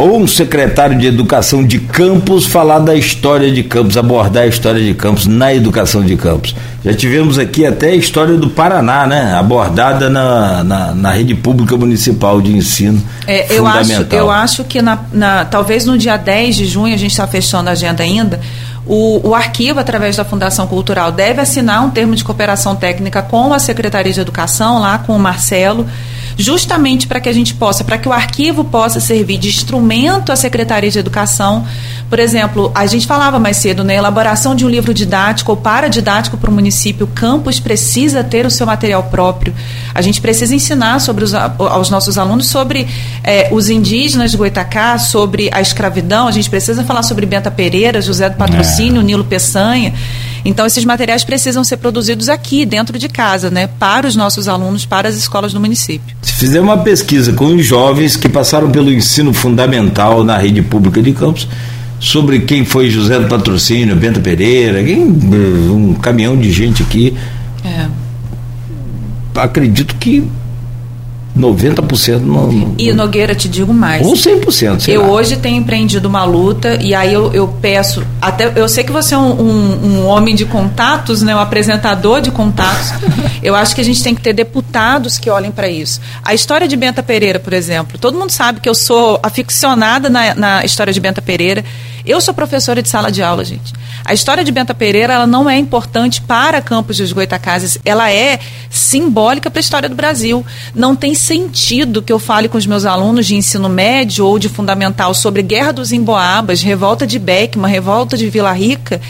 ou 0.00 0.18
um 0.18 0.26
secretário 0.26 0.98
de 0.98 1.06
educação 1.06 1.62
de 1.62 1.78
Campos 1.78 2.46
falar 2.46 2.78
da 2.78 2.94
história 2.94 3.50
de 3.52 3.62
Campos, 3.62 3.98
abordar 3.98 4.44
a 4.44 4.46
história 4.46 4.82
de 4.82 4.94
Campos 4.94 5.26
na 5.26 5.54
educação 5.54 6.02
de 6.02 6.16
Campos. 6.16 6.56
Já 6.82 6.94
tivemos 6.94 7.38
aqui 7.38 7.66
até 7.66 7.90
a 7.90 7.94
história 7.94 8.34
do 8.36 8.48
Paraná, 8.48 9.06
né? 9.06 9.34
Abordada 9.34 10.08
na, 10.08 10.64
na, 10.64 10.94
na 10.94 11.10
rede 11.10 11.34
pública 11.34 11.76
municipal 11.76 12.40
de 12.40 12.56
ensino. 12.56 13.02
É, 13.26 13.54
eu, 13.54 13.66
acho, 13.66 14.06
eu 14.10 14.30
acho 14.30 14.64
que 14.64 14.80
na, 14.80 14.98
na, 15.12 15.44
talvez 15.44 15.84
no 15.84 15.98
dia 15.98 16.16
10 16.16 16.56
de 16.56 16.64
junho, 16.64 16.94
a 16.94 16.98
gente 16.98 17.10
está 17.10 17.26
fechando 17.26 17.68
a 17.68 17.72
agenda 17.72 18.02
ainda, 18.02 18.40
o, 18.86 19.28
o, 19.28 19.34
arquivo, 19.34 19.78
através 19.78 20.16
da 20.16 20.24
Fundação 20.24 20.66
Cultural, 20.66 21.12
deve 21.12 21.42
assinar 21.42 21.84
um 21.84 21.90
termo 21.90 22.16
de 22.16 22.24
cooperação 22.24 22.74
técnica 22.74 23.20
com 23.20 23.52
a 23.52 23.58
Secretaria 23.58 24.12
de 24.12 24.20
Educação, 24.20 24.80
lá 24.80 24.96
com 24.98 25.14
o 25.14 25.18
Marcelo, 25.18 25.86
justamente 26.40 27.06
para 27.06 27.20
que 27.20 27.28
a 27.28 27.32
gente 27.32 27.54
possa, 27.54 27.84
para 27.84 27.98
que 27.98 28.08
o 28.08 28.12
arquivo 28.12 28.64
possa 28.64 29.00
servir 29.00 29.38
de 29.38 29.48
instrumento 29.48 30.32
à 30.32 30.36
Secretaria 30.36 30.90
de 30.90 30.98
Educação. 30.98 31.66
Por 32.10 32.18
exemplo, 32.18 32.72
a 32.74 32.86
gente 32.86 33.06
falava 33.06 33.38
mais 33.38 33.56
cedo, 33.56 33.84
né, 33.84 33.94
elaboração 33.94 34.56
de 34.56 34.66
um 34.66 34.68
livro 34.68 34.92
didático 34.92 35.52
ou 35.52 35.56
paradidático 35.56 36.36
para 36.36 36.50
o 36.50 36.52
município, 36.52 37.06
o 37.06 37.08
campus 37.08 37.60
precisa 37.60 38.24
ter 38.24 38.44
o 38.44 38.50
seu 38.50 38.66
material 38.66 39.04
próprio. 39.04 39.54
A 39.94 40.02
gente 40.02 40.20
precisa 40.20 40.52
ensinar 40.52 41.00
sobre 41.00 41.22
os, 41.22 41.32
aos 41.32 41.88
nossos 41.88 42.18
alunos 42.18 42.46
sobre 42.46 42.88
é, 43.22 43.48
os 43.52 43.70
indígenas 43.70 44.32
de 44.32 44.36
Goitacá, 44.36 44.98
sobre 44.98 45.48
a 45.52 45.60
escravidão, 45.60 46.26
a 46.26 46.32
gente 46.32 46.50
precisa 46.50 46.82
falar 46.82 47.04
sobre 47.04 47.24
Benta 47.26 47.48
Pereira, 47.48 48.02
José 48.02 48.28
do 48.28 48.36
Patrocínio, 48.36 49.00
é. 49.00 49.04
Nilo 49.04 49.24
Peçanha. 49.24 49.94
Então, 50.44 50.66
esses 50.66 50.84
materiais 50.84 51.22
precisam 51.22 51.62
ser 51.62 51.76
produzidos 51.76 52.28
aqui, 52.28 52.66
dentro 52.66 52.98
de 52.98 53.08
casa, 53.08 53.50
né, 53.50 53.68
para 53.78 54.06
os 54.08 54.16
nossos 54.16 54.48
alunos, 54.48 54.84
para 54.84 55.08
as 55.08 55.14
escolas 55.14 55.52
do 55.52 55.60
município. 55.60 56.16
Se 56.22 56.32
fizer 56.32 56.60
uma 56.60 56.78
pesquisa 56.78 57.32
com 57.32 57.46
os 57.54 57.64
jovens 57.64 58.16
que 58.16 58.28
passaram 58.28 58.70
pelo 58.70 58.92
ensino 58.92 59.32
fundamental 59.32 60.24
na 60.24 60.36
rede 60.38 60.62
pública 60.62 61.00
de 61.00 61.12
Campos, 61.12 61.46
sobre 62.00 62.40
quem 62.40 62.64
foi 62.64 62.90
José 62.90 63.20
do 63.20 63.28
Patrocínio, 63.28 63.94
Bento 63.94 64.20
Pereira, 64.20 64.82
quem, 64.82 65.02
um 65.02 65.94
caminhão 65.94 66.36
de 66.36 66.50
gente 66.50 66.82
aqui. 66.82 67.14
É. 67.62 67.86
Acredito 69.36 69.94
que 69.96 70.24
90% 71.38 72.20
não, 72.20 72.50
não. 72.50 72.74
E 72.78 72.92
Nogueira, 72.92 73.34
te 73.34 73.48
digo 73.48 73.72
mais. 73.72 74.04
Ou 74.04 74.14
100%. 74.14 74.88
eu 74.88 75.02
lá. 75.02 75.08
hoje 75.08 75.36
tenho 75.36 75.56
empreendido 75.56 76.08
uma 76.08 76.24
luta 76.24 76.78
e 76.82 76.94
aí 76.94 77.12
eu, 77.12 77.32
eu 77.32 77.46
peço. 77.48 78.02
até 78.20 78.52
Eu 78.56 78.68
sei 78.68 78.82
que 78.82 78.92
você 78.92 79.14
é 79.14 79.18
um, 79.18 79.40
um, 79.40 79.86
um 79.86 80.06
homem 80.06 80.34
de 80.34 80.44
contatos, 80.44 81.22
né, 81.22 81.34
um 81.34 81.38
apresentador 81.38 82.20
de 82.20 82.30
contatos. 82.30 82.92
eu 83.42 83.54
acho 83.54 83.74
que 83.74 83.80
a 83.80 83.84
gente 83.84 84.02
tem 84.02 84.14
que 84.14 84.20
ter 84.20 84.32
deputados 84.32 85.18
que 85.18 85.30
olhem 85.30 85.50
para 85.50 85.68
isso. 85.68 86.00
A 86.22 86.34
história 86.34 86.66
de 86.66 86.76
Benta 86.76 87.02
Pereira, 87.02 87.38
por 87.38 87.52
exemplo. 87.52 87.98
Todo 87.98 88.18
mundo 88.18 88.30
sabe 88.30 88.60
que 88.60 88.68
eu 88.68 88.74
sou 88.74 89.20
aficionada 89.22 90.10
na, 90.10 90.34
na 90.34 90.64
história 90.64 90.92
de 90.92 91.00
Benta 91.00 91.22
Pereira. 91.22 91.64
Eu 92.04 92.20
sou 92.20 92.32
professora 92.32 92.82
de 92.82 92.88
sala 92.88 93.10
de 93.10 93.22
aula, 93.22 93.44
gente. 93.44 93.72
A 94.04 94.14
história 94.14 94.42
de 94.42 94.50
Benta 94.50 94.74
Pereira 94.74 95.12
ela 95.12 95.26
não 95.26 95.48
é 95.48 95.56
importante 95.58 96.22
para 96.22 96.62
Campos 96.62 96.96
dos 96.96 97.12
Goitacazes, 97.12 97.78
ela 97.84 98.10
é 98.10 98.38
simbólica 98.70 99.50
para 99.50 99.58
a 99.58 99.62
história 99.62 99.88
do 99.88 99.94
Brasil. 99.94 100.44
Não 100.74 100.96
tem 100.96 101.14
sentido 101.14 102.02
que 102.02 102.12
eu 102.12 102.18
fale 102.18 102.48
com 102.48 102.56
os 102.56 102.66
meus 102.66 102.84
alunos 102.84 103.26
de 103.26 103.36
ensino 103.36 103.68
médio 103.68 104.26
ou 104.26 104.38
de 104.38 104.48
fundamental 104.48 105.12
sobre 105.14 105.42
Guerra 105.42 105.72
dos 105.72 105.92
Emboabas, 105.92 106.62
Revolta 106.62 107.06
de 107.06 107.18
Beckman, 107.18 107.70
Revolta 107.70 108.16
de 108.16 108.28
Vila 108.30 108.52
Rica, 108.52 109.00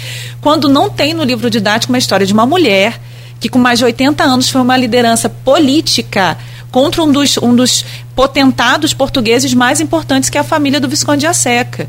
quando 0.41 0.69
não 0.69 0.91
tem 0.91 1.15
no 1.15 1.23
livro 1.23 1.49
didático 1.49 1.93
uma 1.93 1.99
história 1.99 2.27
de 2.27 2.33
uma 2.33 2.47
mulher 2.47 3.01
que 3.39 3.49
com 3.49 3.59
mais 3.59 3.79
de 3.79 3.87
80 3.87 4.23
anos 4.23 4.51
foi 4.51 4.61
uma 4.61 4.77
liderança 4.77 5.29
política 5.29 6.37
contra 6.71 7.03
um 7.03 7.11
dos, 7.11 7.39
um 7.39 7.55
dos 7.55 7.85
potentados 8.15 8.93
portugueses 8.93 9.55
mais 9.55 9.81
importantes 9.81 10.29
que 10.29 10.37
é 10.37 10.41
a 10.41 10.45
família 10.45 10.79
do 10.79 10.89
Visconde 10.89 11.27
de 11.27 11.35
Seca. 11.35 11.89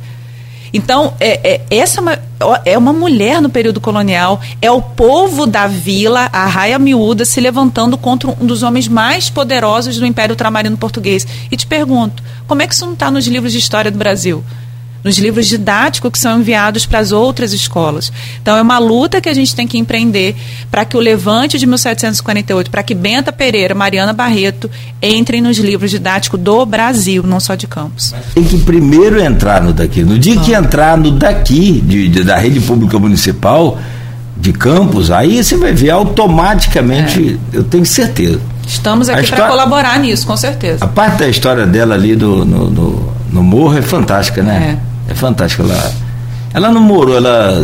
Então, 0.73 1.13
é, 1.19 1.55
é, 1.55 1.61
essa 1.69 1.99
é 1.99 2.01
uma, 2.01 2.19
é 2.65 2.77
uma 2.77 2.93
mulher 2.93 3.41
no 3.41 3.49
período 3.49 3.81
colonial, 3.81 4.39
é 4.61 4.71
o 4.71 4.81
povo 4.81 5.45
da 5.45 5.67
vila, 5.67 6.29
a 6.31 6.45
raia 6.45 6.79
miúda, 6.79 7.25
se 7.25 7.41
levantando 7.41 7.97
contra 7.97 8.29
um 8.29 8.45
dos 8.45 8.63
homens 8.63 8.87
mais 8.87 9.29
poderosos 9.29 9.97
do 9.97 10.05
Império 10.05 10.33
Ultramarino 10.33 10.77
Português. 10.77 11.27
E 11.51 11.57
te 11.57 11.67
pergunto, 11.67 12.23
como 12.47 12.61
é 12.61 12.67
que 12.67 12.73
isso 12.73 12.85
não 12.85 12.93
está 12.93 13.11
nos 13.11 13.27
livros 13.27 13.51
de 13.51 13.59
história 13.59 13.91
do 13.91 13.97
Brasil? 13.97 14.43
Nos 15.03 15.17
livros 15.17 15.47
didáticos 15.47 16.11
que 16.11 16.19
são 16.19 16.39
enviados 16.39 16.85
para 16.85 16.99
as 16.99 17.11
outras 17.11 17.53
escolas. 17.53 18.11
Então 18.41 18.57
é 18.57 18.61
uma 18.61 18.77
luta 18.77 19.19
que 19.19 19.29
a 19.29 19.33
gente 19.33 19.55
tem 19.55 19.67
que 19.67 19.77
empreender 19.77 20.35
para 20.69 20.85
que 20.85 20.95
o 20.95 20.99
levante 20.99 21.57
de 21.57 21.65
1748, 21.65 22.69
para 22.69 22.83
que 22.83 22.93
Benta 22.93 23.31
Pereira, 23.31 23.73
Mariana 23.73 24.13
Barreto 24.13 24.69
entrem 25.01 25.41
nos 25.41 25.57
livros 25.57 25.91
didáticos 25.91 26.39
do 26.39 26.65
Brasil, 26.65 27.23
não 27.23 27.39
só 27.39 27.55
de 27.55 27.67
Campos. 27.67 28.13
Tem 28.33 28.43
que 28.43 28.57
primeiro 28.59 29.19
entrar 29.19 29.61
no 29.61 29.73
daqui. 29.73 30.03
No 30.03 30.17
dia 30.17 30.39
que 30.39 30.53
entrar 30.53 30.97
no 30.97 31.11
daqui, 31.11 31.81
de, 31.81 32.07
de, 32.07 32.23
da 32.23 32.37
rede 32.37 32.59
pública 32.59 32.99
municipal 32.99 33.79
de 34.37 34.53
Campos, 34.53 35.11
aí 35.11 35.43
você 35.43 35.55
vai 35.55 35.73
ver 35.73 35.91
automaticamente, 35.91 37.39
é. 37.53 37.57
eu 37.57 37.63
tenho 37.63 37.85
certeza. 37.85 38.39
Estamos 38.65 39.09
aqui 39.09 39.29
para 39.29 39.47
colaborar 39.47 39.99
nisso, 39.99 40.25
com 40.25 40.37
certeza. 40.37 40.83
A 40.83 40.87
parte 40.87 41.19
da 41.19 41.27
história 41.27 41.65
dela 41.65 41.95
ali 41.95 42.15
do, 42.15 42.45
no, 42.45 42.69
no, 42.69 43.13
no 43.31 43.43
morro 43.43 43.77
é 43.77 43.81
fantástica, 43.81 44.41
né? 44.41 44.77
É. 44.87 44.90
É 45.11 45.13
fantástica. 45.13 45.63
Ela, 45.63 45.93
ela 46.53 46.71
não 46.71 46.81
morou, 46.81 47.17
ela 47.17 47.61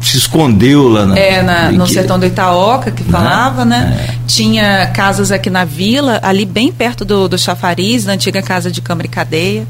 se 0.00 0.16
escondeu 0.16 0.88
lá 0.88 1.06
na, 1.06 1.18
é, 1.18 1.42
na, 1.42 1.70
no 1.70 1.84
que... 1.84 1.92
sertão 1.92 2.18
do 2.18 2.26
Itaoca, 2.26 2.90
que 2.90 3.04
falava, 3.04 3.64
né? 3.64 4.08
É. 4.08 4.14
Tinha 4.26 4.86
casas 4.88 5.30
aqui 5.30 5.48
na 5.48 5.64
vila, 5.64 6.18
ali 6.22 6.44
bem 6.44 6.72
perto 6.72 7.04
do, 7.04 7.28
do 7.28 7.38
chafariz, 7.38 8.04
da 8.04 8.12
antiga 8.12 8.42
casa 8.42 8.70
de 8.70 8.80
Câmara 8.80 9.06
e 9.06 9.10
Cadeia. 9.10 9.66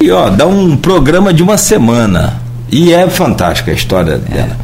E 0.00 0.10
ó, 0.10 0.28
dá 0.28 0.46
um 0.46 0.76
programa 0.76 1.32
de 1.32 1.42
uma 1.42 1.56
semana. 1.56 2.40
E 2.70 2.92
é 2.92 3.08
fantástica 3.08 3.70
a 3.70 3.74
história 3.74 4.12
é. 4.12 4.18
dela. 4.18 4.56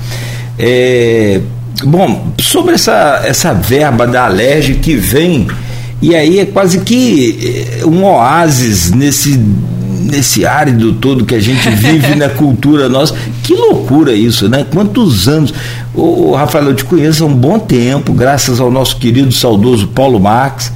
É, 0.59 1.41
bom, 1.83 2.29
sobre 2.39 2.75
essa, 2.75 3.23
essa 3.25 3.55
verba 3.55 4.07
da 4.07 4.27
Alerj 4.27 4.75
que 4.75 4.95
vem, 4.95 5.49
e 6.03 6.15
aí 6.15 6.39
é 6.39 6.47
quase 6.47 6.81
que 6.81 7.79
é, 7.81 7.87
um 7.87 8.05
oásis 8.05 8.91
nesse 8.91 9.43
nesse 10.05 10.47
árido 10.47 10.93
todo 10.93 11.25
que 11.25 11.35
a 11.35 11.41
gente 11.41 11.69
vive 11.71 12.15
na 12.15 12.29
cultura 12.31 12.89
nossa. 12.89 13.15
Que 13.43 13.55
loucura 13.55 14.13
isso, 14.13 14.49
né? 14.49 14.65
Quantos 14.71 15.29
anos. 15.29 15.53
O, 15.95 16.35
Rafael, 16.35 16.67
eu 16.67 16.75
te 16.75 16.85
conheço 16.85 17.25
há 17.25 17.27
um 17.27 17.35
bom 17.35 17.59
tempo, 17.59 18.13
graças 18.13 18.61
ao 18.61 18.71
nosso 18.71 18.97
querido 18.97 19.31
saudoso 19.33 19.87
Paulo 19.89 20.19
Marx, 20.19 20.73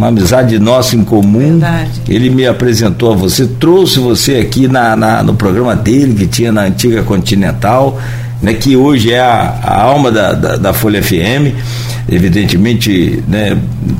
uma 0.00 0.08
amizade 0.08 0.58
nossa 0.58 0.96
em 0.96 1.04
comum. 1.04 1.58
Verdade. 1.58 2.00
Ele 2.08 2.30
me 2.30 2.46
apresentou 2.46 3.12
a 3.12 3.14
você, 3.14 3.46
trouxe 3.46 3.98
você 3.98 4.36
aqui 4.36 4.66
na, 4.66 4.96
na 4.96 5.22
no 5.22 5.34
programa 5.34 5.76
dele, 5.76 6.14
que 6.14 6.26
tinha 6.26 6.50
na 6.50 6.62
antiga 6.62 7.02
Continental 7.02 8.00
né, 8.42 8.54
que 8.54 8.74
hoje 8.74 9.12
é 9.12 9.20
a, 9.20 9.58
a 9.62 9.82
alma 9.82 10.10
da, 10.10 10.32
da, 10.32 10.56
da, 10.56 10.72
Folha 10.72 11.02
FM, 11.02 11.54
evidentemente 12.08 13.22
né, 13.28 13.58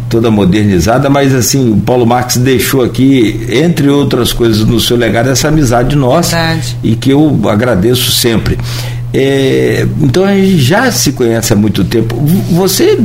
toda 0.08 0.30
modernizada, 0.30 1.10
mas 1.10 1.34
assim, 1.34 1.72
o 1.72 1.76
Paulo 1.76 2.06
Marx 2.06 2.38
deixou 2.38 2.82
aqui, 2.82 3.46
entre 3.50 3.90
outras 3.90 4.32
coisas, 4.32 4.66
no 4.66 4.80
seu 4.80 4.96
legado, 4.96 5.28
essa 5.28 5.48
amizade 5.48 5.94
nossa 5.94 6.36
Verdade. 6.36 6.76
e 6.82 6.96
que 6.96 7.10
eu 7.10 7.38
agradeço 7.46 8.10
sempre. 8.10 8.58
É, 9.12 9.86
então 10.00 10.24
a 10.24 10.34
gente 10.34 10.58
já 10.58 10.90
se 10.92 11.12
conhece 11.12 11.52
há 11.52 11.56
muito 11.56 11.84
tempo. 11.84 12.16
Você 12.52 12.98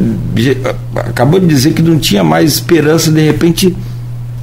acabou 0.95 1.39
de 1.39 1.47
dizer 1.47 1.73
que 1.73 1.81
não 1.81 1.97
tinha 1.97 2.23
mais 2.23 2.53
esperança, 2.53 3.11
de 3.11 3.21
repente 3.21 3.75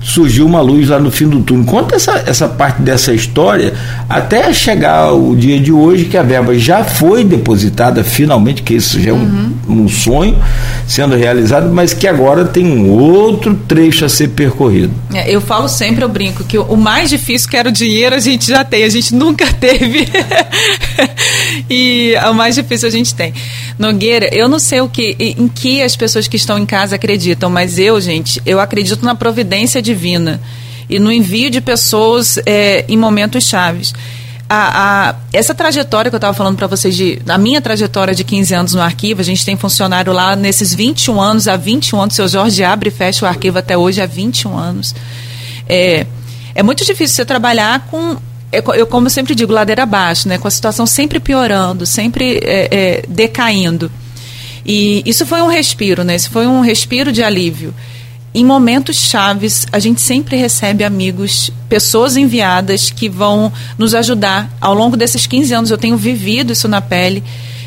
surgiu 0.02 0.46
uma 0.46 0.60
luz 0.60 0.88
lá 0.88 0.98
no 0.98 1.10
fim 1.10 1.28
do 1.28 1.40
túnel. 1.40 1.64
Conta 1.64 1.96
essa, 1.96 2.22
essa 2.26 2.48
parte 2.48 2.82
dessa 2.82 3.12
história 3.12 3.72
até 4.08 4.52
chegar 4.52 5.12
o 5.12 5.34
dia 5.36 5.58
de 5.58 5.72
hoje 5.72 6.06
que 6.06 6.16
a 6.16 6.22
verba 6.22 6.58
já 6.58 6.84
foi 6.84 7.24
depositada 7.24 8.02
finalmente, 8.02 8.62
que 8.62 8.74
isso 8.74 9.00
já 9.00 9.10
é 9.10 9.14
um, 9.14 9.18
uhum. 9.18 9.82
um 9.84 9.88
sonho 9.88 10.36
sendo 10.86 11.16
realizado, 11.16 11.72
mas 11.72 11.94
que 11.94 12.06
agora 12.06 12.44
tem 12.44 12.66
um 12.66 12.90
outro 12.90 13.54
trecho 13.66 14.04
a 14.04 14.08
ser 14.08 14.28
percorrido. 14.28 14.92
É, 15.14 15.30
eu 15.30 15.40
falo 15.40 15.68
sempre, 15.68 16.04
eu 16.04 16.08
brinco, 16.08 16.44
que 16.44 16.58
o 16.58 16.76
mais 16.76 17.08
difícil 17.10 17.48
que 17.48 17.56
era 17.56 17.68
o 17.68 17.72
dinheiro 17.72 18.14
a 18.14 18.18
gente 18.18 18.48
já 18.48 18.64
tem, 18.64 18.84
a 18.84 18.88
gente 18.88 19.14
nunca 19.16 19.46
teve. 19.52 20.08
e 21.70 22.14
o 22.28 22.34
mais 22.34 22.54
difícil 22.54 22.88
a 22.88 22.90
gente 22.90 23.14
tem. 23.14 23.32
Nogueira, 23.78 24.28
eu 24.32 24.48
não 24.48 24.58
sei 24.58 24.80
o 24.80 24.88
que, 24.88 25.16
em 25.18 25.48
que 25.48 25.82
as 25.82 25.96
pessoas 25.96 26.28
que 26.28 26.36
estão 26.36 26.58
em 26.58 26.66
casa 26.66 26.96
acreditam, 26.96 27.48
mas 27.48 27.78
eu, 27.78 28.00
gente, 28.00 28.40
eu 28.44 28.60
acredito 28.60 29.04
na 29.04 29.14
providência 29.14 29.80
de 29.80 29.91
divina 29.92 30.40
e 30.88 30.98
no 30.98 31.12
envio 31.12 31.50
de 31.50 31.60
pessoas 31.60 32.38
é, 32.44 32.84
em 32.88 32.96
momentos 32.96 33.44
chaves. 33.44 33.94
A, 34.48 35.08
a, 35.08 35.14
essa 35.32 35.54
trajetória 35.54 36.10
que 36.10 36.14
eu 36.14 36.18
estava 36.18 36.34
falando 36.34 36.56
para 36.56 36.66
vocês, 36.66 36.94
de, 36.94 37.18
a 37.26 37.38
minha 37.38 37.60
trajetória 37.62 38.14
de 38.14 38.22
15 38.22 38.54
anos 38.54 38.74
no 38.74 38.82
arquivo, 38.82 39.20
a 39.20 39.24
gente 39.24 39.44
tem 39.44 39.56
funcionário 39.56 40.12
lá 40.12 40.36
nesses 40.36 40.74
21 40.74 41.18
anos, 41.18 41.48
há 41.48 41.56
21 41.56 42.02
anos, 42.02 42.14
o 42.14 42.16
seu 42.16 42.28
Jorge 42.28 42.62
abre 42.62 42.88
e 42.88 42.92
fecha 42.92 43.24
o 43.24 43.28
arquivo 43.28 43.58
até 43.58 43.78
hoje 43.78 44.02
há 44.02 44.06
21 44.06 44.58
anos. 44.58 44.94
É, 45.66 46.06
é 46.54 46.62
muito 46.62 46.84
difícil 46.84 47.16
você 47.16 47.24
trabalhar 47.24 47.86
com 47.90 48.18
é 48.52 48.62
eu 48.78 48.86
como 48.86 49.08
sempre 49.08 49.34
digo, 49.34 49.50
ladeira 49.50 49.84
abaixo, 49.84 50.28
né? 50.28 50.36
com 50.36 50.46
a 50.46 50.50
situação 50.50 50.84
sempre 50.84 51.18
piorando, 51.18 51.86
sempre 51.86 52.36
é, 52.44 52.68
é, 52.70 53.04
decaindo. 53.08 53.90
E 54.66 55.02
isso 55.06 55.24
foi 55.24 55.40
um 55.40 55.48
respiro, 55.48 56.04
né? 56.04 56.14
Isso 56.14 56.30
foi 56.30 56.46
um 56.46 56.60
respiro 56.60 57.10
de 57.10 57.22
alívio 57.22 57.74
em 58.34 58.44
momentos 58.44 58.96
chaves, 58.96 59.66
a 59.70 59.78
gente 59.78 60.00
sempre 60.00 60.36
recebe 60.36 60.84
amigos, 60.84 61.50
pessoas 61.68 62.16
enviadas 62.16 62.90
que 62.90 63.08
vão 63.08 63.52
nos 63.76 63.94
ajudar. 63.94 64.50
Ao 64.58 64.72
longo 64.72 64.96
desses 64.96 65.26
15 65.26 65.52
anos, 65.52 65.70
eu 65.70 65.76
tenho 65.76 65.98
vivido 65.98 66.52
isso 66.52 66.66
na 66.66 66.80
pele, 66.80 67.22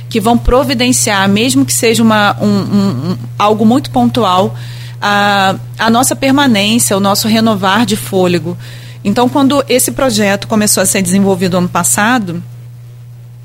que 0.10 0.20
vão 0.20 0.38
providenciar, 0.38 1.30
mesmo 1.30 1.66
que 1.66 1.74
seja 1.74 2.02
uma, 2.02 2.36
um, 2.42 2.48
um, 2.48 3.18
algo 3.38 3.64
muito 3.64 3.92
pontual, 3.92 4.56
a, 5.00 5.56
a 5.78 5.90
nossa 5.90 6.16
permanência, 6.16 6.98
o 6.98 7.00
nosso 7.00 7.28
renovar 7.28 7.86
de 7.86 7.96
fôlego. 7.96 8.58
Então, 9.04 9.30
quando 9.30 9.64
esse 9.70 9.92
projeto 9.92 10.48
começou 10.48 10.82
a 10.82 10.86
ser 10.86 11.04
desenvolvido 11.04 11.58
ano 11.58 11.70
passado, 11.70 12.42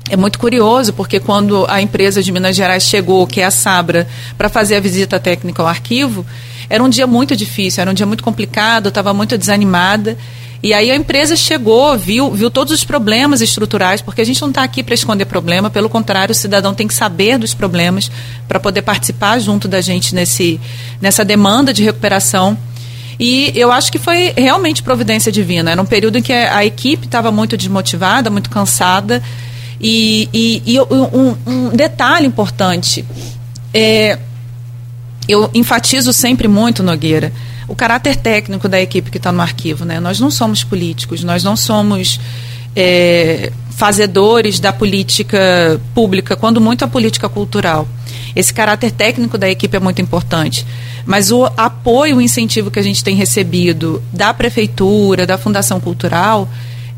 é 0.09 0.17
muito 0.17 0.39
curioso, 0.39 0.91
porque 0.91 1.19
quando 1.19 1.65
a 1.69 1.81
empresa 1.81 2.23
de 2.23 2.31
Minas 2.31 2.55
Gerais 2.55 2.83
chegou, 2.83 3.27
que 3.27 3.41
é 3.41 3.45
a 3.45 3.51
Sabra, 3.51 4.07
para 4.37 4.49
fazer 4.49 4.75
a 4.75 4.79
visita 4.79 5.19
técnica 5.19 5.61
ao 5.61 5.67
arquivo, 5.67 6.25
era 6.69 6.83
um 6.83 6.89
dia 6.89 7.07
muito 7.07 7.35
difícil, 7.35 7.81
era 7.81 7.91
um 7.91 7.93
dia 7.93 8.05
muito 8.05 8.23
complicado, 8.23 8.85
eu 8.85 8.89
estava 8.89 9.13
muito 9.13 9.37
desanimada. 9.37 10.17
E 10.63 10.73
aí 10.75 10.91
a 10.91 10.95
empresa 10.95 11.35
chegou, 11.35 11.97
viu, 11.97 12.29
viu 12.31 12.51
todos 12.51 12.71
os 12.71 12.83
problemas 12.83 13.41
estruturais, 13.41 13.99
porque 13.99 14.21
a 14.21 14.25
gente 14.25 14.39
não 14.41 14.49
está 14.49 14.61
aqui 14.61 14.83
para 14.83 14.93
esconder 14.93 15.25
problema, 15.25 15.71
pelo 15.71 15.89
contrário, 15.89 16.33
o 16.33 16.35
cidadão 16.35 16.73
tem 16.73 16.87
que 16.87 16.93
saber 16.93 17.39
dos 17.39 17.53
problemas 17.53 18.11
para 18.47 18.59
poder 18.59 18.83
participar 18.83 19.39
junto 19.39 19.67
da 19.67 19.81
gente 19.81 20.13
nesse, 20.13 20.61
nessa 21.01 21.25
demanda 21.25 21.73
de 21.73 21.83
recuperação. 21.83 22.55
E 23.19 23.51
eu 23.55 23.71
acho 23.71 23.91
que 23.91 23.99
foi 23.99 24.33
realmente 24.35 24.83
providência 24.83 25.31
divina. 25.31 25.71
Era 25.71 25.81
um 25.81 25.85
período 25.85 26.17
em 26.17 26.21
que 26.21 26.33
a 26.33 26.63
equipe 26.65 27.05
estava 27.05 27.31
muito 27.31 27.57
desmotivada, 27.57 28.29
muito 28.29 28.49
cansada. 28.49 29.21
E, 29.79 30.29
e, 30.31 30.63
e 30.65 30.79
um, 30.79 31.37
um, 31.45 31.69
detalhe 31.69 32.25
importante: 32.25 33.05
é, 33.73 34.17
eu 35.31 35.49
enfatizo 35.53 36.11
sempre 36.13 36.47
muito, 36.47 36.83
Nogueira, 36.83 37.31
o 37.67 37.75
caráter 37.75 38.15
técnico 38.15 38.67
da 38.67 38.81
equipe 38.81 39.09
que 39.09 39.17
está 39.17 39.31
no 39.31 39.41
arquivo. 39.41 39.85
Né? 39.85 39.99
Nós 39.99 40.19
não 40.19 40.29
somos 40.29 40.63
políticos, 40.63 41.23
nós 41.23 41.43
não 41.43 41.55
somos 41.55 42.19
é, 42.75 43.51
fazedores 43.71 44.59
da 44.59 44.73
política 44.73 45.79
pública, 45.93 46.35
quando 46.35 46.59
muito 46.59 46.83
a 46.83 46.87
política 46.87 47.29
cultural. 47.29 47.87
Esse 48.35 48.53
caráter 48.53 48.91
técnico 48.91 49.37
da 49.37 49.49
equipe 49.49 49.75
é 49.75 49.79
muito 49.79 50.01
importante. 50.01 50.65
Mas 51.05 51.31
o 51.31 51.45
apoio, 51.57 52.17
o 52.17 52.21
incentivo 52.21 52.69
que 52.69 52.79
a 52.79 52.83
gente 52.83 53.03
tem 53.03 53.15
recebido 53.15 54.01
da 54.13 54.33
prefeitura, 54.33 55.25
da 55.25 55.37
Fundação 55.37 55.79
Cultural, 55.79 56.47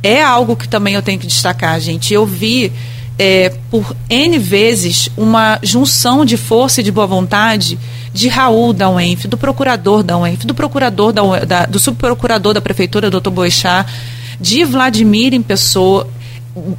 é 0.01 0.21
algo 0.21 0.55
que 0.55 0.67
também 0.67 0.95
eu 0.95 1.01
tenho 1.01 1.17
que 1.17 1.27
destacar, 1.27 1.79
gente. 1.79 2.13
Eu 2.13 2.25
vi 2.25 2.71
é, 3.17 3.53
por 3.69 3.95
N 4.09 4.37
vezes 4.37 5.09
uma 5.15 5.59
junção 5.63 6.25
de 6.25 6.35
força 6.35 6.81
e 6.81 6.83
de 6.83 6.91
boa 6.91 7.07
vontade 7.07 7.79
de 8.13 8.27
Raul 8.27 8.73
da 8.73 8.89
UENF, 8.89 9.27
do 9.27 9.37
procurador 9.37 10.03
da 10.03 10.17
UENF, 10.17 10.45
do 10.45 10.53
procurador 10.53 11.11
da, 11.11 11.23
da 11.45 11.65
do 11.65 11.79
subprocurador 11.79 12.53
da 12.53 12.61
prefeitura, 12.61 13.09
doutor 13.09 13.31
Boixá, 13.31 13.85
de 14.39 14.63
Vladimir 14.63 15.33
em 15.33 15.41
pessoa, 15.41 16.07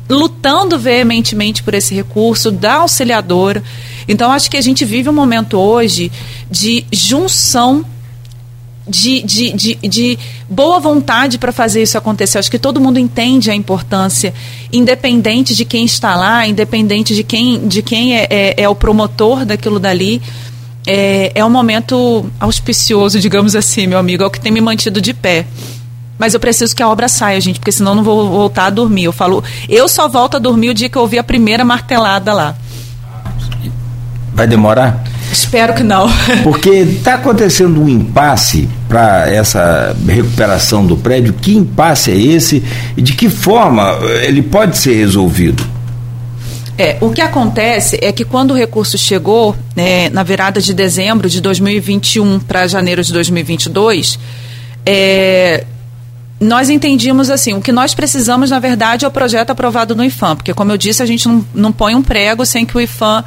lutando 0.09 0.79
veementemente 0.79 1.63
por 1.63 1.75
esse 1.75 1.95
recurso, 1.95 2.53
da 2.53 2.75
auxiliadora. 2.75 3.63
Então, 4.07 4.31
acho 4.31 4.51
que 4.51 4.57
a 4.57 4.63
gente 4.63 4.85
vive 4.85 5.09
um 5.09 5.13
momento 5.13 5.59
hoje 5.59 6.13
de 6.49 6.87
junção 6.93 7.85
de, 8.87 9.23
de, 9.23 9.53
de, 9.53 9.75
de, 9.77 10.19
boa 10.49 10.79
vontade 10.79 11.39
para 11.39 11.53
fazer 11.53 11.83
isso 11.83 11.97
acontecer. 11.97 12.39
Acho 12.39 12.51
que 12.51 12.59
todo 12.59 12.81
mundo 12.81 12.99
entende 12.99 13.51
a 13.51 13.55
importância, 13.55 14.35
independente 14.73 15.55
de 15.55 15.65
quem 15.65 15.87
está 15.87 16.15
lá, 16.15 16.47
independente 16.47 17.15
de 17.15 17.25
quem, 17.25 17.67
de 17.67 17.83
quem 17.83 18.15
é, 18.17 18.27
é, 18.29 18.63
é 18.63 18.69
o 18.69 18.75
promotor 18.75 19.45
daquilo 19.45 19.79
dali. 19.81 20.21
É, 20.87 21.33
é 21.35 21.45
um 21.45 21.51
momento 21.51 22.31
auspicioso, 22.39 23.19
digamos 23.19 23.57
assim, 23.57 23.87
meu 23.87 23.99
amigo, 23.99 24.23
é 24.23 24.27
o 24.27 24.31
que 24.31 24.41
tem 24.41 24.53
me 24.53 24.61
mantido 24.61 25.01
de 25.01 25.15
pé. 25.15 25.47
mas 26.19 26.35
eu 26.35 26.41
preciso 26.41 26.75
que 26.77 26.83
a 26.83 26.89
obra 26.89 27.09
saia, 27.09 27.41
gente, 27.41 27.59
porque 27.59 27.73
senão 27.73 27.93
eu 27.93 27.97
não 27.97 28.05
vou 28.05 28.29
voltar 28.29 28.67
a 28.67 28.71
dormir. 28.71 29.05
Eu 29.05 29.13
falo, 29.13 29.43
eu 29.69 29.89
só 29.89 30.09
volto 30.09 30.37
a 30.37 30.39
dormir 30.39 30.71
o 30.71 30.75
dia 30.75 30.89
que 30.89 30.97
eu 30.97 31.03
ouvir 31.03 31.19
a 31.19 31.25
primeira 31.25 31.65
martelada 31.65 32.33
lá. 32.33 32.57
Vai 34.35 34.47
demorar? 34.47 35.03
Espero 35.31 35.75
que 35.75 35.83
não. 35.83 36.09
Porque 36.43 36.71
está 36.71 37.15
acontecendo 37.15 37.83
um 37.83 37.89
impasse 37.89 38.69
para 38.89 39.29
essa 39.29 39.95
recuperação 40.07 40.87
do 40.87 40.97
prédio. 40.97 41.33
Que 41.33 41.57
impasse 41.57 42.11
é 42.11 42.17
esse 42.17 42.63
e 42.97 43.03
de 43.03 43.15
que 43.15 43.29
forma 43.29 43.83
ele 44.23 44.43
pode 44.43 44.77
ser 44.77 44.95
resolvido? 44.95 45.74
É, 46.77 46.99
o 47.01 47.11
que 47.11 47.21
acontece 47.21 47.99
é 48.03 48.11
que 48.11 48.25
quando 48.25 48.51
o 48.51 48.55
recurso 48.55 48.99
chegou, 48.99 49.57
né, 49.77 50.09
na 50.11 50.23
virada 50.23 50.61
de 50.61 50.75
dezembro 50.75 51.29
de 51.29 51.41
2021 51.41 52.41
para 52.41 52.67
janeiro 52.67 53.03
de 53.03 53.13
2022, 53.13 54.19
é, 54.85 55.65
nós 56.41 56.69
entendíamos 56.69 57.31
assim, 57.31 57.55
o 57.55 57.61
que 57.61 57.71
nós 57.71 57.95
precisamos, 57.95 58.51
na 58.51 58.59
verdade, 58.59 59.05
é 59.05 59.09
o 59.09 59.11
projeto 59.11 59.51
aprovado 59.51 59.95
no 59.95 60.05
IFAM, 60.05 60.37
porque, 60.37 60.53
como 60.53 60.73
eu 60.73 60.77
disse, 60.77 61.03
a 61.03 61.07
gente 61.07 61.29
não, 61.29 61.47
não 61.55 61.73
põe 61.73 61.95
um 61.95 62.03
prego 62.03 62.45
sem 62.45 62.67
que 62.67 62.77
o 62.77 62.81
IFAM 62.81 63.25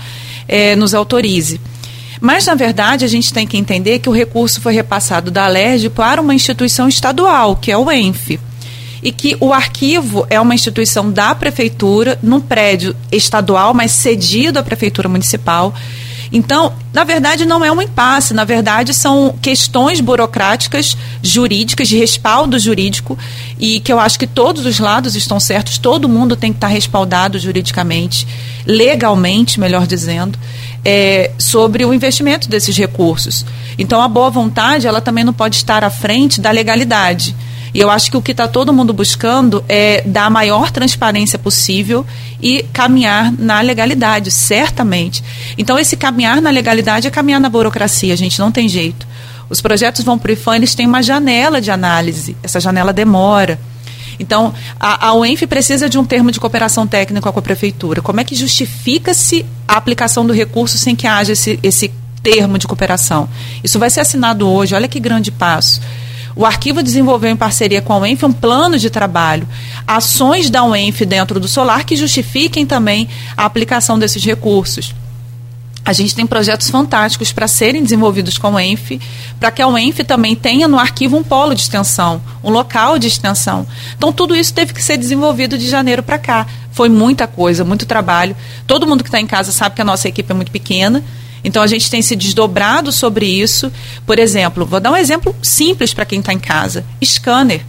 é, 0.47 0.75
nos 0.75 0.93
autorize. 0.93 1.59
Mas, 2.19 2.45
na 2.45 2.55
verdade, 2.55 3.05
a 3.05 3.07
gente 3.07 3.31
tem 3.31 3.47
que 3.47 3.57
entender 3.57 3.99
que 3.99 4.09
o 4.09 4.11
recurso 4.11 4.59
foi 4.59 4.73
repassado 4.73 5.31
da 5.31 5.47
LERJ 5.47 5.89
para 5.89 6.21
uma 6.21 6.33
instituição 6.33 6.87
estadual, 6.87 7.55
que 7.55 7.71
é 7.71 7.77
o 7.77 7.89
ENF. 7.89 8.39
E 9.01 9.11
que 9.11 9.37
o 9.39 9.53
arquivo 9.53 10.25
é 10.29 10.39
uma 10.39 10.55
instituição 10.55 11.11
da 11.11 11.35
prefeitura, 11.35 12.17
num 12.21 12.41
prédio 12.41 12.95
estadual, 13.11 13.73
mas 13.73 13.91
cedido 13.91 14.59
à 14.59 14.63
prefeitura 14.63 15.07
municipal. 15.07 15.73
Então, 16.31 16.73
na 16.93 17.03
verdade, 17.03 17.45
não 17.45 17.63
é 17.63 17.71
um 17.71 17.81
impasse, 17.81 18.33
na 18.33 18.43
verdade, 18.43 18.93
são 18.93 19.35
questões 19.41 20.01
burocráticas, 20.01 20.97
jurídicas, 21.21 21.87
de 21.87 21.97
respaldo 21.97 22.59
jurídico, 22.59 23.17
e 23.59 23.79
que 23.79 23.91
eu 23.91 23.99
acho 23.99 24.19
que 24.19 24.27
todos 24.27 24.65
os 24.65 24.79
lados 24.79 25.15
estão 25.15 25.39
certos, 25.39 25.77
todo 25.77 26.09
mundo 26.09 26.35
tem 26.35 26.51
que 26.51 26.57
estar 26.57 26.67
respaldado 26.67 27.39
juridicamente, 27.39 28.27
legalmente, 28.65 29.59
melhor 29.59 29.87
dizendo, 29.87 30.37
é, 30.83 31.31
sobre 31.37 31.85
o 31.85 31.93
investimento 31.93 32.49
desses 32.49 32.75
recursos. 32.75 33.45
Então, 33.77 34.01
a 34.01 34.07
boa 34.07 34.29
vontade, 34.29 34.87
ela 34.87 35.01
também 35.01 35.23
não 35.23 35.33
pode 35.33 35.55
estar 35.55 35.83
à 35.83 35.89
frente 35.89 36.41
da 36.41 36.51
legalidade. 36.51 37.35
E 37.77 37.79
eu 37.79 37.91
acho 37.91 38.09
que 38.09 38.17
o 38.17 38.21
que 38.23 38.31
está 38.31 38.47
todo 38.47 38.73
mundo 38.73 38.91
buscando 38.91 39.63
é 39.69 40.01
dar 40.03 40.25
a 40.25 40.29
maior 40.31 40.71
transparência 40.71 41.37
possível 41.37 42.03
e 42.41 42.65
caminhar 42.73 43.31
na 43.31 43.61
legalidade, 43.61 44.31
certamente. 44.31 45.23
Então, 45.59 45.77
esse 45.77 45.95
caminhar 45.95 46.41
na 46.41 46.49
legalidade 46.49 47.05
é 47.05 47.11
caminhar 47.11 47.39
na 47.39 47.47
burocracia, 47.49 48.11
a 48.11 48.17
gente 48.17 48.39
não 48.39 48.51
tem 48.51 48.67
jeito. 48.67 49.07
Os 49.47 49.61
projetos 49.61 50.03
vão 50.03 50.17
para 50.17 50.31
o 50.31 50.33
IFAM, 50.33 50.55
eles 50.55 50.73
têm 50.73 50.87
uma 50.87 51.03
janela 51.03 51.61
de 51.61 51.69
análise, 51.69 52.35
essa 52.41 52.59
janela 52.59 52.91
demora. 52.91 53.59
Então, 54.19 54.55
a, 54.79 55.09
a 55.09 55.13
UENF 55.13 55.45
precisa 55.45 55.87
de 55.87 55.99
um 55.99 56.03
termo 56.03 56.31
de 56.31 56.39
cooperação 56.39 56.87
técnica 56.87 57.31
com 57.31 57.37
a 57.37 57.43
prefeitura. 57.43 58.01
Como 58.01 58.19
é 58.19 58.23
que 58.23 58.33
justifica-se 58.33 59.45
a 59.67 59.77
aplicação 59.77 60.25
do 60.25 60.33
recurso 60.33 60.79
sem 60.79 60.95
que 60.95 61.05
haja 61.05 61.33
esse, 61.33 61.59
esse 61.61 61.93
termo 62.23 62.57
de 62.57 62.65
cooperação? 62.65 63.29
Isso 63.63 63.77
vai 63.77 63.91
ser 63.91 63.99
assinado 63.99 64.49
hoje, 64.49 64.73
olha 64.73 64.87
que 64.87 64.99
grande 64.99 65.31
passo. 65.31 65.79
O 66.37 66.45
arquivo 66.45 66.83
desenvolveu 66.83 67.31
em 67.31 67.35
parceria 67.35 67.81
com 67.81 67.91
a 67.93 67.97
UENF 67.97 68.23
um 68.23 68.31
plano 68.31 68.77
de 68.77 68.91
trabalho, 68.91 69.47
ações 69.87 70.51
da 70.51 70.63
UENF 70.63 71.03
dentro 71.03 71.39
do 71.39 71.47
solar 71.47 71.83
que 71.83 71.95
justifiquem 71.95 72.63
também 72.63 73.09
a 73.35 73.43
aplicação 73.43 73.97
desses 73.97 74.23
recursos. 74.23 74.93
A 75.83 75.93
gente 75.93 76.13
tem 76.13 76.27
projetos 76.27 76.69
fantásticos 76.69 77.31
para 77.31 77.47
serem 77.47 77.81
desenvolvidos 77.81 78.37
com 78.37 78.51
o 78.51 78.59
ENF, 78.59 79.01
para 79.39 79.49
que 79.49 79.63
a 79.63 79.67
UENF 79.67 80.03
também 80.03 80.35
tenha 80.35 80.67
no 80.67 80.77
arquivo 80.77 81.17
um 81.17 81.23
polo 81.23 81.55
de 81.55 81.61
extensão, 81.61 82.21
um 82.43 82.51
local 82.51 82.99
de 82.99 83.07
extensão. 83.07 83.65
Então, 83.97 84.13
tudo 84.13 84.35
isso 84.35 84.53
teve 84.53 84.73
que 84.73 84.83
ser 84.83 84.97
desenvolvido 84.97 85.57
de 85.57 85.67
janeiro 85.67 86.03
para 86.03 86.19
cá. 86.19 86.45
Foi 86.71 86.87
muita 86.87 87.25
coisa, 87.25 87.63
muito 87.63 87.87
trabalho. 87.87 88.35
Todo 88.67 88.85
mundo 88.85 89.03
que 89.03 89.07
está 89.07 89.19
em 89.19 89.25
casa 89.25 89.51
sabe 89.51 89.75
que 89.75 89.81
a 89.81 89.85
nossa 89.85 90.07
equipe 90.07 90.31
é 90.31 90.35
muito 90.35 90.51
pequena 90.51 91.03
então 91.43 91.61
a 91.61 91.67
gente 91.67 91.89
tem 91.89 92.01
se 92.01 92.15
desdobrado 92.15 92.91
sobre 92.91 93.25
isso. 93.25 93.71
Por 94.05 94.19
exemplo, 94.19 94.65
vou 94.65 94.79
dar 94.79 94.91
um 94.91 94.97
exemplo 94.97 95.35
simples 95.41 95.93
para 95.93 96.05
quem 96.05 96.19
está 96.19 96.33
em 96.33 96.39
casa: 96.39 96.85
scanner. 97.03 97.65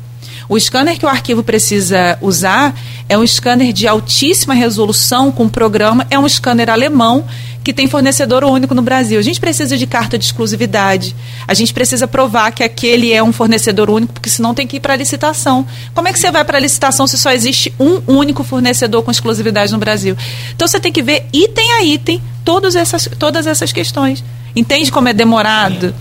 O 0.48 0.58
scanner 0.58 0.98
que 0.98 1.04
o 1.04 1.08
arquivo 1.08 1.42
precisa 1.42 2.18
usar 2.22 2.74
é 3.08 3.18
um 3.18 3.26
scanner 3.26 3.72
de 3.72 3.86
altíssima 3.86 4.54
resolução 4.54 5.30
com 5.30 5.46
programa, 5.48 6.06
é 6.10 6.18
um 6.18 6.26
scanner 6.26 6.70
alemão 6.70 7.26
que 7.62 7.72
tem 7.72 7.86
fornecedor 7.86 8.44
único 8.44 8.74
no 8.74 8.80
Brasil. 8.80 9.18
A 9.18 9.22
gente 9.22 9.38
precisa 9.38 9.76
de 9.76 9.86
carta 9.86 10.16
de 10.16 10.24
exclusividade. 10.24 11.14
A 11.46 11.52
gente 11.52 11.74
precisa 11.74 12.08
provar 12.08 12.50
que 12.50 12.62
aquele 12.62 13.12
é 13.12 13.22
um 13.22 13.30
fornecedor 13.30 13.90
único, 13.90 14.14
porque 14.14 14.30
senão 14.30 14.54
tem 14.54 14.66
que 14.66 14.78
ir 14.78 14.80
para 14.80 14.96
licitação. 14.96 15.66
Como 15.94 16.08
é 16.08 16.12
que 16.14 16.18
você 16.18 16.30
vai 16.30 16.42
para 16.46 16.58
licitação 16.58 17.06
se 17.06 17.18
só 17.18 17.30
existe 17.30 17.74
um 17.78 18.00
único 18.06 18.42
fornecedor 18.42 19.02
com 19.02 19.10
exclusividade 19.10 19.70
no 19.70 19.78
Brasil? 19.78 20.16
Então 20.56 20.66
você 20.66 20.80
tem 20.80 20.90
que 20.90 21.02
ver 21.02 21.26
item 21.30 21.72
a 21.72 21.84
item 21.84 22.22
todas 22.42 22.74
essas, 22.74 23.06
todas 23.18 23.46
essas 23.46 23.70
questões. 23.70 24.24
Entende 24.56 24.90
como 24.90 25.08
é 25.08 25.12
demorado? 25.12 25.94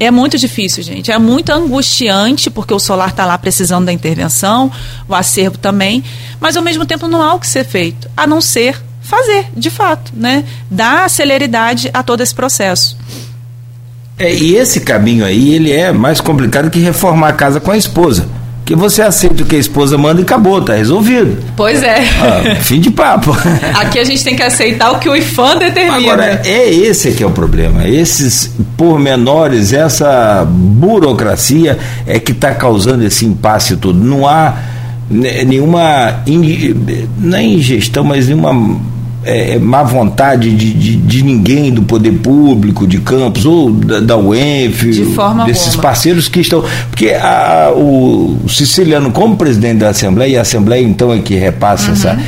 É 0.00 0.10
muito 0.10 0.38
difícil, 0.38 0.82
gente. 0.82 1.12
É 1.12 1.18
muito 1.18 1.52
angustiante, 1.52 2.48
porque 2.48 2.72
o 2.72 2.78
solar 2.78 3.10
está 3.10 3.26
lá 3.26 3.36
precisando 3.36 3.84
da 3.84 3.92
intervenção, 3.92 4.72
o 5.06 5.14
acervo 5.14 5.58
também, 5.58 6.02
mas 6.40 6.56
ao 6.56 6.62
mesmo 6.62 6.86
tempo 6.86 7.06
não 7.06 7.20
há 7.20 7.34
o 7.34 7.38
que 7.38 7.46
ser 7.46 7.64
feito, 7.64 8.10
a 8.16 8.26
não 8.26 8.40
ser 8.40 8.80
fazer, 9.02 9.48
de 9.54 9.68
fato, 9.68 10.10
né? 10.16 10.44
Dar 10.70 11.10
celeridade 11.10 11.90
a 11.92 12.02
todo 12.02 12.22
esse 12.22 12.34
processo. 12.34 12.96
É, 14.18 14.34
e 14.34 14.56
esse 14.56 14.80
caminho 14.80 15.22
aí, 15.24 15.52
ele 15.54 15.70
é 15.70 15.92
mais 15.92 16.18
complicado 16.18 16.70
que 16.70 16.78
reformar 16.78 17.28
a 17.28 17.32
casa 17.34 17.60
com 17.60 17.70
a 17.70 17.76
esposa 17.76 18.39
que 18.70 18.76
você 18.76 19.02
aceita 19.02 19.42
o 19.42 19.46
que 19.46 19.56
a 19.56 19.58
esposa 19.58 19.98
manda 19.98 20.20
e 20.20 20.22
acabou, 20.22 20.62
tá 20.62 20.74
resolvido. 20.74 21.36
Pois 21.56 21.82
é. 21.82 22.04
Ah, 22.22 22.54
fim 22.60 22.78
de 22.78 22.88
papo. 22.88 23.36
Aqui 23.74 23.98
a 23.98 24.04
gente 24.04 24.22
tem 24.22 24.36
que 24.36 24.44
aceitar 24.44 24.92
o 24.92 25.00
que 25.00 25.08
o 25.08 25.16
IFAM 25.16 25.58
determina. 25.58 25.96
Agora, 25.96 26.40
é 26.44 26.70
esse 26.70 27.10
que 27.10 27.20
é 27.20 27.26
o 27.26 27.32
problema. 27.32 27.88
Esses 27.88 28.54
pormenores, 28.76 29.72
essa 29.72 30.46
burocracia 30.48 31.80
é 32.06 32.20
que 32.20 32.30
está 32.30 32.54
causando 32.54 33.04
esse 33.04 33.26
impasse 33.26 33.76
todo. 33.76 33.98
Não 33.98 34.24
há 34.24 34.54
nenhuma, 35.10 36.22
não 37.18 37.38
é 37.38 37.42
ingestão, 37.42 38.04
mas 38.04 38.28
nenhuma 38.28 38.52
é, 39.24 39.52
é, 39.52 39.58
má 39.58 39.82
vontade 39.82 40.54
de, 40.54 40.72
de, 40.72 40.96
de, 40.96 41.22
ninguém 41.22 41.70
do 41.72 41.82
poder 41.82 42.12
público, 42.12 42.86
de 42.86 42.98
Campos, 42.98 43.44
ou 43.44 43.70
da, 43.70 44.00
da 44.00 44.16
UENF, 44.16 44.90
de 44.90 45.04
desses 45.46 45.76
parceiros 45.76 46.28
que 46.28 46.40
estão. 46.40 46.64
Porque 46.90 47.10
a, 47.10 47.70
o 47.74 48.38
Siciliano, 48.48 49.10
como 49.10 49.36
presidente 49.36 49.78
da 49.78 49.90
Assembleia, 49.90 50.30
e 50.30 50.38
a 50.38 50.42
Assembleia 50.42 50.82
então 50.82 51.12
é 51.12 51.18
que 51.18 51.34
repassa 51.34 51.88
uhum. 51.88 51.92
essa, 51.92 52.18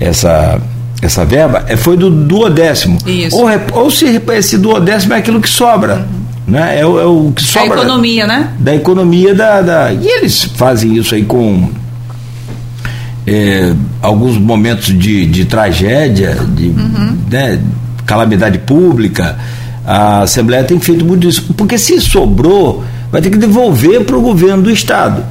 essa, 0.00 0.60
essa 1.00 1.24
verba, 1.24 1.64
é, 1.68 1.76
foi 1.76 1.96
do 1.96 2.10
duodécimo. 2.10 2.98
Isso. 3.06 3.36
Ou, 3.36 3.48
ou 3.72 3.90
se 3.90 4.20
esse 4.32 4.58
duodécimo 4.58 5.14
é 5.14 5.18
aquilo 5.18 5.40
que 5.40 5.48
sobra. 5.48 5.96
Uhum. 5.96 6.20
Né? 6.52 6.78
É, 6.78 6.80
é, 6.80 6.84
o 6.84 7.32
que 7.34 7.44
sobra. 7.44 7.68
Da 7.68 7.82
economia, 7.82 8.26
né? 8.26 8.52
Da 8.58 8.74
economia 8.74 9.34
da, 9.34 9.62
da. 9.62 9.92
E 9.92 10.04
eles 10.04 10.42
fazem 10.42 10.96
isso 10.96 11.14
aí 11.14 11.22
com 11.22 11.68
é, 13.32 13.72
alguns 14.02 14.36
momentos 14.36 14.86
de, 14.86 15.24
de 15.24 15.44
tragédia, 15.44 16.34
de 16.48 16.64
uhum. 16.64 17.16
né, 17.30 17.60
calamidade 18.04 18.58
pública, 18.58 19.38
a 19.86 20.22
Assembleia 20.22 20.64
tem 20.64 20.80
feito 20.80 21.04
muito 21.04 21.28
isso. 21.28 21.54
Porque 21.56 21.78
se 21.78 22.00
sobrou, 22.00 22.84
vai 23.12 23.22
ter 23.22 23.30
que 23.30 23.38
devolver 23.38 24.04
para 24.04 24.16
o 24.16 24.20
governo 24.20 24.64
do 24.64 24.70
Estado. 24.70 25.24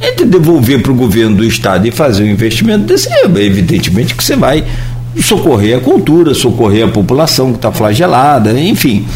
Entre 0.00 0.26
devolver 0.26 0.82
para 0.82 0.90
o 0.90 0.94
governo 0.94 1.36
do 1.36 1.44
Estado 1.44 1.86
e 1.86 1.92
fazer 1.92 2.24
um 2.24 2.26
investimento 2.26 2.86
desse, 2.86 3.08
evidentemente 3.36 4.12
que 4.16 4.24
você 4.24 4.34
vai 4.34 4.64
socorrer 5.22 5.78
a 5.78 5.80
cultura, 5.80 6.34
socorrer 6.34 6.84
a 6.84 6.88
população 6.88 7.52
que 7.52 7.58
está 7.58 7.70
flagelada, 7.70 8.58
enfim. 8.58 9.06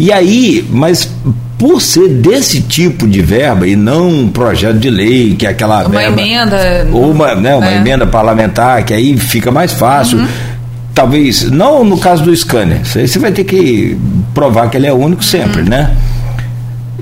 E 0.00 0.10
aí, 0.10 0.64
mas 0.70 1.10
por 1.58 1.78
ser 1.78 2.08
desse 2.08 2.62
tipo 2.62 3.06
de 3.06 3.20
verba 3.20 3.68
e 3.68 3.76
não 3.76 4.08
um 4.08 4.28
projeto 4.30 4.78
de 4.78 4.88
lei, 4.88 5.36
que 5.36 5.46
é 5.46 5.50
aquela 5.50 5.80
uma 5.80 5.90
verba, 5.90 6.22
emenda. 6.22 6.88
Ou 6.90 7.10
uma, 7.10 7.34
né, 7.34 7.54
uma 7.54 7.70
é. 7.70 7.76
emenda 7.76 8.06
parlamentar, 8.06 8.82
que 8.82 8.94
aí 8.94 9.14
fica 9.18 9.50
mais 9.50 9.74
fácil. 9.74 10.20
Uhum. 10.20 10.26
Talvez, 10.94 11.50
não 11.50 11.84
no 11.84 11.98
caso 11.98 12.22
do 12.24 12.34
scanner, 12.34 12.80
você 12.82 13.18
vai 13.18 13.30
ter 13.30 13.44
que 13.44 13.94
provar 14.32 14.70
que 14.70 14.78
ele 14.78 14.86
é 14.86 14.92
único 14.92 15.22
sempre, 15.22 15.60
uhum. 15.60 15.68
né? 15.68 15.94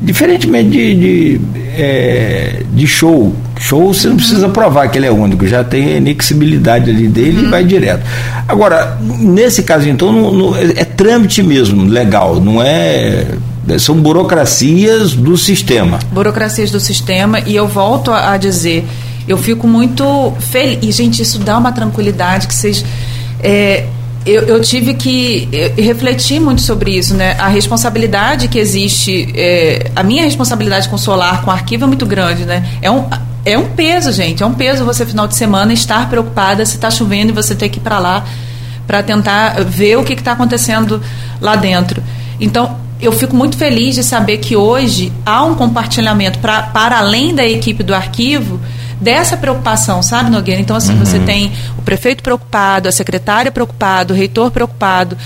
Diferentemente 0.03 0.69
de, 0.69 0.95
de, 0.97 1.41
é, 1.77 2.63
de, 2.73 2.87
show. 2.89 3.33
Show 3.59 3.93
você 3.93 4.09
não 4.09 4.17
precisa 4.17 4.49
provar 4.49 4.89
que 4.89 4.99
ele 4.99 5.07
é 5.07 5.11
único, 5.11 5.47
já 5.47 5.65
tem 5.65 5.95
a 5.95 5.97
inixibilidade 5.97 6.91
ali 6.91 7.09
dele 7.09 7.43
e 7.43 7.47
vai 7.47 7.65
direto. 7.65 8.05
Agora, 8.47 8.99
nesse 9.01 9.63
caso, 9.63 9.89
então, 9.89 10.55
é, 10.57 10.83
é 10.83 10.85
trâmite 10.85 11.43
mesmo, 11.43 11.85
legal, 11.85 12.41
não 12.41 12.63
é 12.63 13.27
são 13.79 13.97
burocracias 13.97 15.13
do 15.13 15.37
sistema. 15.37 15.99
Burocracias 16.11 16.71
do 16.71 16.81
sistema, 16.81 17.41
e 17.41 17.55
eu 17.55 17.67
volto 17.69 18.11
a, 18.11 18.33
a 18.33 18.37
dizer, 18.39 18.87
eu 19.27 19.37
fico 19.37 19.67
muito 19.67 20.33
feliz. 20.39 20.79
E, 20.83 20.93
gente, 20.93 21.21
isso 21.21 21.39
dá 21.41 21.59
uma 21.59 21.73
tranquilidade 21.73 22.47
que 22.47 22.55
vocês. 22.55 22.83
É, 23.43 23.85
eu, 24.25 24.43
eu, 24.43 24.61
tive 24.61 24.95
que 24.95 25.49
refletir 25.77 26.41
muito 26.41 26.63
sobre 26.63 26.97
isso, 26.97 27.15
né? 27.15 27.37
A 27.39 27.49
responsabilidade 27.49 28.49
que 28.49 28.59
existe, 28.59 29.33
é, 29.35 29.91
a 29.95 30.03
minha 30.03 30.23
responsabilidade 30.23 30.89
com 30.89 30.97
o 30.97 30.99
solar, 30.99 31.43
com 31.43 31.51
o 31.51 31.53
arquivo 31.53 31.85
é 31.85 31.87
muito 31.87 32.07
grande, 32.07 32.45
né? 32.45 32.67
É 32.81 32.91
um, 32.91 33.07
é 33.53 33.59
um 33.59 33.69
peso, 33.69 34.13
gente, 34.13 34.43
é 34.43 34.47
um 34.47 34.55
peso 34.55 34.85
você 34.85 35.05
final 35.05 35.27
de 35.27 35.37
semana 35.37 35.73
estar 35.73 36.09
preocupada 36.09 36.65
se 36.67 36.77
está 36.77 36.91
chovendo 36.91 37.31
e 37.31 37.35
você 37.35 37.55
ter 37.55 37.69
que 37.69 37.79
ir 37.79 37.83
para 37.83 37.99
lá 37.99 38.25
para 38.87 39.03
tentar 39.03 39.63
ver 39.65 39.97
o 39.97 40.03
que 40.03 40.15
está 40.15 40.33
acontecendo 40.33 41.03
lá 41.41 41.55
dentro. 41.57 42.03
Então, 42.41 42.79
eu 43.01 43.13
fico 43.13 43.37
muito 43.37 43.57
feliz 43.57 43.95
de 43.95 44.03
saber 44.03 44.39
que 44.39 44.57
hoje 44.57 45.13
há 45.27 45.45
um 45.45 45.55
compartilhamento 45.55 46.39
pra, 46.39 46.63
para 46.63 46.99
além 46.99 47.35
da 47.35 47.47
equipe 47.47 47.83
do 47.83 47.95
arquivo 47.95 48.59
dessa 49.01 49.37
preocupação, 49.37 50.03
sabe, 50.03 50.31
Nogueira? 50.31 50.61
Então, 50.61 50.75
assim, 50.75 50.95
uhum. 50.95 51.05
você 51.05 51.19
tem 51.21 51.53
o 51.77 51.83
prefeito 51.83 52.23
preocupado, 52.23 52.89
a 52.89 52.93
secretária 52.93 53.53
preocupado, 53.53 54.13
o 54.13 54.17
reitor 54.17 54.51
preocupado, 54.51 55.17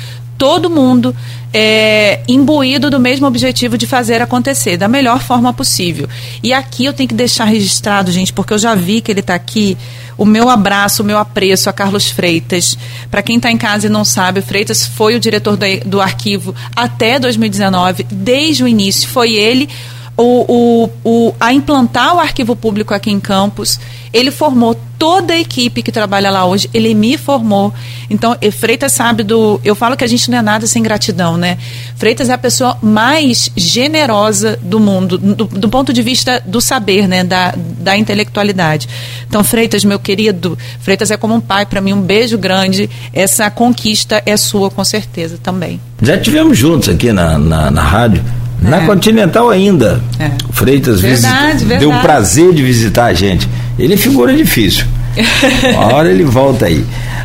todo 0.43 0.69
mundo 0.69 1.15
é, 1.55 2.19
imbuído 2.27 2.91
do 2.91 2.99
mesmo 2.99 3.29
objetivo 3.29 3.79
de 3.79 3.87
fazer 3.87 4.21
acontecer 4.21 4.77
da 4.77 4.89
melhor 4.89 5.21
forma 5.21 5.53
possível. 5.53 6.09
E 6.43 6.53
aqui 6.53 6.85
eu 6.85 6.93
tenho 6.93 7.09
que 7.09 7.15
deixar 7.15 7.45
registrado, 7.45 8.11
gente, 8.11 8.33
porque 8.33 8.53
eu 8.53 8.59
já 8.59 8.75
vi 8.75 9.01
que 9.01 9.13
ele 9.13 9.21
está 9.21 9.37
aqui. 9.37 9.79
O 10.19 10.25
meu 10.25 10.49
abraço, 10.51 11.05
o 11.05 11.07
meu 11.07 11.17
apreço 11.17 11.71
a 11.71 11.73
Carlos 11.73 12.11
Freitas. 12.11 12.77
Para 13.09 13.23
quem 13.23 13.37
está 13.37 13.53
em 13.53 13.57
casa 13.57 13.87
e 13.87 13.89
não 13.89 14.05
sabe, 14.05 14.41
o 14.41 14.43
Freitas 14.43 14.85
foi 14.85 15.15
o 15.15 15.21
diretor 15.21 15.57
do, 15.57 15.65
do 15.87 16.01
arquivo 16.01 16.53
até 16.75 17.21
2019, 17.21 18.05
desde 18.11 18.65
o 18.65 18.67
início. 18.67 19.09
Foi 19.09 19.35
ele 19.35 19.69
o, 20.17 20.45
o, 20.49 20.91
o, 21.05 21.35
a 21.39 21.53
implantar 21.53 22.17
o 22.17 22.19
arquivo 22.19 22.57
público 22.57 22.93
aqui 22.93 23.13
em 23.13 23.21
Campos. 23.21 23.79
Ele 24.13 24.33
formou 24.33 24.77
toda 25.03 25.35
a 25.35 25.37
equipe 25.41 25.83
que 25.83 25.91
trabalha 25.91 26.31
lá 26.31 26.45
hoje, 26.45 26.71
ele 26.73 26.95
me 26.95 27.19
formou. 27.19 27.75
Então, 28.09 28.37
Freitas 28.53 28.93
sabe 28.93 29.25
do. 29.25 29.61
Eu 29.65 29.75
falo 29.75 29.97
que 29.97 30.05
a 30.05 30.07
gente 30.07 30.31
não 30.31 30.39
é 30.39 30.43
nada 30.43 30.65
sem 30.65 30.81
gratidão, 30.81 31.37
né? 31.37 31.59
Freitas 31.97 32.29
é 32.29 32.33
a 32.33 32.39
pessoa 32.39 32.79
mais 32.81 33.51
generosa 33.57 34.57
do 34.63 34.79
mundo, 34.79 35.19
do, 35.19 35.45
do 35.47 35.69
ponto 35.69 35.93
de 35.93 36.03
vista 36.03 36.41
do 36.47 36.61
saber, 36.61 37.09
né? 37.09 37.25
Da, 37.25 37.53
da 37.57 37.97
intelectualidade. 37.97 38.89
Então, 39.27 39.43
Freitas, 39.43 39.85
meu 39.85 39.99
querido, 39.99 40.57
Freitas 40.79 41.11
é 41.11 41.17
como 41.17 41.35
um 41.35 41.41
pai 41.41 41.67
para 41.67 41.81
mim, 41.81 41.93
um 41.93 42.01
beijo 42.01 42.39
grande. 42.39 42.89
Essa 43.13 43.51
conquista 43.51 44.23
é 44.25 44.37
sua, 44.37 44.71
com 44.71 44.85
certeza, 44.85 45.37
também. 45.43 45.81
Já 46.01 46.17
tivemos 46.17 46.57
juntos 46.57 46.89
aqui 46.89 47.13
na, 47.13 47.37
na, 47.37 47.73
na 47.73 47.83
rádio. 47.83 48.23
Na 48.61 48.85
é. 48.85 48.87
Continental 48.87 49.51
ainda. 49.51 50.01
É. 50.21 50.31
Freitas 50.53 51.01
verdade, 51.01 51.65
verdade. 51.65 51.81
deu 51.81 51.91
o 51.91 52.01
prazer 52.01 52.55
de 52.55 52.63
visitar 52.63 53.07
a 53.07 53.13
gente. 53.13 53.49
Ele 53.79 53.95
é 53.95 53.97
figura 53.97 54.35
difícil. 54.35 54.85
Uma 55.75 55.95
hora 55.95 56.11
ele 56.11 56.25
volta 56.25 56.67
aí. 56.67 56.85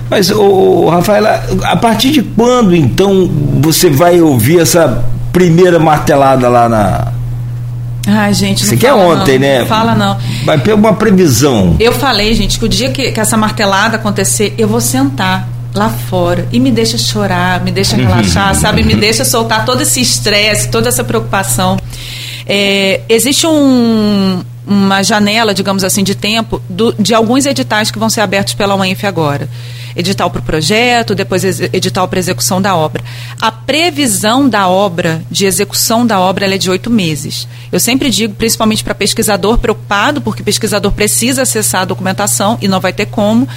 Mas, 0.09 0.29
o 0.29 0.87
Rafaela, 0.89 1.43
a 1.63 1.75
partir 1.75 2.11
de 2.11 2.21
quando 2.21 2.75
então 2.75 3.29
você 3.59 3.89
vai 3.89 4.21
ouvir 4.21 4.59
essa 4.59 5.03
primeira 5.33 5.79
martelada 5.79 6.47
lá 6.47 6.69
na. 6.69 7.11
Ai, 8.07 8.33
gente, 8.33 8.65
Você 8.65 8.77
quer 8.77 8.93
ontem, 8.93 9.37
não, 9.37 9.47
né? 9.47 9.59
Não 9.59 9.65
fala 9.65 9.93
não. 9.93 10.17
Vai 10.45 10.57
ter 10.57 10.73
uma 10.73 10.93
previsão. 10.93 11.75
Eu 11.77 11.91
falei, 11.91 12.33
gente, 12.33 12.57
que 12.57 12.63
o 12.63 12.69
dia 12.69 12.89
que, 12.89 13.11
que 13.11 13.19
essa 13.19 13.35
martelada 13.35 13.97
acontecer, 13.97 14.55
eu 14.57 14.65
vou 14.65 14.79
sentar 14.79 15.47
lá 15.73 15.89
fora 15.89 16.47
e 16.51 16.59
me 16.59 16.71
deixa 16.71 16.97
chorar, 16.97 17.61
me 17.63 17.71
deixa 17.71 17.97
relaxar, 17.97 18.55
sabe? 18.55 18.81
Me 18.81 18.95
deixa 18.95 19.25
soltar 19.25 19.65
todo 19.65 19.81
esse 19.81 19.99
estresse, 19.99 20.69
toda 20.69 20.87
essa 20.87 21.03
preocupação. 21.03 21.77
É, 22.45 23.01
existe 23.09 23.45
um, 23.45 24.41
uma 24.67 25.01
janela, 25.01 25.53
digamos 25.53 25.83
assim, 25.83 26.03
de 26.03 26.13
tempo 26.13 26.61
do, 26.69 26.93
de 26.99 27.13
alguns 27.13 27.45
editais 27.45 27.89
que 27.89 27.97
vão 27.97 28.09
ser 28.09 28.21
abertos 28.21 28.53
pela 28.53 28.75
UENF 28.75 29.05
agora. 29.05 29.49
Edital 29.95 30.29
para 30.29 30.39
o 30.39 30.43
projeto, 30.43 31.15
depois 31.15 31.43
edital 31.43 32.07
para 32.07 32.19
execução 32.19 32.61
da 32.61 32.75
obra. 32.75 33.03
A 33.41 33.51
previsão 33.51 34.47
da 34.47 34.67
obra, 34.67 35.21
de 35.31 35.45
execução 35.45 36.05
da 36.05 36.19
obra, 36.19 36.53
é 36.53 36.57
de 36.57 36.69
oito 36.69 36.89
meses. 36.89 37.47
Eu 37.71 37.79
sempre 37.79 38.09
digo, 38.09 38.35
principalmente 38.35 38.83
para 38.83 38.93
pesquisador 38.93 39.57
preocupado, 39.57 40.21
porque 40.21 40.43
pesquisador 40.43 40.91
precisa 40.91 41.43
acessar 41.43 41.81
a 41.81 41.85
documentação 41.85 42.57
e 42.61 42.67
não 42.67 42.79
vai 42.79 42.93
ter 42.93 43.07
como 43.07 43.47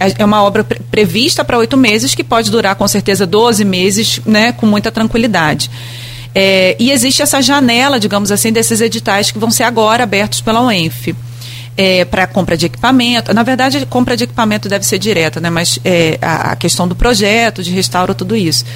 é, 0.00 0.22
é 0.22 0.24
uma 0.24 0.42
obra 0.42 0.64
pre 0.64 0.80
prevista 0.90 1.44
para 1.44 1.58
oito 1.58 1.76
meses, 1.76 2.14
que 2.14 2.24
pode 2.24 2.50
durar 2.50 2.74
com 2.74 2.88
certeza 2.88 3.26
12 3.26 3.64
meses, 3.64 4.20
né, 4.24 4.50
com 4.52 4.66
muita 4.66 4.90
tranquilidade. 4.90 5.70
É, 6.34 6.76
e 6.78 6.90
existe 6.90 7.22
essa 7.22 7.42
janela, 7.42 7.98
digamos 7.98 8.30
assim, 8.30 8.52
desses 8.52 8.80
editais 8.80 9.30
que 9.30 9.38
vão 9.38 9.50
ser 9.50 9.64
agora 9.64 10.04
abertos 10.04 10.40
pela 10.40 10.62
UENF 10.62 11.14
é, 11.76 12.04
para 12.04 12.26
compra 12.26 12.58
de 12.58 12.66
equipamento. 12.66 13.32
Na 13.32 13.42
verdade, 13.42 13.78
a 13.78 13.86
compra 13.86 14.14
de 14.16 14.24
equipamento 14.24 14.68
deve 14.68 14.84
ser 14.84 14.98
direta, 14.98 15.40
né? 15.40 15.48
mas 15.48 15.78
é, 15.82 16.18
a, 16.20 16.52
a, 16.52 16.56
questão 16.56 16.86
do 16.86 16.94
projeto, 16.94 17.62
de 17.62 17.70
restauro, 17.70 18.14
tudo 18.14 18.36
isso. 18.36 18.66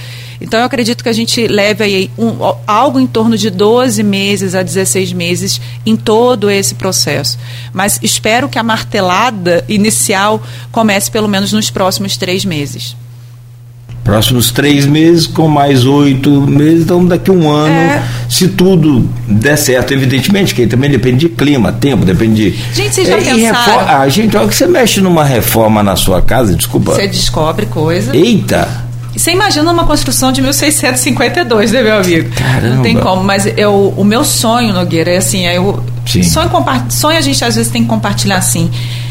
Então, 0.41 0.59
eu 0.59 0.67
acredito 0.67 1.03
que 1.03 1.09
a 1.11 1.13
gente 1.13 1.47
leve 1.47 1.85
aí 1.85 2.11
um, 2.19 2.33
algo 2.67 2.99
em 2.99 3.07
torno 3.07 3.37
de 3.37 3.51
12 3.51 4.03
meses 4.03 4.55
a 4.55 4.63
16 4.63 5.13
meses 5.13 5.61
em 5.85 5.97
todo 5.97 6.51
esse 6.51 6.75
processo. 6.75 7.39
Mas 7.75 8.01
espero 8.03 8.49
que 8.49 8.59
a 8.59 8.63
martelada 8.63 9.65
inicial 9.69 10.43
comece 10.73 11.11
pelo 11.11 11.29
menos 11.29 11.53
nos 11.53 11.71
próximos 11.71 12.17
três 12.17 12.45
meses 12.45 12.97
próximos 14.05 14.53
três 14.53 14.85
meses 14.85 15.27
com 15.27 15.49
mais 15.49 15.87
oito 15.87 16.43
meses, 16.43 16.85
então 16.85 17.05
daqui 17.05 17.31
a 17.31 17.35
um 17.35 17.51
ano, 17.51 17.75
é. 17.75 18.03
se 18.29 18.49
tudo 18.49 19.09
der 19.27 19.57
certo, 19.57 19.95
evidentemente, 19.95 20.55
que 20.55 20.67
também 20.67 20.91
depende 20.91 21.21
de 21.21 21.29
clima, 21.31 21.73
tempo, 21.73 22.05
depende 22.05 22.51
de. 22.51 22.59
Gente, 22.75 22.95
vocês 22.95 23.09
já 23.09 23.17
é, 23.17 23.21
pensaram? 23.23 23.55
Reforma, 23.55 23.99
ah, 23.99 24.09
gente, 24.09 24.37
olha 24.37 24.47
que 24.47 24.55
você 24.55 24.67
mexe 24.67 25.01
numa 25.01 25.25
reforma 25.25 25.83
na 25.83 25.97
sua 25.97 26.21
casa, 26.21 26.55
desculpa. 26.55 26.93
Você 26.93 27.09
descobre 27.09 27.65
coisa. 27.65 28.15
Eita! 28.15 28.84
Você 29.17 29.31
imagina 29.31 29.71
uma 29.71 29.85
construção 29.85 30.33
de 30.33 30.43
1652, 30.43 31.73
né, 31.73 31.83
meu 31.83 31.99
amigo? 31.99 32.31
Caramba. 32.35 32.75
Não 32.75 32.83
tem 32.83 32.97
como, 32.97 33.23
mas 33.23 33.47
eu, 33.57 33.95
o 33.97 34.05
meu 34.05 34.25
sonho, 34.25 34.73
Nogueira, 34.73 35.13
é 35.13 35.19
assim, 35.19 35.47
é 35.47 35.57
eu, 35.57 35.83
sonho, 36.05 36.51
sonho 36.91 37.19
a 37.19 37.21
gente 37.21 37.45
às 37.45 37.55
vezes 37.55 37.71
tem 37.71 37.83
que 37.83 37.89
compartilhar 37.89 38.37
assim. 38.37 38.71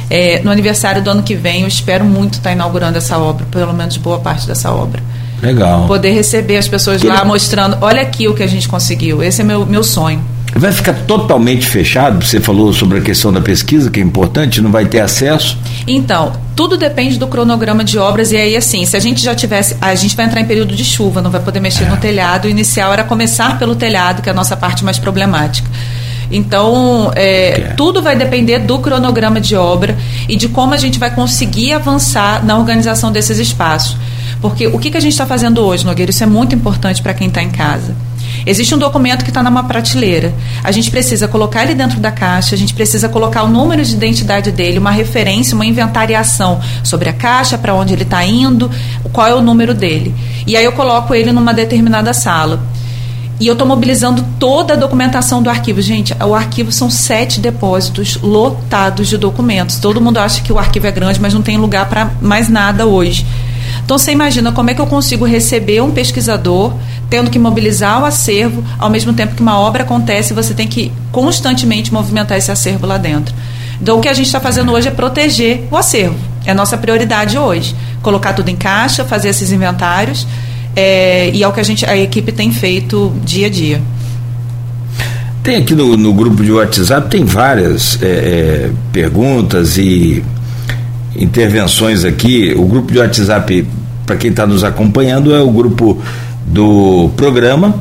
É, 0.09 0.41
no 0.43 0.51
aniversário 0.51 1.01
do 1.01 1.09
ano 1.09 1.23
que 1.23 1.35
vem, 1.35 1.61
eu 1.61 1.67
espero 1.67 2.03
muito 2.03 2.33
estar 2.35 2.51
inaugurando 2.51 2.97
essa 2.97 3.17
obra, 3.17 3.45
pelo 3.49 3.73
menos 3.73 3.97
boa 3.97 4.19
parte 4.19 4.45
dessa 4.45 4.71
obra. 4.71 5.01
Legal. 5.41 5.87
Poder 5.87 6.11
receber 6.11 6.57
as 6.57 6.67
pessoas 6.67 7.01
que 7.01 7.07
lá 7.07 7.25
mostrando, 7.25 7.77
olha 7.81 8.01
aqui 8.01 8.27
o 8.27 8.33
que 8.33 8.43
a 8.43 8.47
gente 8.47 8.67
conseguiu. 8.67 9.21
Esse 9.21 9.41
é 9.41 9.43
meu, 9.43 9.65
meu 9.65 9.83
sonho. 9.83 10.23
Vai 10.55 10.71
ficar 10.71 10.93
totalmente 11.07 11.65
fechado? 11.65 12.23
Você 12.23 12.39
falou 12.39 12.71
sobre 12.73 12.99
a 12.99 13.01
questão 13.01 13.33
da 13.33 13.41
pesquisa, 13.41 13.89
que 13.89 13.99
é 13.99 14.03
importante, 14.03 14.61
não 14.61 14.71
vai 14.71 14.85
ter 14.85 14.99
acesso? 14.99 15.57
Então, 15.87 16.33
tudo 16.55 16.77
depende 16.77 17.17
do 17.17 17.27
cronograma 17.27 17.83
de 17.83 17.97
obras 17.97 18.31
e 18.31 18.37
aí 18.37 18.55
assim, 18.55 18.85
se 18.85 18.95
a 18.95 18.99
gente 18.99 19.21
já 19.21 19.33
tivesse, 19.33 19.75
a 19.81 19.93
gente 19.95 20.15
vai 20.15 20.25
entrar 20.25 20.41
em 20.41 20.45
período 20.45 20.75
de 20.75 20.85
chuva, 20.85 21.21
não 21.21 21.31
vai 21.31 21.41
poder 21.41 21.59
mexer 21.59 21.85
é. 21.85 21.89
no 21.89 21.97
telhado. 21.97 22.45
O 22.45 22.49
inicial 22.49 22.93
era 22.93 23.03
começar 23.03 23.57
pelo 23.57 23.75
telhado, 23.75 24.21
que 24.21 24.29
é 24.29 24.31
a 24.31 24.35
nossa 24.35 24.55
parte 24.55 24.85
mais 24.85 24.99
problemática. 24.99 25.67
Então, 26.31 27.11
é, 27.15 27.73
tudo 27.75 28.01
vai 28.01 28.15
depender 28.15 28.59
do 28.59 28.79
cronograma 28.79 29.39
de 29.39 29.55
obra 29.55 29.97
e 30.27 30.35
de 30.35 30.47
como 30.47 30.73
a 30.73 30.77
gente 30.77 30.97
vai 30.97 31.13
conseguir 31.13 31.73
avançar 31.73 32.43
na 32.43 32.57
organização 32.57 33.11
desses 33.11 33.37
espaços. 33.37 33.97
Porque 34.41 34.67
o 34.67 34.79
que, 34.79 34.91
que 34.91 34.97
a 34.97 34.99
gente 34.99 35.13
está 35.13 35.25
fazendo 35.25 35.61
hoje, 35.61 35.85
Nogueira? 35.85 36.09
Isso 36.09 36.23
é 36.23 36.27
muito 36.27 36.55
importante 36.55 37.01
para 37.01 37.13
quem 37.13 37.27
está 37.27 37.41
em 37.41 37.49
casa. 37.49 37.95
Existe 38.45 38.75
um 38.75 38.77
documento 38.77 39.23
que 39.23 39.29
está 39.29 39.41
numa 39.41 39.63
prateleira. 39.63 40.33
A 40.63 40.71
gente 40.71 40.91
precisa 40.91 41.27
colocar 41.27 41.63
ele 41.63 41.75
dentro 41.75 41.99
da 41.99 42.11
caixa, 42.11 42.55
a 42.55 42.57
gente 42.57 42.73
precisa 42.73 43.07
colocar 43.09 43.43
o 43.43 43.47
número 43.47 43.83
de 43.83 43.93
identidade 43.93 44.51
dele, 44.51 44.79
uma 44.79 44.91
referência, 44.91 45.55
uma 45.55 45.65
inventariação 45.65 46.59
sobre 46.83 47.09
a 47.09 47.13
caixa, 47.13 47.57
para 47.57 47.73
onde 47.73 47.93
ele 47.93 48.03
está 48.03 48.23
indo, 48.25 48.69
qual 49.11 49.27
é 49.27 49.33
o 49.33 49.41
número 49.41 49.73
dele. 49.73 50.13
E 50.45 50.57
aí 50.57 50.65
eu 50.65 50.73
coloco 50.73 51.13
ele 51.13 51.31
numa 51.31 51.53
determinada 51.53 52.13
sala. 52.13 52.61
E 53.39 53.47
eu 53.47 53.53
estou 53.53 53.67
mobilizando 53.67 54.23
toda 54.39 54.73
a 54.73 54.77
documentação 54.77 55.41
do 55.41 55.49
arquivo. 55.49 55.81
Gente, 55.81 56.13
o 56.23 56.35
arquivo 56.35 56.71
são 56.71 56.89
sete 56.89 57.39
depósitos 57.39 58.17
lotados 58.21 59.09
de 59.09 59.17
documentos. 59.17 59.77
Todo 59.77 59.99
mundo 59.99 60.17
acha 60.17 60.41
que 60.41 60.53
o 60.53 60.59
arquivo 60.59 60.87
é 60.87 60.91
grande, 60.91 61.19
mas 61.19 61.33
não 61.33 61.41
tem 61.41 61.57
lugar 61.57 61.89
para 61.89 62.11
mais 62.21 62.47
nada 62.47 62.85
hoje. 62.85 63.25
Então 63.83 63.97
você 63.97 64.11
imagina 64.11 64.51
como 64.51 64.69
é 64.69 64.73
que 64.73 64.81
eu 64.81 64.87
consigo 64.87 65.25
receber 65.25 65.81
um 65.81 65.91
pesquisador 65.91 66.73
tendo 67.09 67.29
que 67.29 67.37
mobilizar 67.37 68.01
o 68.01 68.05
acervo, 68.05 68.63
ao 68.79 68.89
mesmo 68.89 69.13
tempo 69.13 69.35
que 69.35 69.41
uma 69.41 69.59
obra 69.59 69.83
acontece, 69.83 70.33
você 70.33 70.53
tem 70.53 70.67
que 70.67 70.91
constantemente 71.11 71.93
movimentar 71.93 72.37
esse 72.37 72.51
acervo 72.51 72.87
lá 72.87 72.97
dentro. 72.97 73.33
Então 73.81 73.99
o 73.99 74.01
que 74.01 74.07
a 74.07 74.13
gente 74.13 74.25
está 74.25 74.39
fazendo 74.39 74.71
hoje 74.71 74.87
é 74.87 74.91
proteger 74.91 75.67
o 75.69 75.77
acervo. 75.77 76.15
É 76.45 76.51
a 76.51 76.55
nossa 76.55 76.77
prioridade 76.77 77.37
hoje. 77.37 77.75
Colocar 78.01 78.33
tudo 78.33 78.49
em 78.49 78.55
caixa, 78.55 79.05
fazer 79.05 79.29
esses 79.29 79.51
inventários 79.51 80.25
é, 80.75 81.29
e 81.31 81.43
é 81.43 81.47
o 81.47 81.51
que 81.51 81.59
a, 81.59 81.63
gente, 81.63 81.85
a 81.85 81.95
equipe 81.95 82.31
tem 82.31 82.51
feito 82.51 83.13
dia 83.23 83.47
a 83.47 83.49
dia. 83.49 83.81
Tem 85.43 85.57
aqui 85.57 85.75
no, 85.75 85.97
no 85.97 86.13
grupo 86.13 86.41
de 86.41 86.51
WhatsApp, 86.51 87.09
tem 87.09 87.25
várias 87.25 88.01
é, 88.01 88.07
é, 88.07 88.71
perguntas 88.91 89.77
e 89.77 90.23
intervenções 91.15 92.03
aqui. 92.03 92.53
O 92.55 92.65
grupo 92.65 92.91
de 92.91 92.99
WhatsApp, 92.99 93.67
para 94.05 94.15
quem 94.15 94.29
está 94.29 94.45
nos 94.45 94.63
acompanhando, 94.63 95.33
é 95.33 95.41
o 95.41 95.51
grupo 95.51 96.01
do 96.45 97.09
programa 97.15 97.75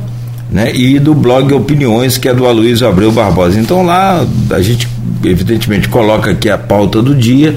né, 0.51 0.71
e 0.75 0.99
do 0.99 1.15
blog 1.15 1.53
Opiniões, 1.55 2.19
que 2.19 2.29
é 2.29 2.35
do 2.35 2.47
Aloysio 2.47 2.87
Abreu 2.87 3.11
Barbosa. 3.11 3.59
Então 3.59 3.83
lá 3.83 4.25
a 4.51 4.61
gente, 4.61 4.87
evidentemente, 5.25 5.89
coloca 5.89 6.31
aqui 6.31 6.51
a 6.51 6.59
pauta 6.59 7.01
do 7.03 7.15
dia 7.15 7.57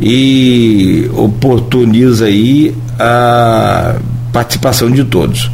e 0.00 1.08
oportuniza 1.14 2.26
aí 2.26 2.74
a 2.98 3.96
participação 4.32 4.90
de 4.90 5.04
todos. 5.04 5.50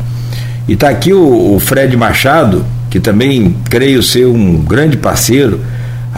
E 0.66 0.72
está 0.72 0.88
aqui 0.88 1.12
o, 1.12 1.54
o 1.54 1.60
Fred 1.60 1.94
Machado, 1.96 2.64
que 2.90 2.98
também 2.98 3.54
creio 3.68 4.02
ser 4.02 4.26
um 4.26 4.56
grande 4.56 4.96
parceiro, 4.96 5.60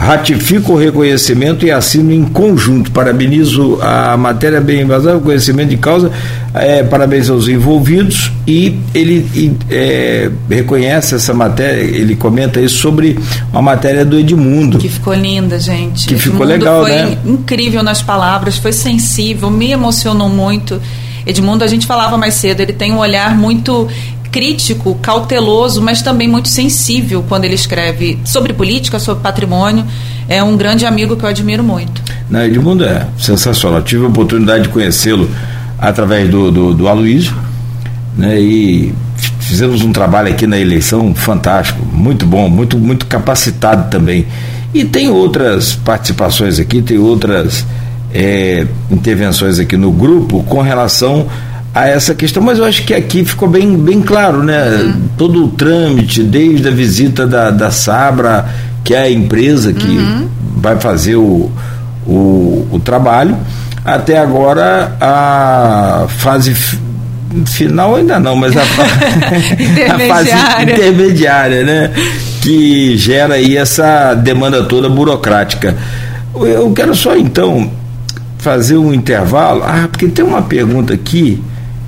ratifico 0.01 0.73
o 0.73 0.75
reconhecimento 0.75 1.63
e 1.63 1.71
assino 1.71 2.11
em 2.11 2.23
conjunto. 2.23 2.91
Parabenizo 2.91 3.77
a 3.81 4.17
matéria 4.17 4.59
bem 4.59 4.81
embasada, 4.81 5.17
o 5.17 5.21
conhecimento 5.21 5.69
de 5.69 5.77
causa, 5.77 6.11
é, 6.55 6.81
parabéns 6.83 7.29
aos 7.29 7.47
envolvidos 7.47 8.31
e 8.47 8.79
ele 8.95 9.29
e, 9.35 9.55
é, 9.69 10.31
reconhece 10.49 11.13
essa 11.13 11.35
matéria, 11.35 11.81
ele 11.81 12.15
comenta 12.15 12.59
isso 12.59 12.79
sobre 12.79 13.17
uma 13.51 13.61
matéria 13.61 14.03
do 14.03 14.17
Edmundo. 14.17 14.79
Que 14.79 14.89
ficou 14.89 15.13
linda, 15.13 15.59
gente. 15.59 16.07
Que 16.07 16.15
Edmundo 16.15 16.31
ficou 16.31 16.47
legal, 16.47 16.81
foi 16.81 16.91
né? 16.91 17.17
incrível 17.23 17.83
nas 17.83 18.01
palavras, 18.01 18.57
foi 18.57 18.73
sensível, 18.73 19.51
me 19.51 19.71
emocionou 19.71 20.29
muito. 20.29 20.81
Edmundo, 21.27 21.63
a 21.63 21.67
gente 21.67 21.85
falava 21.85 22.17
mais 22.17 22.33
cedo, 22.33 22.61
ele 22.61 22.73
tem 22.73 22.91
um 22.91 22.97
olhar 22.97 23.37
muito 23.37 23.87
crítico, 24.31 24.95
cauteloso, 24.95 25.81
mas 25.81 26.01
também 26.01 26.27
muito 26.27 26.47
sensível 26.47 27.23
quando 27.27 27.45
ele 27.45 27.55
escreve 27.55 28.17
sobre 28.23 28.53
política, 28.53 28.97
sobre 28.99 29.21
patrimônio. 29.21 29.85
É 30.27 30.41
um 30.41 30.55
grande 30.55 30.85
amigo 30.85 31.17
que 31.17 31.23
eu 31.23 31.29
admiro 31.29 31.63
muito. 31.63 32.01
Não, 32.29 32.41
Edmundo 32.41 32.85
é 32.85 33.05
sensacional. 33.17 33.81
Tive 33.81 34.05
a 34.05 34.07
oportunidade 34.07 34.63
de 34.63 34.69
conhecê-lo 34.69 35.29
através 35.77 36.29
do, 36.29 36.49
do, 36.51 36.73
do 36.73 36.87
Aloysio, 36.87 37.35
né? 38.17 38.39
E 38.39 38.93
fizemos 39.39 39.81
um 39.81 39.91
trabalho 39.91 40.29
aqui 40.29 40.47
na 40.47 40.57
eleição 40.57 41.13
fantástico, 41.13 41.85
muito 41.91 42.25
bom, 42.25 42.47
muito, 42.49 42.77
muito 42.77 43.05
capacitado 43.05 43.89
também. 43.89 44.25
E 44.73 44.85
tem 44.85 45.09
outras 45.09 45.75
participações 45.75 46.59
aqui, 46.59 46.81
tem 46.81 46.97
outras 46.97 47.65
é, 48.13 48.65
intervenções 48.89 49.59
aqui 49.59 49.75
no 49.75 49.91
grupo 49.91 50.43
com 50.43 50.61
relação 50.61 51.27
a 51.73 51.87
essa 51.87 52.13
questão, 52.13 52.43
mas 52.43 52.59
eu 52.59 52.65
acho 52.65 52.83
que 52.83 52.93
aqui 52.93 53.23
ficou 53.23 53.47
bem, 53.47 53.77
bem 53.77 54.01
claro, 54.01 54.43
né? 54.43 54.61
Uhum. 54.67 55.09
Todo 55.17 55.45
o 55.45 55.47
trâmite, 55.49 56.21
desde 56.21 56.67
a 56.67 56.71
visita 56.71 57.25
da, 57.25 57.49
da 57.49 57.71
Sabra, 57.71 58.45
que 58.83 58.93
é 58.93 59.03
a 59.03 59.11
empresa 59.11 59.71
que 59.71 59.87
uhum. 59.87 60.27
vai 60.57 60.77
fazer 60.79 61.15
o, 61.15 61.49
o, 62.05 62.67
o, 62.71 62.81
trabalho, 62.83 63.37
até 63.85 64.17
agora 64.17 64.97
a 64.99 66.07
fase 66.09 66.53
final 67.45 67.95
ainda 67.95 68.19
não, 68.19 68.35
mas 68.35 68.53
a, 68.57 68.63
a 69.95 69.99
fase 70.07 70.31
intermediária, 70.63 71.63
né? 71.63 71.91
Que 72.41 72.97
gera 72.97 73.35
aí 73.35 73.55
essa 73.55 74.13
demanda 74.13 74.63
toda 74.63 74.89
burocrática. 74.89 75.77
Eu 76.35 76.69
quero 76.73 76.93
só 76.95 77.15
então 77.15 77.71
fazer 78.39 78.75
um 78.75 78.93
intervalo. 78.93 79.63
Ah, 79.63 79.87
porque 79.89 80.07
tem 80.07 80.25
uma 80.25 80.41
pergunta 80.41 80.93
aqui 80.93 81.41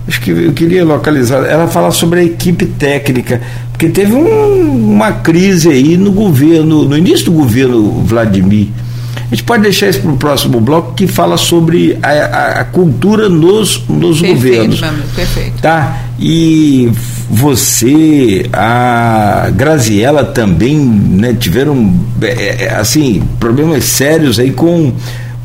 acho 0.08 0.22
que 0.22 0.32
eu 0.32 0.52
queria 0.54 0.84
localizar, 0.84 1.46
ela 1.46 1.68
fala 1.68 1.92
sobre 1.92 2.20
a 2.20 2.24
equipe 2.24 2.66
técnica, 2.66 3.42
porque 3.72 3.90
teve 3.90 4.14
um, 4.14 4.94
uma 4.94 5.12
crise 5.12 5.70
aí 5.70 5.98
no 5.98 6.12
governo, 6.12 6.84
no 6.84 6.98
início 6.98 7.26
do 7.26 7.32
governo 7.32 8.04
Vladimir. 8.04 8.68
A 9.16 9.36
gente 9.36 9.46
pode 9.46 9.64
deixar 9.64 9.90
isso 9.90 10.00
para 10.02 10.12
o 10.12 10.18
próximo 10.18 10.60
bloco 10.60 10.94
que 10.94 11.08
fala 11.08 11.38
sobre 11.38 11.98
a, 12.04 12.10
a, 12.10 12.62
a 12.62 12.64
cultura 12.66 13.30
nos, 13.30 13.84
nos 13.88 14.22
perfeito, 14.22 14.36
governos. 14.36 14.82
perfeito. 15.16 15.62
Tá? 15.62 16.04
E 16.20 16.92
você, 17.30 18.46
a 18.54 19.50
Graziella 19.56 20.24
também 20.24 20.78
né, 20.78 21.34
tiveram 21.34 21.94
é, 22.22 22.66
é 22.66 22.76
assim, 22.76 23.24
problemas 23.40 23.86
sérios 23.86 24.38
aí 24.38 24.52
com 24.52 24.94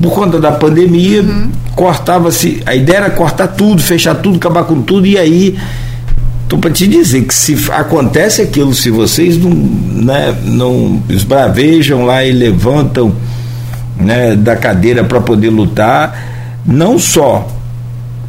por 0.01 0.13
conta 0.13 0.41
da 0.41 0.53
pandemia, 0.53 1.23
uhum. 1.23 1.51
cortava-se. 1.75 2.63
A 2.65 2.75
ideia 2.75 2.99
era 2.99 3.11
cortar 3.11 3.49
tudo, 3.49 3.83
fechar 3.83 4.15
tudo, 4.17 4.37
acabar 4.37 4.65
com 4.65 4.81
tudo, 4.83 5.07
e 5.07 5.19
aí. 5.19 5.59
Estou 6.45 6.59
para 6.59 6.71
te 6.71 6.87
dizer 6.87 7.25
que 7.27 7.35
se 7.35 7.55
acontece 7.71 8.41
aquilo, 8.41 8.75
se 8.75 8.89
vocês 8.89 9.37
não, 9.37 9.51
né, 9.51 10.35
não 10.45 11.03
esbravejam 11.07 12.07
lá 12.07 12.25
e 12.25 12.33
levantam 12.33 13.13
né, 14.01 14.35
da 14.35 14.57
cadeira 14.57 15.05
para 15.05 15.21
poder 15.21 15.51
lutar, 15.51 16.59
não 16.65 16.99
só 16.99 17.47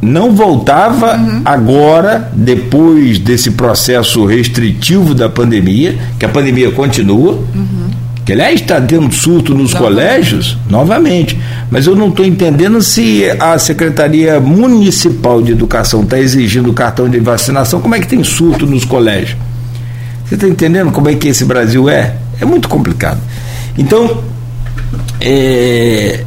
não 0.02 0.34
voltava 0.34 1.16
uhum. 1.16 1.40
agora, 1.46 2.30
depois 2.34 3.18
desse 3.18 3.52
processo 3.52 4.26
restritivo 4.26 5.14
da 5.14 5.30
pandemia, 5.30 5.98
que 6.18 6.26
a 6.26 6.28
pandemia 6.28 6.70
continua, 6.72 7.32
uhum 7.54 7.79
que 8.30 8.34
aliás 8.34 8.60
está 8.60 8.80
tendo 8.80 9.12
surto 9.12 9.52
nos 9.56 9.74
colégios, 9.74 10.56
novamente. 10.68 11.36
Mas 11.68 11.88
eu 11.88 11.96
não 11.96 12.10
estou 12.10 12.24
entendendo 12.24 12.80
se 12.80 13.24
a 13.40 13.58
Secretaria 13.58 14.38
Municipal 14.38 15.42
de 15.42 15.50
Educação 15.50 16.04
está 16.04 16.16
exigindo 16.16 16.70
o 16.70 16.72
cartão 16.72 17.08
de 17.08 17.18
vacinação, 17.18 17.80
como 17.80 17.96
é 17.96 17.98
que 17.98 18.06
tem 18.06 18.22
surto 18.22 18.66
nos 18.66 18.84
colégios? 18.84 19.36
Você 20.24 20.36
está 20.36 20.46
entendendo 20.46 20.92
como 20.92 21.08
é 21.08 21.16
que 21.16 21.26
esse 21.26 21.44
Brasil 21.44 21.88
é? 21.88 22.14
É 22.40 22.44
muito 22.44 22.68
complicado. 22.68 23.20
Então, 23.76 24.22
é, 25.20 26.22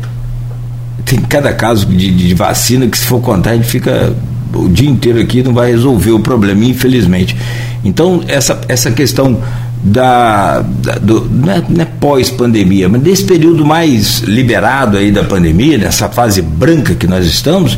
tem 1.06 1.22
cada 1.22 1.54
caso 1.54 1.86
de, 1.86 2.12
de 2.12 2.34
vacina 2.34 2.86
que 2.86 2.97
se 2.97 3.06
for 3.06 3.22
contar, 3.22 3.51
a 3.51 3.56
gente 3.56 3.68
fica 3.68 4.14
o 4.54 4.68
dia 4.68 4.89
inteiro 4.89 5.22
aqui 5.22 5.41
não 5.41 5.54
vai 5.54 5.72
resolver 5.72 6.12
o 6.12 6.20
problema, 6.20 6.66
infelizmente. 6.66 7.34
Então, 7.82 8.22
essa, 8.28 8.60
essa 8.68 8.91
questão 8.91 9.41
da, 9.84 10.61
da 10.61 10.93
do, 10.93 11.29
não 11.29 11.51
é, 11.51 11.63
é 11.79 11.86
pós-pandemia, 11.99 12.88
mas 12.88 13.01
desse 13.01 13.25
período 13.25 13.65
mais 13.65 14.19
liberado 14.19 14.97
aí 14.97 15.11
da 15.11 15.23
pandemia, 15.23 15.77
nessa 15.77 16.07
fase 16.07 16.41
branca 16.41 16.95
que 16.95 17.05
nós 17.05 17.25
estamos, 17.25 17.77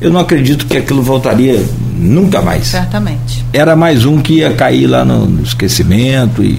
eu 0.00 0.10
não 0.10 0.20
acredito 0.20 0.66
que 0.66 0.76
aquilo 0.76 1.02
voltaria 1.02 1.62
nunca 1.96 2.40
mais. 2.40 2.66
Certamente. 2.66 3.44
Era 3.52 3.76
mais 3.76 4.04
um 4.04 4.18
que 4.18 4.38
ia 4.38 4.52
cair 4.54 4.86
lá 4.86 5.04
no, 5.04 5.26
no 5.26 5.42
esquecimento 5.42 6.42
e 6.42 6.58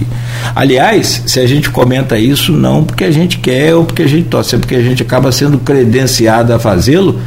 aliás, 0.54 1.24
se 1.26 1.40
a 1.40 1.46
gente 1.46 1.70
comenta 1.70 2.16
isso 2.16 2.52
não 2.52 2.84
porque 2.84 3.04
a 3.04 3.10
gente 3.10 3.38
quer 3.38 3.74
ou 3.74 3.84
porque 3.84 4.02
a 4.02 4.08
gente 4.08 4.28
torce, 4.28 4.54
é 4.54 4.58
porque 4.58 4.76
a 4.76 4.82
gente 4.82 5.02
acaba 5.02 5.32
sendo 5.32 5.58
credenciado 5.58 6.54
a 6.54 6.58
fazê-lo 6.58 7.20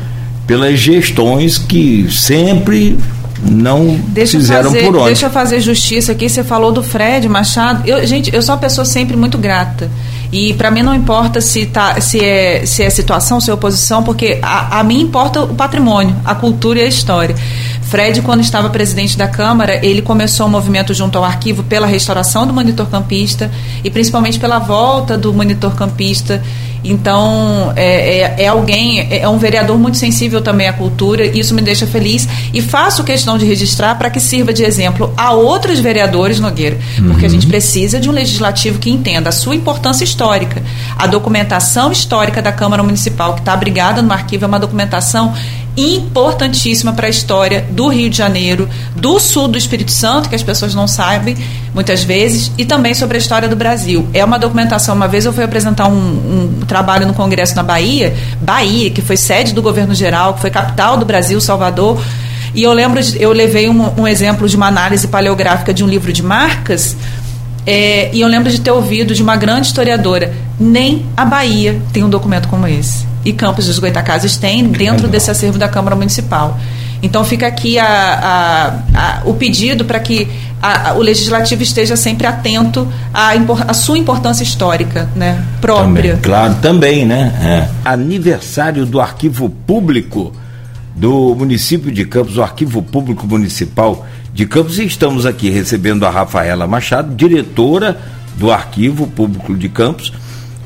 pelas 0.47 0.80
gestões 0.80 1.57
que 1.57 2.07
sempre 2.09 2.97
não 3.44 4.00
deixa 4.08 4.38
fizeram 4.38 4.72
fazer, 4.72 4.86
por 4.86 4.96
onde. 4.96 5.06
Deixa 5.06 5.26
eu 5.28 5.30
fazer 5.30 5.62
justiça 5.62 6.12
aqui. 6.12 6.30
Você 6.30 6.44
falou 6.44 6.72
do 6.72 6.84
Fred 6.84 7.28
Machado. 7.30 7.88
Eu, 7.88 8.06
gente, 8.06 8.34
eu 8.34 8.42
sou 8.42 8.56
uma 8.56 8.62
pessoa 8.62 8.86
sempre 8.86 9.16
muito 9.16 9.38
grata. 9.38 9.90
E 10.32 10.54
para 10.54 10.70
mim 10.70 10.82
não 10.82 10.94
importa 10.94 11.40
se, 11.40 11.66
tá, 11.66 12.02
se, 12.02 12.24
é, 12.24 12.66
se 12.66 12.84
é 12.84 12.90
situação, 12.90 13.40
se 13.40 13.50
é 13.50 13.54
oposição, 13.54 14.04
porque 14.04 14.40
a, 14.42 14.80
a 14.80 14.84
mim 14.84 15.02
importa 15.02 15.42
o 15.44 15.56
patrimônio, 15.56 16.16
a 16.26 16.36
cultura 16.36 16.80
e 16.80 16.84
a 16.84 16.88
história. 16.88 17.36
Fred, 17.84 18.22
quando 18.22 18.42
estava 18.42 18.70
presidente 18.70 19.18
da 19.18 19.30
Câmara, 19.30 19.86
ele 19.86 20.02
começou 20.02 20.46
um 20.46 20.50
movimento 20.50 20.94
junto 20.94 21.18
ao 21.18 21.24
arquivo 21.24 21.64
pela 21.64 21.88
restauração 21.88 22.46
do 22.46 22.54
monitor 22.54 22.88
campista 22.88 23.50
e 23.82 23.90
principalmente 23.90 24.38
pela 24.40 24.60
volta 24.60 25.18
do 25.18 25.34
monitor 25.34 25.74
campista. 25.74 26.44
Então, 26.90 27.74
é, 27.76 28.20
é, 28.20 28.44
é 28.44 28.48
alguém, 28.48 29.00
é, 29.00 29.20
é 29.20 29.30
um 29.30 29.38
vereador 29.38 29.78
muito 29.78 29.98
sensível 29.98 30.42
também 30.42 30.68
à 30.68 30.74
cultura, 30.74 31.26
isso 31.26 31.54
me 31.54 31.62
deixa 31.62 31.86
feliz 31.86 32.28
e 32.54 32.62
faço 32.62 33.04
questão 33.04 33.38
de 33.38 33.46
registrar 33.46 33.96
para 33.96 34.10
que 34.10 34.20
sirva 34.20 34.54
de 34.54 34.64
exemplo 34.64 35.14
a 35.18 35.34
outros 35.34 35.80
vereadores, 35.80 36.40
Nogueira, 36.40 36.78
porque 36.96 37.22
uhum. 37.22 37.26
a 37.26 37.30
gente 37.30 37.48
precisa 37.48 38.00
de 38.00 38.10
um 38.10 38.14
legislativo 38.14 38.80
que 38.80 38.90
entenda 38.90 39.30
a 39.30 39.32
sua 39.32 39.56
importância 39.56 40.04
histórica. 40.04 40.64
A 40.98 41.08
documentação 41.08 41.92
histórica 41.92 42.42
da 42.42 42.52
Câmara 42.52 42.84
Municipal, 42.84 43.34
que 43.34 43.42
está 43.42 43.54
abrigada 43.54 44.02
no 44.02 44.12
arquivo, 44.12 44.46
é 44.46 44.48
uma 44.48 44.60
documentação 44.60 45.34
importantíssima 45.78 46.92
para 46.92 47.06
a 47.06 47.10
história 47.10 47.66
do 47.70 47.88
Rio 47.88 48.10
de 48.10 48.18
Janeiro, 48.18 48.68
do 48.96 49.20
sul 49.20 49.48
do 49.48 49.58
Espírito 49.58 49.92
Santo, 49.92 50.28
que 50.28 50.36
as 50.36 50.42
pessoas 50.42 50.74
não 50.74 50.88
sabem 50.88 51.38
muitas 51.74 52.04
vezes, 52.04 52.52
e 52.58 52.66
também 52.66 52.96
sobre 52.96 53.18
a 53.18 53.20
história 53.20 53.48
do 53.48 53.56
Brasil. 53.56 54.08
É 54.12 54.26
uma 54.26 54.40
documentação. 54.40 54.96
Uma 54.96 55.08
vez 55.08 55.26
eu 55.26 55.32
fui 55.32 55.44
apresentar 55.44 55.88
um, 55.88 55.94
um 55.94 56.66
trabalho 56.68 57.06
no 57.06 57.14
Congresso 57.14 57.56
na 57.56 57.62
Bahia, 57.62 58.16
Bahia, 58.42 58.90
que 58.90 59.02
foi 59.02 59.16
sede 59.16 59.54
do 59.54 59.62
governo 59.62 59.94
geral, 59.94 60.34
que 60.34 60.42
foi 60.42 60.50
capital 60.50 60.98
do 60.98 61.06
Brasil, 61.06 61.40
Salvador. 61.40 62.02
E 62.56 62.64
eu 62.64 62.74
lembro, 62.74 63.00
eu 63.20 63.32
levei 63.32 63.70
um, 63.70 64.02
um 64.02 64.08
exemplo 64.08 64.50
de 64.50 64.56
uma 64.56 64.68
análise 64.68 65.08
paleográfica 65.08 65.72
de 65.72 65.84
um 65.84 65.88
livro 65.88 66.12
de 66.12 66.24
marcas, 66.24 66.96
é, 67.68 68.09
e 68.13 68.22
eu 68.22 68.28
lembro 68.30 68.49
de 68.49 68.61
ter 68.61 68.72
ouvido 68.72 69.13
de 69.13 69.22
uma 69.22 69.36
grande 69.36 69.68
historiadora, 69.68 70.34
nem 70.57 71.05
a 71.18 71.26
Bahia 71.26 71.82
tem 71.91 72.01
um 72.01 72.09
documento 72.09 72.47
como 72.47 72.65
esse 72.65 73.05
e 73.26 73.34
Campos 73.34 73.65
dos 73.65 73.78
Goitacazes 73.78 74.38
tem 74.38 74.65
dentro 74.70 75.05
desse 75.09 75.30
acervo 75.30 75.57
da 75.57 75.68
Câmara 75.68 75.97
Municipal. 75.97 76.57
Então 77.03 77.26
fica 77.26 77.45
aqui 77.45 77.78
a, 77.78 77.86
a, 77.86 79.20
a, 79.20 79.22
o 79.26 79.34
pedido 79.34 79.84
para 79.84 79.99
que 79.99 80.30
o 80.95 81.01
legislativo 81.01 81.61
esteja 81.61 81.97
sempre 81.97 82.26
atento 82.26 82.88
à, 83.13 83.74
sua 83.74 83.97
importância 83.97 84.43
histórica 84.43 85.09
né, 85.13 85.43
própria. 85.59 86.11
Também, 86.11 86.22
claro, 86.22 86.55
também, 86.55 87.05
né? 87.05 87.70
É. 87.84 87.89
Aniversário 87.89 88.86
do 88.86 88.99
Arquivo 88.99 89.49
Público 89.49 90.34
do 90.95 91.36
município 91.36 91.91
de 91.91 92.05
Campos, 92.05 92.38
o 92.38 92.41
Arquivo 92.41 92.82
Público 92.82 93.28
Municipal 93.28 94.07
de 94.38 94.46
Campos, 94.46 94.78
e 94.78 94.86
estamos 94.86 95.26
aqui 95.26 95.50
recebendo 95.50 96.06
a 96.06 96.12
Rafaela 96.12 96.68
Machado, 96.68 97.16
diretora 97.16 98.00
do 98.38 98.52
Arquivo 98.52 99.08
Público 99.08 99.56
de 99.56 99.68
Campos 99.68 100.14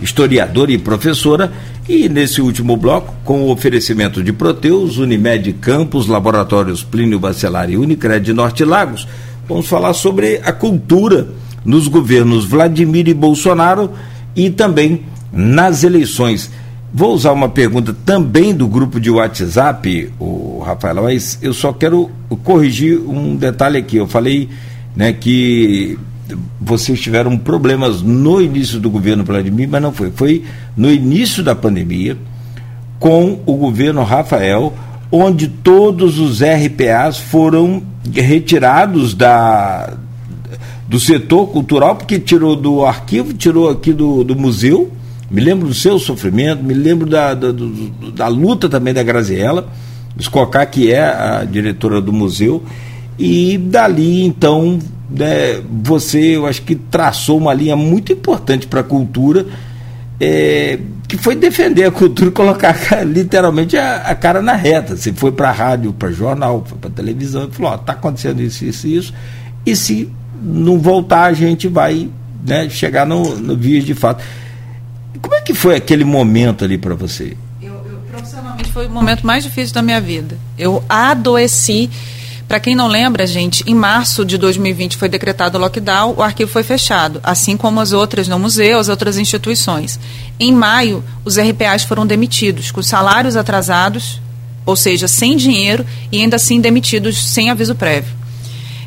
historiadora 0.01 0.74
e 0.74 0.78
professora. 0.78 1.49
E 1.88 2.09
nesse 2.09 2.41
último 2.41 2.76
bloco, 2.76 3.15
com 3.24 3.43
o 3.43 3.49
oferecimento 3.49 4.22
de 4.22 4.34
Proteus, 4.34 4.97
Unimed 4.97 5.53
Campos, 5.53 6.05
Laboratórios 6.05 6.84
Plínio 6.84 7.17
Bacelar 7.17 7.69
e 7.69 7.78
Unicred 7.78 8.34
Norte 8.34 8.65
Lagos, 8.65 9.07
vamos 9.47 9.69
falar 9.69 9.93
sobre 9.93 10.41
a 10.43 10.51
cultura 10.51 11.30
nos 11.63 11.88
governos 11.88 12.43
Vladimir 12.43 13.07
e 13.07 13.13
Bolsonaro 13.13 13.91
e 14.36 14.49
também 14.49 15.05
nas 15.32 15.86
eleições. 15.86 16.51
Vou 16.93 17.13
usar 17.13 17.31
uma 17.31 17.47
pergunta 17.47 17.95
também 18.05 18.53
do 18.53 18.67
grupo 18.67 18.99
de 18.99 19.09
WhatsApp, 19.09 20.11
o 20.19 20.61
Rafael, 20.65 21.03
mas 21.03 21.39
eu 21.41 21.53
só 21.53 21.71
quero 21.71 22.11
corrigir 22.43 22.99
um 22.99 23.33
detalhe 23.37 23.77
aqui. 23.77 23.95
Eu 23.95 24.07
falei 24.07 24.49
né, 24.93 25.13
que 25.13 25.97
vocês 26.59 26.99
tiveram 26.99 27.37
problemas 27.37 28.01
no 28.01 28.41
início 28.41 28.77
do 28.77 28.89
governo 28.89 29.23
Vladimir, 29.23 29.69
mas 29.69 29.81
não 29.81 29.93
foi. 29.93 30.11
Foi 30.11 30.43
no 30.75 30.91
início 30.91 31.41
da 31.41 31.55
pandemia, 31.55 32.17
com 32.99 33.39
o 33.45 33.55
governo 33.55 34.03
Rafael, 34.03 34.73
onde 35.09 35.47
todos 35.47 36.19
os 36.19 36.41
RPAs 36.41 37.17
foram 37.17 37.83
retirados 38.13 39.13
da, 39.13 39.93
do 40.89 40.99
setor 40.99 41.47
cultural, 41.47 41.95
porque 41.95 42.19
tirou 42.19 42.53
do 42.53 42.85
arquivo, 42.85 43.33
tirou 43.33 43.69
aqui 43.69 43.93
do, 43.93 44.25
do 44.25 44.35
museu 44.35 44.91
me 45.32 45.39
lembro 45.39 45.65
do 45.65 45.73
seu 45.73 45.97
sofrimento, 45.97 46.61
me 46.61 46.73
lembro 46.73 47.09
da, 47.09 47.34
da, 47.34 47.53
do, 47.53 47.89
da 48.11 48.27
luta 48.27 48.67
também 48.67 48.93
da 48.93 49.01
Graziella, 49.01 49.69
Escocá, 50.19 50.65
que 50.65 50.91
é 50.91 51.01
a 51.01 51.45
diretora 51.45 52.01
do 52.01 52.11
museu, 52.11 52.61
e 53.17 53.57
dali 53.57 54.23
então 54.25 54.77
né, 55.09 55.61
você, 55.84 56.36
eu 56.36 56.45
acho 56.45 56.61
que 56.63 56.75
traçou 56.75 57.38
uma 57.38 57.53
linha 57.53 57.77
muito 57.77 58.11
importante 58.11 58.67
para 58.67 58.82
a 58.82 58.84
cultura, 58.84 59.45
é, 60.19 60.79
que 61.07 61.17
foi 61.17 61.36
defender 61.36 61.86
a 61.86 61.91
cultura 61.91 62.29
e 62.29 62.32
colocar 62.36 62.75
literalmente 63.05 63.77
a, 63.77 64.01
a 64.01 64.15
cara 64.15 64.41
na 64.41 64.53
reta. 64.53 64.97
Você 64.97 65.13
foi 65.13 65.32
para 65.32 65.47
a 65.47 65.53
rádio, 65.53 65.93
para 65.93 66.11
jornal, 66.11 66.63
foi 66.67 66.77
para 66.77 66.89
televisão 66.89 67.47
e 67.49 67.55
falou: 67.55 67.75
está 67.75 67.93
acontecendo 67.93 68.41
isso, 68.41 68.65
isso, 68.65 68.86
isso, 68.86 69.13
e 69.65 69.77
se 69.77 70.09
não 70.43 70.77
voltar, 70.77 71.23
a 71.23 71.34
gente 71.34 71.69
vai 71.69 72.09
né, 72.45 72.69
chegar 72.69 73.05
no, 73.05 73.38
no 73.38 73.55
vias 73.55 73.86
de 73.86 73.93
fato. 73.93 74.21
Como 75.20 75.36
é 75.36 75.41
que 75.41 75.53
foi 75.53 75.76
aquele 75.76 76.03
momento 76.03 76.64
ali 76.64 76.78
para 76.78 76.95
você? 76.95 77.36
Eu, 77.62 77.74
eu, 77.74 77.99
profissionalmente 78.09 78.72
foi 78.72 78.88
o 78.88 78.89
momento 78.89 79.26
mais 79.26 79.43
difícil 79.43 79.74
da 79.74 79.82
minha 79.82 79.99
vida. 79.99 80.38
Eu 80.57 80.84
adoeci. 80.88 81.89
Para 82.47 82.59
quem 82.59 82.76
não 82.76 82.88
lembra, 82.88 83.26
gente, 83.26 83.64
em 83.66 83.74
março 83.74 84.26
de 84.26 84.38
2020 84.38 84.97
foi 84.97 85.07
decretado 85.07 85.57
o 85.57 85.62
lockdown, 85.62 86.16
o 86.18 86.22
arquivo 86.22 86.51
foi 86.51 86.64
fechado, 86.64 87.22
assim 87.24 87.55
como 87.55 87.80
as 87.80 87.93
outras 87.93 88.28
no 88.28 88.38
museu, 88.38 88.78
as 88.78 88.89
outras 88.89 89.18
instituições. 89.18 89.97
Em 90.38 90.51
maio, 90.51 91.01
os 91.24 91.38
RPAs 91.38 91.84
foram 91.84 92.05
demitidos, 92.05 92.70
com 92.70 92.84
salários 92.84 93.38
atrasados, 93.38 94.22
ou 94.66 94.76
seja, 94.76 95.07
sem 95.07 95.38
dinheiro 95.38 95.86
e 96.12 96.20
ainda 96.20 96.36
assim 96.36 96.59
demitidos 96.59 97.26
sem 97.32 97.49
aviso 97.49 97.74
prévio. 97.74 98.14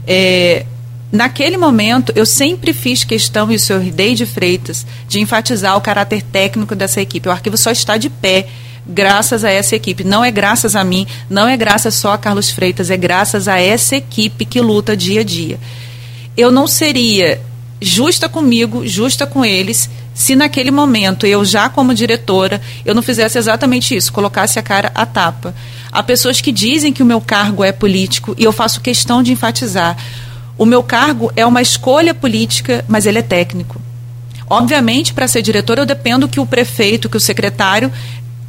É, 0.07 0.67
Naquele 1.15 1.57
momento, 1.57 2.13
eu 2.17 2.27
sempre 2.27 2.73
fiz 2.73 3.05
questão, 3.05 3.53
e 3.53 3.55
o 3.55 3.61
senhor 3.61 3.81
Deide 3.83 4.27
Freitas, 4.27 4.85
de 5.07 5.21
enfatizar 5.21 5.77
o 5.77 5.81
caráter 5.81 6.21
técnico 6.23 6.75
dessa 6.75 7.01
equipe. 7.01 7.29
O 7.29 7.31
arquivo 7.31 7.57
só 7.57 7.71
está 7.71 7.97
de 7.97 8.11
pé 8.11 8.49
graças 8.85 9.45
a 9.45 9.51
essa 9.51 9.77
equipe. 9.77 10.03
Não 10.03 10.25
é 10.25 10.33
graças 10.33 10.75
a 10.75 10.83
mim, 10.83 11.07
não 11.31 11.47
é 11.47 11.57
graças 11.57 11.95
só 11.95 12.15
a 12.15 12.19
Carlos 12.19 12.51
Freitas, 12.51 12.91
é 12.91 12.97
graças 12.97 13.47
a 13.47 13.61
essa 13.61 13.95
equipe 13.95 14.45
que 14.45 14.61
luta 14.61 14.97
dia 14.97 15.21
a 15.21 15.23
dia. 15.23 15.61
Eu 16.37 16.51
não 16.51 16.67
seria 16.67 17.41
justa 17.81 18.29
comigo, 18.29 18.85
justa 18.85 19.25
com 19.25 19.45
eles, 19.45 19.89
se 20.13 20.35
naquele 20.35 20.73
momento 20.73 21.29
eu 21.29 21.45
já 21.45 21.69
como 21.69 21.95
diretora, 21.95 22.61
eu 22.85 22.93
não 22.93 23.03
fizesse 23.05 23.39
exatamente 23.39 23.95
isso, 23.95 24.13
colocasse 24.13 24.59
a 24.59 24.63
cara 24.63 24.91
à 24.93 25.07
tapa. 25.07 25.55
Há 25.93 26.03
pessoas 26.03 26.41
que 26.41 26.51
dizem 26.51 26.93
que 26.93 27.05
o 27.05 27.07
meu 27.07 27.21
cargo 27.21 27.63
é 27.63 27.71
político 27.71 28.35
e 28.37 28.43
eu 28.43 28.51
faço 28.51 28.81
questão 28.81 29.23
de 29.23 29.31
enfatizar. 29.31 29.97
O 30.57 30.65
meu 30.65 30.83
cargo 30.83 31.33
é 31.35 31.45
uma 31.45 31.61
escolha 31.61 32.15
política, 32.15 32.85
mas 32.87 33.07
ele 33.07 33.19
é 33.19 33.23
técnico. 33.23 33.81
Obviamente, 34.49 35.13
para 35.13 35.27
ser 35.27 35.43
diretora, 35.43 35.83
eu 35.83 35.87
dependo 35.87 36.29
que 36.29 36.39
o 36.39 36.47
prefeito, 36.47 37.09
que 37.09 37.17
o 37.17 37.21
secretário 37.21 37.91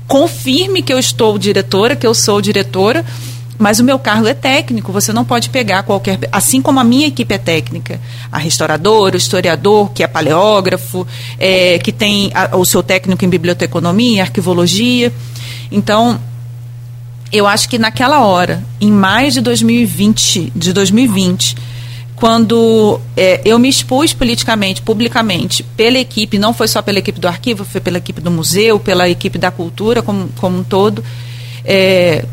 confirme 0.07 0.83
que 0.83 0.93
eu 0.93 0.99
estou 0.99 1.37
diretora, 1.37 1.95
que 1.95 2.05
eu 2.05 2.13
sou 2.13 2.41
diretora, 2.41 3.03
mas 3.57 3.79
o 3.79 3.83
meu 3.83 3.97
cargo 3.97 4.27
é 4.27 4.33
técnico, 4.33 4.91
você 4.91 5.13
não 5.13 5.23
pode 5.23 5.49
pegar 5.49 5.83
qualquer. 5.83 6.19
Assim 6.31 6.61
como 6.61 6.79
a 6.79 6.83
minha 6.83 7.07
equipe 7.07 7.33
é 7.33 7.37
técnica. 7.37 7.99
A 8.31 8.37
restauradora, 8.37 9.15
o 9.15 9.17
historiador, 9.17 9.91
que 9.91 10.03
é 10.03 10.07
paleógrafo, 10.07 11.07
é, 11.39 11.79
que 11.79 11.91
tem 11.91 12.31
a, 12.35 12.57
o 12.57 12.65
seu 12.65 12.83
técnico 12.83 13.23
em 13.23 13.29
biblioteconomia, 13.29 14.23
arquivologia. 14.23 15.11
Então, 15.71 16.19
eu 17.31 17.47
acho 17.47 17.69
que 17.69 17.79
naquela 17.79 18.25
hora, 18.25 18.61
em 18.79 18.91
mais 18.91 19.33
de 19.33 19.41
2020, 19.41 20.51
de 20.53 20.73
2020, 20.73 21.55
quando 22.15 22.99
é, 23.15 23.41
eu 23.43 23.59
me 23.59 23.67
expus 23.67 24.13
politicamente, 24.13 24.81
publicamente, 24.81 25.63
pela 25.63 25.97
equipe, 25.97 26.37
não 26.37 26.53
foi 26.53 26.67
só 26.67 26.81
pela 26.81 26.99
equipe 26.99 27.19
do 27.19 27.27
arquivo, 27.27 27.65
foi 27.65 27.81
pela 27.81 27.97
equipe 27.97 28.21
do 28.21 28.31
museu, 28.31 28.79
pela 28.79 29.09
equipe 29.09 29.37
da 29.37 29.51
cultura 29.51 30.01
como, 30.01 30.29
como 30.37 30.59
um 30.59 30.63
todo, 30.63 31.03
é, 31.63 32.25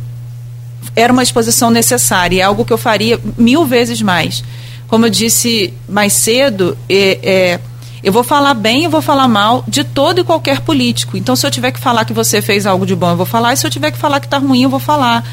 era 0.95 1.13
uma 1.13 1.23
exposição 1.23 1.71
necessária, 1.71 2.41
é 2.41 2.43
algo 2.43 2.65
que 2.65 2.73
eu 2.73 2.79
faria 2.79 3.19
mil 3.37 3.65
vezes 3.65 4.01
mais. 4.01 4.45
Como 4.87 5.07
eu 5.07 5.11
disse 5.11 5.73
mais 5.89 6.13
cedo, 6.13 6.77
é, 6.89 7.19
é, 7.23 7.61
eu 8.05 8.13
vou 8.13 8.23
falar 8.23 8.55
bem 8.55 8.85
e 8.85 8.89
vou 8.89 9.03
falar 9.03 9.27
mal 9.27 9.65
de 9.67 9.83
todo 9.83 10.21
e 10.21 10.25
qualquer 10.25 10.61
político. 10.61 11.17
Então, 11.17 11.35
se 11.35 11.47
eu 11.47 11.51
tiver 11.51 11.73
que 11.73 11.81
falar 11.81 12.05
que 12.05 12.13
você 12.13 12.43
fez 12.43 12.67
algo 12.67 12.85
de 12.85 12.95
bom, 12.95 13.11
eu 13.11 13.17
vou 13.17 13.27
falar, 13.27 13.53
e 13.53 13.57
se 13.57 13.67
eu 13.67 13.71
tiver 13.71 13.91
que 13.91 13.99
falar 13.99 14.21
que 14.21 14.27
está 14.27 14.39
ruim, 14.39 14.63
eu 14.63 14.71
vou 14.71 14.81
falar 14.81 15.25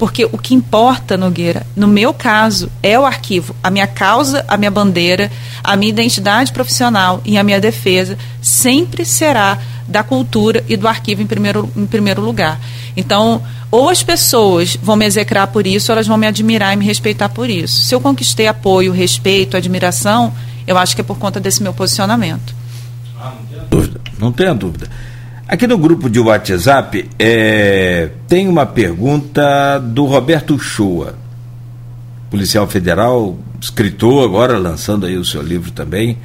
porque 0.00 0.24
o 0.24 0.38
que 0.38 0.54
importa, 0.54 1.14
Nogueira, 1.18 1.66
no 1.76 1.86
meu 1.86 2.14
caso, 2.14 2.72
é 2.82 2.98
o 2.98 3.04
arquivo. 3.04 3.54
A 3.62 3.70
minha 3.70 3.86
causa, 3.86 4.42
a 4.48 4.56
minha 4.56 4.70
bandeira, 4.70 5.30
a 5.62 5.76
minha 5.76 5.90
identidade 5.90 6.52
profissional 6.52 7.20
e 7.22 7.36
a 7.36 7.44
minha 7.44 7.60
defesa 7.60 8.16
sempre 8.40 9.04
será 9.04 9.58
da 9.86 10.02
cultura 10.02 10.64
e 10.66 10.74
do 10.74 10.88
arquivo 10.88 11.20
em 11.20 11.26
primeiro, 11.26 11.70
em 11.76 11.84
primeiro 11.84 12.22
lugar. 12.22 12.58
Então, 12.96 13.42
ou 13.70 13.90
as 13.90 14.02
pessoas 14.02 14.74
vão 14.82 14.96
me 14.96 15.04
execrar 15.04 15.48
por 15.48 15.66
isso, 15.66 15.92
ou 15.92 15.96
elas 15.96 16.06
vão 16.06 16.16
me 16.16 16.26
admirar 16.26 16.72
e 16.72 16.76
me 16.76 16.86
respeitar 16.86 17.28
por 17.28 17.50
isso. 17.50 17.82
Se 17.82 17.94
eu 17.94 18.00
conquistei 18.00 18.46
apoio, 18.46 18.92
respeito, 18.92 19.54
admiração, 19.54 20.32
eu 20.66 20.78
acho 20.78 20.94
que 20.94 21.02
é 21.02 21.04
por 21.04 21.18
conta 21.18 21.38
desse 21.38 21.62
meu 21.62 21.74
posicionamento. 21.74 22.54
Ah, 23.20 23.34
não 23.38 23.44
tenha 23.44 23.64
dúvida. 23.68 24.00
Não 24.18 24.32
tenha 24.32 24.54
dúvida. 24.54 24.90
Aqui 25.50 25.66
no 25.66 25.76
grupo 25.76 26.08
de 26.08 26.20
WhatsApp 26.20 27.10
é, 27.18 28.10
tem 28.28 28.46
uma 28.46 28.64
pergunta 28.64 29.80
do 29.80 30.04
Roberto 30.04 30.56
Shoa, 30.60 31.16
policial 32.30 32.68
federal, 32.68 33.36
escritor 33.60 34.24
agora, 34.24 34.56
lançando 34.58 35.06
aí 35.06 35.16
o 35.16 35.24
seu 35.24 35.42
livro 35.42 35.72
também. 35.72 36.16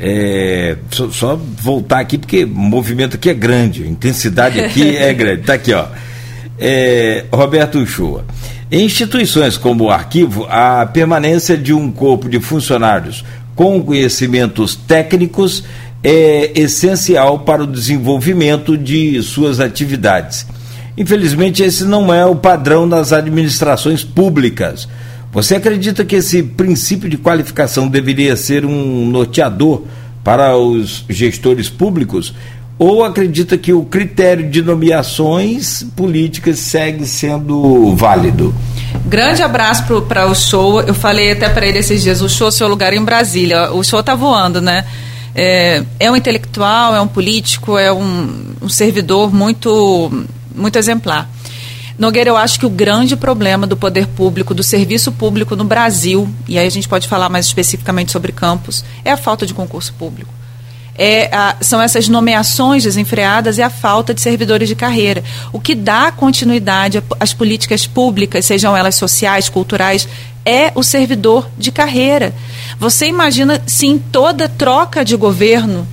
É, 0.00 0.78
só, 0.90 1.10
só, 1.10 1.36
voltar 1.36 2.00
aqui 2.00 2.16
porque 2.16 2.44
o 2.44 2.48
movimento 2.48 3.16
aqui 3.16 3.28
é 3.28 3.34
grande, 3.34 3.82
a 3.82 3.86
intensidade 3.86 4.58
aqui 4.58 4.88
é 4.96 5.12
grande. 5.12 5.42
Está 5.42 5.52
aqui, 5.52 5.74
ó. 5.74 5.84
É, 6.58 7.26
Roberto 7.30 7.84
Shoa. 7.84 8.24
Em 8.72 8.86
instituições 8.86 9.58
como 9.58 9.84
o 9.84 9.90
arquivo, 9.90 10.46
a 10.48 10.86
permanência 10.86 11.54
de 11.54 11.74
um 11.74 11.92
corpo 11.92 12.30
de 12.30 12.40
funcionários 12.40 13.26
com 13.54 13.82
conhecimentos 13.82 14.74
técnicos 14.74 15.64
é 16.04 16.52
essencial 16.54 17.38
para 17.38 17.62
o 17.62 17.66
desenvolvimento 17.66 18.76
de 18.76 19.22
suas 19.22 19.58
atividades. 19.58 20.46
Infelizmente, 20.98 21.62
esse 21.62 21.84
não 21.84 22.12
é 22.12 22.26
o 22.26 22.36
padrão 22.36 22.86
nas 22.86 23.10
administrações 23.10 24.04
públicas. 24.04 24.86
Você 25.32 25.56
acredita 25.56 26.04
que 26.04 26.16
esse 26.16 26.42
princípio 26.42 27.08
de 27.08 27.16
qualificação 27.16 27.88
deveria 27.88 28.36
ser 28.36 28.66
um 28.66 29.06
norteador 29.06 29.82
para 30.22 30.56
os 30.56 31.04
gestores 31.08 31.68
públicos? 31.70 32.34
Ou 32.78 33.02
acredita 33.02 33.56
que 33.56 33.72
o 33.72 33.84
critério 33.84 34.48
de 34.48 34.60
nomeações 34.60 35.84
políticas 35.96 36.58
segue 36.58 37.06
sendo 37.06 37.96
válido? 37.96 38.54
Grande 39.06 39.42
abraço 39.42 40.02
para 40.02 40.26
o 40.26 40.34
show. 40.34 40.80
Eu 40.80 40.94
falei 40.94 41.32
até 41.32 41.48
para 41.48 41.66
ele 41.66 41.78
esses 41.78 42.02
dias: 42.02 42.20
o 42.20 42.28
show 42.28 42.48
é 42.48 42.50
seu 42.50 42.68
lugar 42.68 42.92
em 42.92 43.04
Brasília. 43.04 43.72
O 43.72 43.82
show 43.82 44.00
está 44.00 44.14
voando, 44.14 44.60
né? 44.60 44.84
É, 45.34 45.82
é 45.98 46.10
um 46.10 46.16
intelectual, 46.16 46.94
é 46.94 47.00
um 47.00 47.08
político, 47.08 47.76
é 47.76 47.92
um, 47.92 48.54
um 48.62 48.68
servidor 48.68 49.32
muito, 49.32 50.26
muito 50.54 50.78
exemplar. 50.78 51.28
Nogueira, 51.98 52.28
eu 52.28 52.36
acho 52.36 52.58
que 52.58 52.66
o 52.66 52.70
grande 52.70 53.16
problema 53.16 53.66
do 53.66 53.76
poder 53.76 54.06
público, 54.08 54.52
do 54.52 54.62
serviço 54.62 55.12
público 55.12 55.54
no 55.54 55.64
Brasil, 55.64 56.28
e 56.48 56.58
aí 56.58 56.66
a 56.66 56.70
gente 56.70 56.88
pode 56.88 57.06
falar 57.06 57.28
mais 57.28 57.46
especificamente 57.46 58.10
sobre 58.10 58.32
campos, 58.32 58.84
é 59.04 59.12
a 59.12 59.16
falta 59.16 59.46
de 59.46 59.54
concurso 59.54 59.94
público. 59.94 60.32
É 60.96 61.28
a, 61.34 61.56
são 61.60 61.82
essas 61.82 62.08
nomeações 62.08 62.84
desenfreadas 62.84 63.58
e 63.58 63.62
a 63.62 63.70
falta 63.70 64.14
de 64.14 64.20
servidores 64.20 64.68
de 64.68 64.76
carreira. 64.76 65.24
O 65.52 65.58
que 65.58 65.74
dá 65.74 66.12
continuidade 66.12 67.02
às 67.18 67.34
políticas 67.34 67.86
públicas, 67.86 68.46
sejam 68.46 68.76
elas 68.76 68.94
sociais, 68.94 69.48
culturais, 69.48 70.06
é 70.44 70.70
o 70.74 70.82
servidor 70.82 71.48
de 71.58 71.72
carreira. 71.72 72.34
Você 72.78 73.06
imagina 73.06 73.62
se 73.66 73.86
em 73.86 73.98
toda 73.98 74.48
troca 74.48 75.04
de 75.04 75.16
governo 75.16 75.86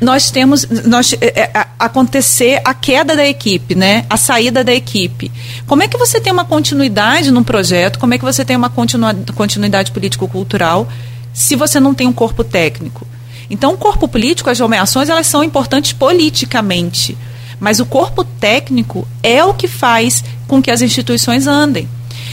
nós 0.00 0.30
temos 0.30 0.66
nós, 0.86 1.12
é, 1.20 1.40
é, 1.40 1.66
acontecer 1.78 2.60
a 2.64 2.72
queda 2.72 3.16
da 3.16 3.26
equipe, 3.26 3.74
né? 3.74 4.06
A 4.08 4.16
saída 4.16 4.62
da 4.62 4.72
equipe. 4.72 5.30
Como 5.66 5.82
é 5.82 5.88
que 5.88 5.98
você 5.98 6.20
tem 6.20 6.32
uma 6.32 6.44
continuidade 6.44 7.30
num 7.30 7.42
projeto? 7.42 7.98
Como 7.98 8.14
é 8.14 8.18
que 8.18 8.24
você 8.24 8.44
tem 8.44 8.56
uma 8.56 8.70
continuidade 8.70 9.90
político-cultural 9.90 10.88
se 11.34 11.56
você 11.56 11.80
não 11.80 11.94
tem 11.94 12.06
um 12.06 12.12
corpo 12.12 12.44
técnico? 12.44 13.06
Então, 13.50 13.74
o 13.74 13.78
corpo 13.78 14.06
político, 14.06 14.50
as 14.50 14.58
nomeações, 14.58 15.08
elas 15.08 15.26
são 15.26 15.42
importantes 15.42 15.92
politicamente, 15.92 17.16
mas 17.58 17.80
o 17.80 17.86
corpo 17.86 18.22
técnico 18.22 19.06
é 19.22 19.42
o 19.42 19.54
que 19.54 19.66
faz 19.66 20.22
com 20.46 20.62
que 20.62 20.70
as 20.70 20.82
instituições 20.82 21.46
andem. 21.46 21.88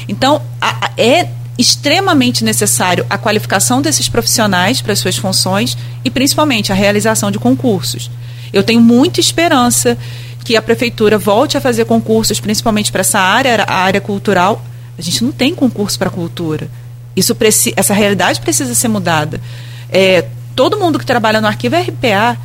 Então, 0.07 0.41
a, 0.59 0.88
a, 0.88 0.91
é 0.97 1.30
extremamente 1.57 2.43
necessário 2.43 3.05
a 3.09 3.18
qualificação 3.18 3.82
desses 3.82 4.09
profissionais 4.09 4.82
para 4.82 4.93
as 4.93 4.99
suas 4.99 5.16
funções 5.16 5.78
e 6.03 6.09
principalmente 6.09 6.72
a 6.72 6.76
realização 6.76 7.32
de 7.32 7.39
concursos. 7.39 8.11
Eu 8.51 8.63
tenho 8.63 8.82
muita 8.82 9.20
esperança 9.20 9.97
que 10.43 10.55
a 10.55 10.61
prefeitura 10.61 11.18
volte 11.18 11.57
a 11.57 11.61
fazer 11.61 11.86
concursos, 11.86 12.39
principalmente 12.39 12.91
para 12.91 13.01
essa 13.01 13.20
área, 13.20 13.63
a 13.63 13.76
área 13.76 14.01
cultural. 14.01 14.63
A 14.97 15.01
gente 15.01 15.24
não 15.24 15.32
tem 15.32 15.55
concurso 15.55 15.97
para 15.97 16.09
cultura. 16.09 16.70
Isso 17.16 17.36
essa 17.76 17.93
realidade 17.93 18.39
precisa 18.41 18.76
ser 18.76 18.88
mudada. 18.88 19.41
É, 19.89 20.26
todo 20.55 20.77
mundo 20.77 20.97
que 20.97 21.05
trabalha 21.05 21.41
no 21.41 21.47
arquivo 21.47 21.75
é 21.75 21.81
RPA, 21.81 22.37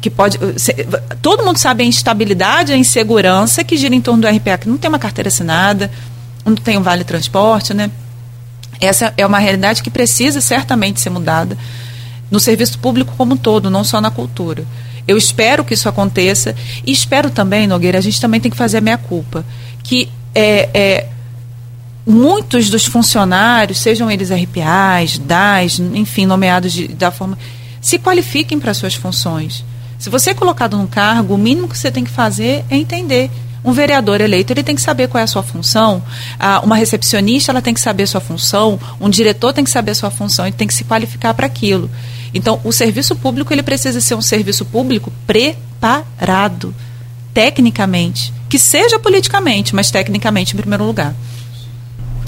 que 0.00 0.10
pode. 0.10 0.38
Todo 1.22 1.44
mundo 1.44 1.58
sabe 1.58 1.82
a 1.82 1.86
instabilidade, 1.86 2.72
a 2.72 2.76
insegurança 2.76 3.64
que 3.64 3.76
gira 3.76 3.94
em 3.94 4.00
torno 4.00 4.22
do 4.22 4.28
RPA, 4.28 4.58
que 4.58 4.68
não 4.68 4.76
tem 4.76 4.88
uma 4.88 4.98
carteira 4.98 5.28
assinada, 5.28 5.90
não 6.44 6.54
tem 6.54 6.76
um 6.76 6.82
vale 6.82 7.04
transporte, 7.04 7.72
né? 7.72 7.90
Essa 8.80 9.14
é 9.16 9.24
uma 9.24 9.38
realidade 9.38 9.82
que 9.82 9.90
precisa 9.90 10.40
certamente 10.40 11.00
ser 11.00 11.10
mudada 11.10 11.56
no 12.30 12.40
serviço 12.40 12.78
público 12.78 13.14
como 13.16 13.34
um 13.34 13.36
todo, 13.36 13.70
não 13.70 13.84
só 13.84 14.00
na 14.00 14.10
cultura. 14.10 14.64
Eu 15.06 15.16
espero 15.16 15.64
que 15.64 15.74
isso 15.74 15.88
aconteça 15.88 16.54
e 16.86 16.90
espero 16.90 17.30
também, 17.30 17.66
Nogueira, 17.66 17.98
a 17.98 18.02
gente 18.02 18.20
também 18.20 18.40
tem 18.40 18.50
que 18.50 18.56
fazer 18.56 18.78
a 18.78 18.80
minha 18.80 18.98
culpa, 18.98 19.44
que 19.82 20.08
é, 20.34 20.68
é, 20.74 21.08
muitos 22.06 22.70
dos 22.70 22.84
funcionários, 22.84 23.78
sejam 23.78 24.10
eles 24.10 24.30
RPAs, 24.30 25.18
DAS, 25.18 25.78
enfim, 25.78 26.26
nomeados 26.26 26.72
de, 26.72 26.88
da 26.88 27.10
forma, 27.10 27.38
se 27.80 27.98
qualifiquem 27.98 28.58
para 28.58 28.74
suas 28.74 28.94
funções. 28.94 29.64
Se 29.98 30.10
você 30.10 30.30
é 30.30 30.34
colocado 30.34 30.76
num 30.76 30.86
cargo, 30.86 31.34
o 31.34 31.38
mínimo 31.38 31.68
que 31.68 31.78
você 31.78 31.90
tem 31.90 32.04
que 32.04 32.10
fazer 32.10 32.64
é 32.68 32.76
entender 32.76 33.30
um 33.64 33.72
vereador 33.72 34.20
eleito 34.20 34.52
ele 34.52 34.62
tem 34.62 34.74
que 34.74 34.82
saber 34.82 35.08
qual 35.08 35.20
é 35.20 35.24
a 35.24 35.26
sua 35.26 35.42
função, 35.42 36.02
ah, 36.38 36.60
uma 36.62 36.76
recepcionista 36.76 37.50
ela 37.50 37.62
tem 37.62 37.72
que 37.72 37.80
saber 37.80 38.02
a 38.02 38.06
sua 38.06 38.20
função, 38.20 38.78
um 39.00 39.08
diretor 39.08 39.54
tem 39.54 39.64
que 39.64 39.70
saber 39.70 39.92
a 39.92 39.94
sua 39.94 40.10
função 40.10 40.46
e 40.46 40.52
tem 40.52 40.68
que 40.68 40.74
se 40.74 40.84
qualificar 40.84 41.32
para 41.32 41.46
aquilo. 41.46 41.90
Então, 42.34 42.60
o 42.62 42.72
serviço 42.72 43.16
público 43.16 43.52
ele 43.52 43.62
precisa 43.62 44.00
ser 44.00 44.14
um 44.16 44.20
serviço 44.20 44.66
público 44.66 45.10
preparado, 45.26 46.74
tecnicamente, 47.32 48.34
que 48.50 48.58
seja 48.58 48.98
politicamente, 48.98 49.74
mas 49.74 49.90
tecnicamente 49.90 50.52
em 50.52 50.56
primeiro 50.58 50.84
lugar. 50.84 51.14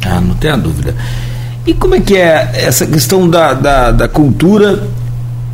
Ah, 0.05 0.21
não 0.21 0.35
tenha 0.35 0.57
dúvida. 0.57 0.95
E 1.67 1.75
como 1.75 1.95
é 1.95 2.01
que 2.01 2.17
é 2.17 2.53
essa 2.55 2.87
questão 2.87 3.29
da, 3.29 3.53
da, 3.53 3.91
da 3.91 4.09
cultura 4.09 4.87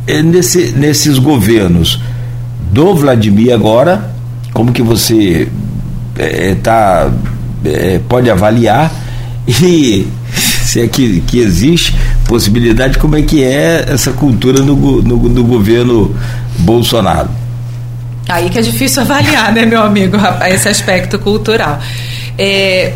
eh, 0.05 0.21
nesse, 0.21 0.71
nesses 0.73 1.17
governos? 1.17 1.99
Do 2.71 2.95
Vladimir 2.95 3.53
agora, 3.53 4.11
como 4.51 4.71
que 4.71 4.81
você 4.81 5.47
é, 6.17 6.55
tá, 6.55 7.11
é, 7.65 7.99
pode 8.07 8.29
avaliar 8.29 8.91
e 9.47 10.07
se 10.33 10.81
é 10.81 10.87
que, 10.87 11.21
que 11.21 11.39
existe 11.39 11.95
possibilidade, 12.27 12.97
como 12.97 13.15
é 13.15 13.21
que 13.21 13.43
é 13.43 13.85
essa 13.87 14.11
cultura 14.11 14.61
no, 14.61 15.01
no, 15.01 15.17
no 15.17 15.43
governo 15.43 16.15
Bolsonaro? 16.59 17.29
Aí 18.27 18.49
que 18.49 18.57
é 18.57 18.61
difícil 18.61 19.01
avaliar, 19.03 19.51
né, 19.51 19.65
meu 19.65 19.83
amigo, 19.83 20.17
esse 20.47 20.69
aspecto 20.69 21.19
cultural. 21.19 21.79
É, 22.37 22.93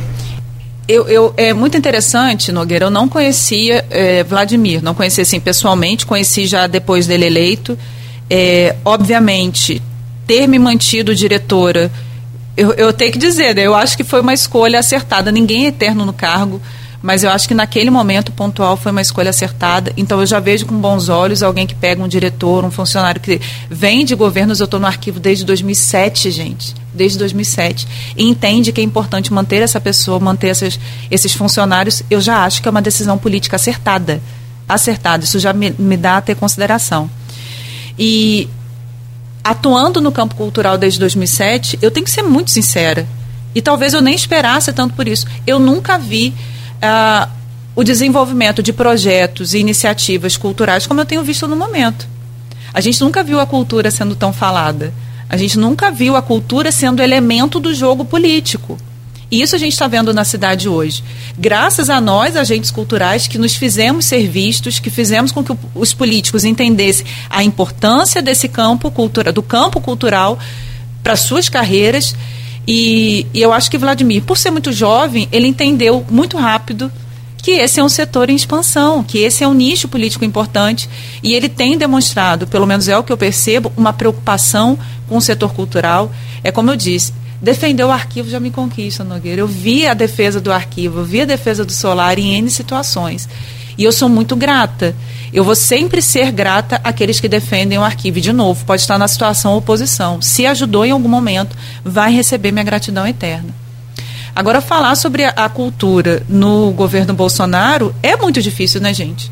eu, 0.87 1.07
eu, 1.07 1.33
é 1.35 1.53
muito 1.53 1.77
interessante, 1.77 2.51
Nogueira, 2.51 2.85
eu 2.85 2.89
não 2.89 3.09
conhecia 3.09 3.85
é, 3.89 4.23
Vladimir, 4.23 4.83
não 4.83 4.93
conhecia 4.93 5.21
assim 5.21 5.39
pessoalmente, 5.39 6.05
conheci 6.05 6.45
já 6.47 6.67
depois 6.67 7.07
dele 7.07 7.25
eleito. 7.25 7.77
É, 8.29 8.75
obviamente, 8.83 9.81
ter 10.25 10.47
me 10.47 10.59
mantido 10.59 11.15
diretora 11.15 11.91
eu, 12.57 12.73
eu 12.73 12.91
tenho 12.91 13.11
que 13.11 13.19
dizer, 13.19 13.53
né, 13.55 13.61
eu 13.61 13.75
acho 13.75 13.95
que 13.95 14.03
foi 14.03 14.19
uma 14.19 14.33
escolha 14.33 14.79
acertada. 14.79 15.31
Ninguém 15.31 15.65
é 15.65 15.67
eterno 15.67 16.03
no 16.03 16.11
cargo, 16.11 16.59
mas 17.01 17.23
eu 17.23 17.29
acho 17.29 17.47
que 17.47 17.53
naquele 17.53 17.89
momento 17.89 18.31
pontual 18.31 18.75
foi 18.75 18.91
uma 18.91 19.01
escolha 19.01 19.29
acertada. 19.29 19.93
Então 19.95 20.19
eu 20.19 20.25
já 20.25 20.39
vejo 20.39 20.65
com 20.65 20.75
bons 20.75 21.09
olhos 21.09 21.43
alguém 21.43 21.67
que 21.67 21.75
pega 21.75 22.03
um 22.03 22.07
diretor, 22.07 22.65
um 22.65 22.71
funcionário 22.71 23.21
que 23.21 23.39
vem 23.69 24.03
de 24.03 24.15
governos. 24.15 24.59
Eu 24.59 24.65
estou 24.65 24.79
no 24.79 24.87
arquivo 24.87 25.19
desde 25.19 25.45
2007, 25.45 26.31
gente, 26.31 26.73
desde 26.93 27.17
2007, 27.19 27.87
e 28.15 28.23
entende 28.23 28.71
que 28.71 28.81
é 28.81 28.83
importante 28.83 29.31
manter 29.31 29.61
essa 29.61 29.79
pessoa, 29.79 30.19
manter 30.19 30.47
essas, 30.47 30.79
esses 31.11 31.33
funcionários. 31.33 32.01
Eu 32.09 32.19
já 32.19 32.43
acho 32.43 32.61
que 32.61 32.67
é 32.67 32.71
uma 32.71 32.81
decisão 32.81 33.17
política 33.17 33.57
acertada, 33.57 34.21
acertada. 34.67 35.23
Isso 35.23 35.39
já 35.39 35.53
me, 35.53 35.73
me 35.77 35.97
dá 35.97 36.17
a 36.17 36.21
ter 36.21 36.35
consideração. 36.35 37.09
E 37.97 38.49
atuando 39.43 40.01
no 40.01 40.11
campo 40.11 40.35
cultural 40.35 40.77
desde 40.77 40.99
2007, 40.99 41.77
eu 41.81 41.91
tenho 41.91 42.03
que 42.03 42.11
ser 42.11 42.23
muito 42.23 42.49
sincera. 42.49 43.07
E 43.53 43.61
talvez 43.61 43.93
eu 43.93 44.01
nem 44.01 44.13
esperasse 44.13 44.73
tanto 44.73 44.93
por 44.93 45.07
isso. 45.07 45.25
Eu 45.45 45.57
nunca 45.57 45.97
vi 45.97 46.33
o 47.75 47.83
desenvolvimento 47.83 48.63
de 48.63 48.73
projetos 48.73 49.53
e 49.53 49.59
iniciativas 49.59 50.35
culturais 50.35 50.87
como 50.87 51.01
eu 51.01 51.05
tenho 51.05 51.23
visto 51.23 51.47
no 51.47 51.55
momento. 51.55 52.07
A 52.73 52.81
gente 52.81 53.01
nunca 53.01 53.23
viu 53.23 53.39
a 53.39 53.45
cultura 53.45 53.89
sendo 53.91 54.15
tão 54.15 54.33
falada. 54.33 54.93
A 55.29 55.35
gente 55.35 55.57
nunca 55.57 55.91
viu 55.91 56.15
a 56.15 56.21
cultura 56.21 56.71
sendo 56.71 57.01
elemento 57.01 57.59
do 57.59 57.73
jogo 57.73 58.05
político. 58.05 58.77
E 59.29 59.41
isso 59.41 59.55
a 59.55 59.59
gente 59.59 59.73
está 59.73 59.87
vendo 59.87 60.13
na 60.13 60.23
cidade 60.23 60.69
hoje. 60.69 61.03
Graças 61.37 61.89
a 61.89 61.99
nós, 61.99 62.37
agentes 62.37 62.71
culturais, 62.71 63.27
que 63.27 63.37
nos 63.37 63.55
fizemos 63.55 64.05
ser 64.05 64.27
vistos, 64.27 64.79
que 64.79 64.89
fizemos 64.89 65.33
com 65.33 65.43
que 65.43 65.53
os 65.75 65.93
políticos 65.93 66.45
entendessem 66.45 67.05
a 67.29 67.43
importância 67.43 68.21
desse 68.21 68.47
campo 68.47 68.89
cultura, 68.89 69.31
do 69.33 69.43
campo 69.43 69.81
cultural 69.81 70.39
para 71.03 71.17
suas 71.17 71.49
carreiras. 71.49 72.15
E, 72.67 73.25
e 73.33 73.41
eu 73.41 73.53
acho 73.53 73.71
que 73.71 73.77
Vladimir, 73.77 74.23
por 74.23 74.37
ser 74.37 74.51
muito 74.51 74.73
jovem, 74.73 75.29
ele 75.31 75.47
entendeu 75.47 76.05
muito 76.09 76.37
rápido 76.37 76.91
que 77.47 77.51
esse 77.51 77.79
é 77.79 77.83
um 77.83 77.87
setor 77.87 78.29
em 78.29 78.35
expansão, 78.35 79.01
que 79.01 79.19
esse 79.19 79.41
é 79.41 79.47
um 79.47 79.53
nicho 79.53 79.87
político 79.87 80.25
importante 80.25 80.89
e 81.23 81.33
ele 81.33 81.47
tem 81.47 81.77
demonstrado, 81.77 82.45
pelo 82.45 82.67
menos 82.67 82.89
é 82.89 82.97
o 82.97 83.03
que 83.03 83.13
eu 83.13 83.17
percebo, 83.17 83.71
uma 83.77 83.93
preocupação 83.93 84.77
com 85.07 85.15
o 85.15 85.21
setor 85.21 85.53
cultural. 85.53 86.11
É 86.43 86.51
como 86.51 86.69
eu 86.69 86.75
disse, 86.75 87.13
defender 87.41 87.85
o 87.85 87.91
arquivo 87.91 88.29
já 88.29 88.37
me 88.37 88.51
conquista, 88.51 89.01
Nogueira. 89.01 89.39
Eu 89.39 89.47
vi 89.47 89.87
a 89.87 89.93
defesa 89.93 90.41
do 90.41 90.51
arquivo, 90.51 90.99
eu 90.99 91.05
vi 91.05 91.21
a 91.21 91.25
defesa 91.25 91.63
do 91.63 91.71
solar 91.71 92.19
em 92.19 92.35
N 92.35 92.49
situações. 92.49 93.29
E 93.77 93.83
eu 93.85 93.93
sou 93.93 94.09
muito 94.09 94.35
grata. 94.35 94.93
Eu 95.33 95.43
vou 95.43 95.55
sempre 95.55 96.01
ser 96.01 96.31
grata 96.31 96.79
àqueles 96.83 97.19
que 97.19 97.27
defendem 97.27 97.77
o 97.77 97.83
arquivo. 97.83 98.17
E, 98.17 98.21
de 98.21 98.31
novo, 98.31 98.65
pode 98.65 98.81
estar 98.81 98.97
na 98.97 99.07
situação 99.07 99.57
oposição. 99.57 100.21
Se 100.21 100.45
ajudou 100.45 100.85
em 100.85 100.91
algum 100.91 101.09
momento, 101.09 101.55
vai 101.83 102.13
receber 102.13 102.51
minha 102.51 102.63
gratidão 102.63 103.05
eterna. 103.05 103.53
Agora, 104.35 104.61
falar 104.61 104.95
sobre 104.95 105.25
a, 105.25 105.49
cultura 105.49 106.21
no 106.29 106.71
governo 106.71 107.13
Bolsonaro 107.13 107.93
é 108.03 108.15
muito 108.15 108.41
difícil, 108.41 108.79
né, 108.79 108.93
gente? 108.93 109.31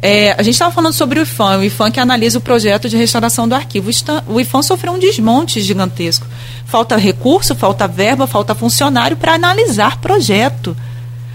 É, 0.00 0.30
a 0.38 0.42
gente 0.44 0.54
estava 0.54 0.72
falando 0.72 0.92
sobre 0.92 1.18
o 1.18 1.22
IFAM, 1.22 1.58
o 1.58 1.64
IFAM 1.64 1.90
que 1.90 1.98
analisa 1.98 2.38
o 2.38 2.40
projeto 2.40 2.88
de 2.88 2.96
restauração 2.96 3.48
do 3.48 3.54
arquivo. 3.56 3.90
O 4.28 4.40
IFAM 4.40 4.62
sofreu 4.62 4.92
um 4.92 4.98
desmonte 4.98 5.60
gigantesco. 5.60 6.24
Falta 6.64 6.96
recurso, 6.96 7.54
falta 7.56 7.88
verba, 7.88 8.28
falta 8.28 8.54
funcionário 8.54 9.16
para 9.16 9.34
analisar 9.34 10.00
projeto. 10.00 10.76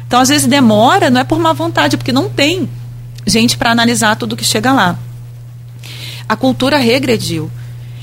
Então, 0.07 0.21
às 0.21 0.29
vezes, 0.29 0.47
demora, 0.47 1.09
não 1.09 1.19
é 1.19 1.23
por 1.25 1.39
má 1.39 1.51
vontade, 1.51 1.97
porque 1.97 2.13
não 2.13 2.29
tem 2.29 2.69
gente 3.25 3.57
para 3.57 3.71
analisar 3.71 4.15
tudo 4.15 4.35
que 4.35 4.43
chega 4.43 4.71
lá. 4.71 4.97
A 6.27 6.35
cultura 6.35 6.77
regrediu. 6.77 7.49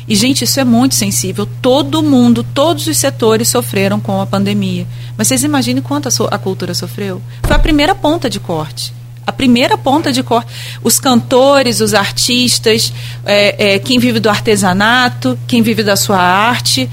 E, 0.07 0.16
gente, 0.16 0.45
isso 0.45 0.59
é 0.59 0.64
muito 0.64 0.95
sensível. 0.95 1.47
Todo 1.62 2.03
mundo, 2.03 2.43
todos 2.43 2.87
os 2.87 2.97
setores 2.97 3.49
sofreram 3.49 4.01
com 4.01 4.21
a 4.21 4.27
pandemia. 4.27 4.87
Mas 5.16 5.29
vocês 5.29 5.45
imaginem 5.45 5.83
quanto 5.83 6.09
a, 6.09 6.11
so 6.11 6.29
a 6.31 6.39
cultura 6.39 6.75
sofreu? 6.75 7.23
Foi 7.43 7.55
a 7.55 7.59
primeira 7.59 7.95
ponta 7.95 8.29
de 8.29 8.41
corte 8.41 8.93
a 9.27 9.33
primeira 9.33 9.79
ponta 9.79 10.12
de 10.12 10.25
corte. 10.25 10.51
Os 10.83 10.99
cantores, 10.99 11.81
os 11.81 11.95
artistas, 11.95 12.93
é, 13.25 13.75
é, 13.75 13.79
quem 13.79 13.97
vive 13.99 14.18
do 14.18 14.29
artesanato, 14.29 15.39
quem 15.47 15.62
vive 15.62 15.85
da 15.85 15.95
sua 15.95 16.18
arte, 16.18 16.91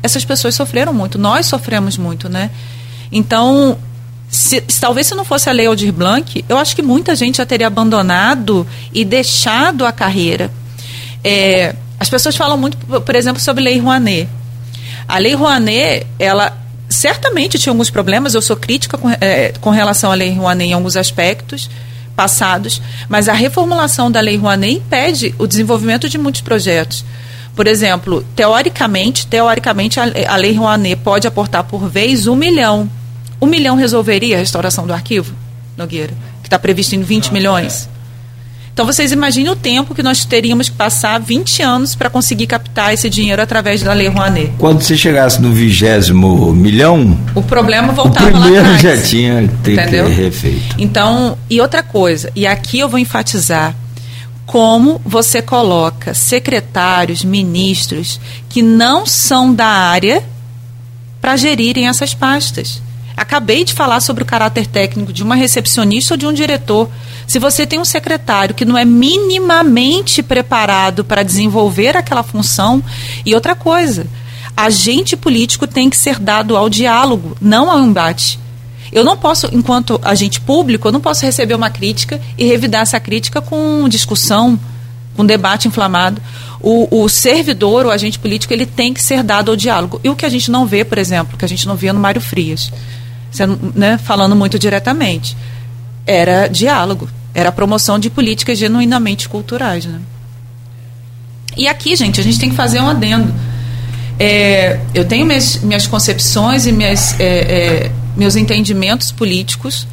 essas 0.00 0.24
pessoas 0.24 0.54
sofreram 0.54 0.94
muito. 0.94 1.18
Nós 1.18 1.46
sofremos 1.46 1.98
muito, 1.98 2.28
né? 2.28 2.50
Então, 3.10 3.76
se, 4.30 4.60
talvez 4.80 5.08
se 5.08 5.14
não 5.14 5.24
fosse 5.24 5.48
a 5.48 5.52
Lei 5.52 5.66
Aldir 5.66 5.92
Blanc, 5.92 6.44
eu 6.48 6.56
acho 6.56 6.76
que 6.76 6.82
muita 6.82 7.16
gente 7.16 7.38
já 7.38 7.46
teria 7.46 7.66
abandonado 7.66 8.66
e 8.94 9.04
deixado 9.04 9.84
a 9.84 9.90
carreira. 9.90 10.50
É, 11.24 11.74
as 11.98 12.08
pessoas 12.08 12.36
falam 12.36 12.56
muito, 12.56 12.76
por 12.76 13.14
exemplo, 13.14 13.42
sobre 13.42 13.64
Lei 13.64 13.78
Rouanet. 13.78 14.28
A 15.08 15.18
Lei 15.18 15.34
Rouanet, 15.34 16.06
ela 16.18 16.56
certamente 16.88 17.58
tinha 17.58 17.72
alguns 17.72 17.90
problemas, 17.90 18.34
eu 18.34 18.40
sou 18.40 18.56
crítica 18.56 18.96
com, 18.96 19.10
é, 19.10 19.52
com 19.60 19.70
relação 19.70 20.12
à 20.12 20.14
Lei 20.14 20.32
Rouanet 20.32 20.70
em 20.70 20.72
alguns 20.72 20.96
aspectos, 20.96 21.68
passados, 22.14 22.80
mas 23.08 23.28
a 23.28 23.32
reformulação 23.32 24.10
da 24.10 24.20
Lei 24.20 24.36
Rouanet 24.36 24.76
impede 24.76 25.34
o 25.38 25.46
desenvolvimento 25.46 26.08
de 26.08 26.18
muitos 26.18 26.40
projetos. 26.40 27.04
Por 27.56 27.66
exemplo, 27.66 28.24
teoricamente, 28.36 29.26
teoricamente 29.26 29.98
a, 29.98 30.04
a 30.28 30.36
Lei 30.36 30.54
Rouanet 30.54 30.96
pode 31.02 31.26
aportar 31.26 31.64
por 31.64 31.88
vez 31.88 32.28
um 32.28 32.36
milhão. 32.36 32.88
Um 33.40 33.46
milhão 33.46 33.76
resolveria 33.76 34.36
a 34.36 34.38
restauração 34.38 34.86
do 34.86 34.92
arquivo, 34.92 35.34
Nogueira, 35.76 36.12
que 36.42 36.48
está 36.48 36.58
previsto 36.58 36.94
em 36.94 37.02
20 37.02 37.32
milhões. 37.32 37.88
Então 38.72 38.86
vocês 38.86 39.12
imaginem 39.12 39.50
o 39.50 39.56
tempo 39.56 39.94
que 39.94 40.02
nós 40.02 40.24
teríamos 40.24 40.68
que 40.68 40.76
passar 40.76 41.20
20 41.20 41.62
anos 41.62 41.94
para 41.94 42.08
conseguir 42.08 42.46
captar 42.46 42.94
esse 42.94 43.10
dinheiro 43.10 43.42
através 43.42 43.82
da 43.82 43.92
Lei 43.92 44.08
Rouanet. 44.08 44.52
Quando 44.58 44.80
você 44.80 44.96
chegasse 44.96 45.40
no 45.42 45.52
vigésimo 45.52 46.52
milhão, 46.54 47.18
o 47.34 47.42
problema 47.42 47.92
voltava 47.92 48.28
o 48.28 48.40
primeiro 48.40 48.70
lá 48.70 48.78
já 48.78 48.96
tinha 49.02 49.50
ter 49.62 49.72
Entendeu? 49.72 50.06
que 50.06 50.12
refeito. 50.12 50.76
Então, 50.78 51.36
e 51.48 51.60
outra 51.60 51.82
coisa, 51.82 52.30
e 52.34 52.46
aqui 52.46 52.78
eu 52.78 52.88
vou 52.88 52.98
enfatizar 52.98 53.74
como 54.46 55.00
você 55.04 55.42
coloca 55.42 56.14
secretários, 56.14 57.22
ministros 57.22 58.20
que 58.48 58.62
não 58.62 59.04
são 59.04 59.54
da 59.54 59.66
área 59.66 60.22
para 61.20 61.36
gerirem 61.36 61.86
essas 61.86 62.14
pastas. 62.14 62.82
Acabei 63.20 63.64
de 63.64 63.74
falar 63.74 64.00
sobre 64.00 64.22
o 64.22 64.26
caráter 64.26 64.66
técnico 64.66 65.12
de 65.12 65.22
uma 65.22 65.34
recepcionista 65.34 66.14
ou 66.14 66.18
de 66.18 66.26
um 66.26 66.32
diretor. 66.32 66.88
Se 67.26 67.38
você 67.38 67.66
tem 67.66 67.78
um 67.78 67.84
secretário 67.84 68.54
que 68.54 68.64
não 68.64 68.78
é 68.78 68.84
minimamente 68.86 70.22
preparado 70.22 71.04
para 71.04 71.22
desenvolver 71.22 71.98
aquela 71.98 72.22
função, 72.22 72.82
e 73.26 73.34
outra 73.34 73.54
coisa, 73.54 74.06
agente 74.56 75.18
político 75.18 75.66
tem 75.66 75.90
que 75.90 75.98
ser 75.98 76.18
dado 76.18 76.56
ao 76.56 76.70
diálogo, 76.70 77.36
não 77.42 77.70
ao 77.70 77.80
embate. 77.80 78.40
Eu 78.90 79.04
não 79.04 79.18
posso, 79.18 79.50
enquanto 79.52 80.00
agente 80.02 80.40
público, 80.40 80.88
eu 80.88 80.92
não 80.92 80.98
posso 80.98 81.26
receber 81.26 81.54
uma 81.54 81.68
crítica 81.68 82.18
e 82.38 82.46
revidar 82.46 82.80
essa 82.80 82.98
crítica 82.98 83.42
com 83.42 83.86
discussão, 83.86 84.58
com 85.14 85.26
debate 85.26 85.68
inflamado. 85.68 86.22
O, 86.58 87.02
o, 87.02 87.06
servidor, 87.06 87.84
o 87.84 87.90
agente 87.90 88.18
político, 88.18 88.54
ele 88.54 88.64
tem 88.64 88.94
que 88.94 89.02
ser 89.02 89.22
dado 89.22 89.50
ao 89.50 89.56
diálogo. 89.56 90.00
E 90.02 90.08
o 90.08 90.16
que 90.16 90.24
a 90.24 90.30
gente 90.30 90.50
não 90.50 90.64
vê, 90.64 90.86
por 90.86 90.96
exemplo, 90.96 91.36
que 91.36 91.44
a 91.44 91.48
gente 91.48 91.68
não 91.68 91.76
via 91.76 91.92
no 91.92 92.00
Mário 92.00 92.22
Frias 92.22 92.72
né, 93.74 93.98
falando 93.98 94.34
muito 94.34 94.58
diretamente, 94.58 95.36
era 96.06 96.48
diálogo, 96.48 97.08
era 97.34 97.52
promoção 97.52 97.98
de 97.98 98.10
políticas 98.10 98.58
genuinamente 98.58 99.28
culturais. 99.28 99.86
Né? 99.86 100.00
E 101.56 101.68
aqui, 101.68 101.94
gente, 101.96 102.20
a 102.20 102.24
gente 102.24 102.38
tem 102.38 102.50
que 102.50 102.56
fazer 102.56 102.80
um 102.80 102.88
adendo. 102.88 103.32
É, 104.18 104.80
eu 104.94 105.04
tenho 105.04 105.24
minhas, 105.24 105.62
minhas 105.62 105.86
concepções 105.86 106.66
e 106.66 106.72
minhas, 106.72 107.18
é, 107.18 107.24
é, 107.24 107.92
meus 108.16 108.36
entendimentos 108.36 109.10
políticos 109.12 109.86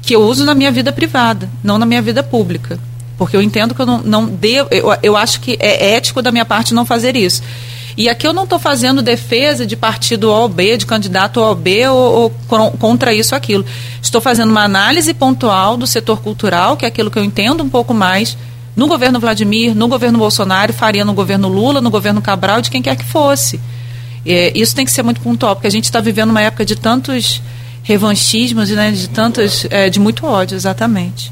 que 0.00 0.14
eu 0.14 0.22
uso 0.22 0.44
na 0.44 0.54
minha 0.54 0.70
vida 0.70 0.92
privada, 0.92 1.48
não 1.62 1.78
na 1.78 1.86
minha 1.86 2.02
vida 2.02 2.22
pública. 2.22 2.78
Porque 3.16 3.36
eu 3.36 3.42
entendo 3.42 3.74
que 3.74 3.80
eu 3.80 3.86
não, 3.86 3.98
não 3.98 4.26
devo. 4.26 4.68
Eu, 4.72 4.86
eu 5.02 5.16
acho 5.16 5.40
que 5.40 5.56
é 5.60 5.94
ético 5.94 6.20
da 6.20 6.32
minha 6.32 6.44
parte 6.44 6.74
não 6.74 6.84
fazer 6.84 7.16
isso. 7.16 7.42
E 7.96 8.08
aqui 8.08 8.26
eu 8.26 8.32
não 8.32 8.44
estou 8.44 8.58
fazendo 8.58 9.02
defesa 9.02 9.64
de 9.64 9.76
partido 9.76 10.30
A 10.30 10.40
ou 10.40 10.48
B, 10.48 10.76
de 10.76 10.84
candidato 10.84 11.40
A 11.40 11.50
ou 11.50 11.54
B, 11.54 11.86
ou, 11.88 12.32
ou 12.48 12.70
contra 12.78 13.14
isso 13.14 13.34
ou 13.34 13.38
aquilo. 13.38 13.64
Estou 14.02 14.20
fazendo 14.20 14.50
uma 14.50 14.64
análise 14.64 15.14
pontual 15.14 15.76
do 15.76 15.86
setor 15.86 16.20
cultural, 16.20 16.76
que 16.76 16.84
é 16.84 16.88
aquilo 16.88 17.10
que 17.10 17.18
eu 17.18 17.24
entendo 17.24 17.62
um 17.62 17.68
pouco 17.68 17.94
mais, 17.94 18.36
no 18.74 18.88
governo 18.88 19.20
Vladimir, 19.20 19.74
no 19.74 19.86
governo 19.86 20.18
Bolsonaro, 20.18 20.72
faria 20.72 21.04
no 21.04 21.14
governo 21.14 21.48
Lula, 21.48 21.80
no 21.80 21.90
governo 21.90 22.20
Cabral, 22.20 22.60
de 22.60 22.70
quem 22.70 22.82
quer 22.82 22.96
que 22.96 23.04
fosse. 23.04 23.60
É, 24.26 24.52
isso 24.54 24.74
tem 24.74 24.84
que 24.84 24.90
ser 24.90 25.02
muito 25.02 25.20
pontual, 25.20 25.54
porque 25.54 25.68
a 25.68 25.70
gente 25.70 25.84
está 25.84 26.00
vivendo 26.00 26.30
uma 26.30 26.40
época 26.40 26.64
de 26.64 26.74
tantos 26.74 27.40
revanchismos, 27.84 28.70
né, 28.70 28.90
de 28.90 29.08
tantos, 29.08 29.66
é, 29.70 29.88
de 29.88 30.00
muito 30.00 30.26
ódio, 30.26 30.56
exatamente. 30.56 31.30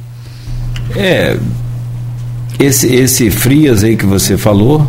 É, 0.95 1.39
esse, 2.61 2.95
esse 2.95 3.31
Frias 3.31 3.83
aí 3.83 3.97
que 3.97 4.07
você 4.07 4.37
falou, 4.37 4.87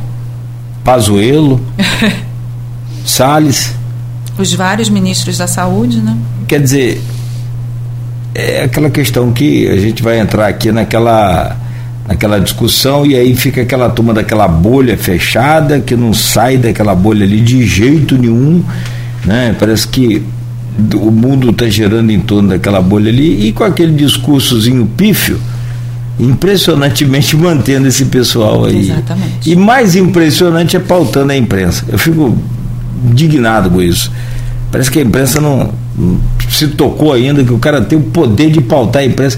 Pazuello, 0.83 1.61
Salles. 3.05 3.73
Os 4.37 4.53
vários 4.53 4.89
ministros 4.89 5.37
da 5.37 5.47
saúde, 5.47 5.99
né? 5.99 6.17
Quer 6.47 6.61
dizer, 6.61 7.01
é 8.33 8.63
aquela 8.63 8.89
questão 8.89 9.31
que 9.31 9.67
a 9.67 9.77
gente 9.77 10.01
vai 10.01 10.19
entrar 10.19 10.47
aqui 10.47 10.71
naquela 10.71 11.57
naquela 12.07 12.37
discussão 12.37 13.05
e 13.05 13.15
aí 13.15 13.33
fica 13.33 13.61
aquela 13.61 13.89
turma 13.89 14.13
daquela 14.13 14.45
bolha 14.45 14.97
fechada 14.97 15.79
que 15.79 15.95
não 15.95 16.13
sai 16.13 16.57
daquela 16.57 16.93
bolha 16.93 17.23
ali 17.23 17.39
de 17.39 17.65
jeito 17.65 18.17
nenhum, 18.17 18.61
né? 19.23 19.55
Parece 19.57 19.87
que 19.87 20.21
o 20.95 21.11
mundo 21.11 21.51
está 21.51 21.67
girando 21.67 22.11
em 22.11 22.19
torno 22.19 22.49
daquela 22.49 22.81
bolha 22.81 23.09
ali 23.09 23.47
e 23.47 23.53
com 23.53 23.63
aquele 23.63 23.93
discursozinho 23.93 24.85
pífio 24.97 25.39
impressionantemente 26.19 27.35
mantendo 27.35 27.87
esse 27.87 28.05
pessoal 28.05 28.65
aí. 28.65 28.79
Exatamente. 28.79 29.49
E 29.49 29.55
mais 29.55 29.95
impressionante 29.95 30.75
é 30.75 30.79
pautando 30.79 31.31
a 31.31 31.37
imprensa. 31.37 31.83
Eu 31.87 31.97
fico 31.97 32.37
indignado 33.03 33.69
com 33.69 33.81
isso. 33.81 34.11
Parece 34.71 34.91
que 34.91 34.99
a 34.99 35.01
imprensa 35.01 35.39
não, 35.41 35.71
se 36.49 36.67
tocou 36.69 37.13
ainda, 37.13 37.43
que 37.43 37.53
o 37.53 37.59
cara 37.59 37.81
tem 37.81 37.97
o 37.97 38.01
poder 38.01 38.51
de 38.51 38.61
pautar 38.61 39.01
a 39.01 39.05
imprensa. 39.05 39.37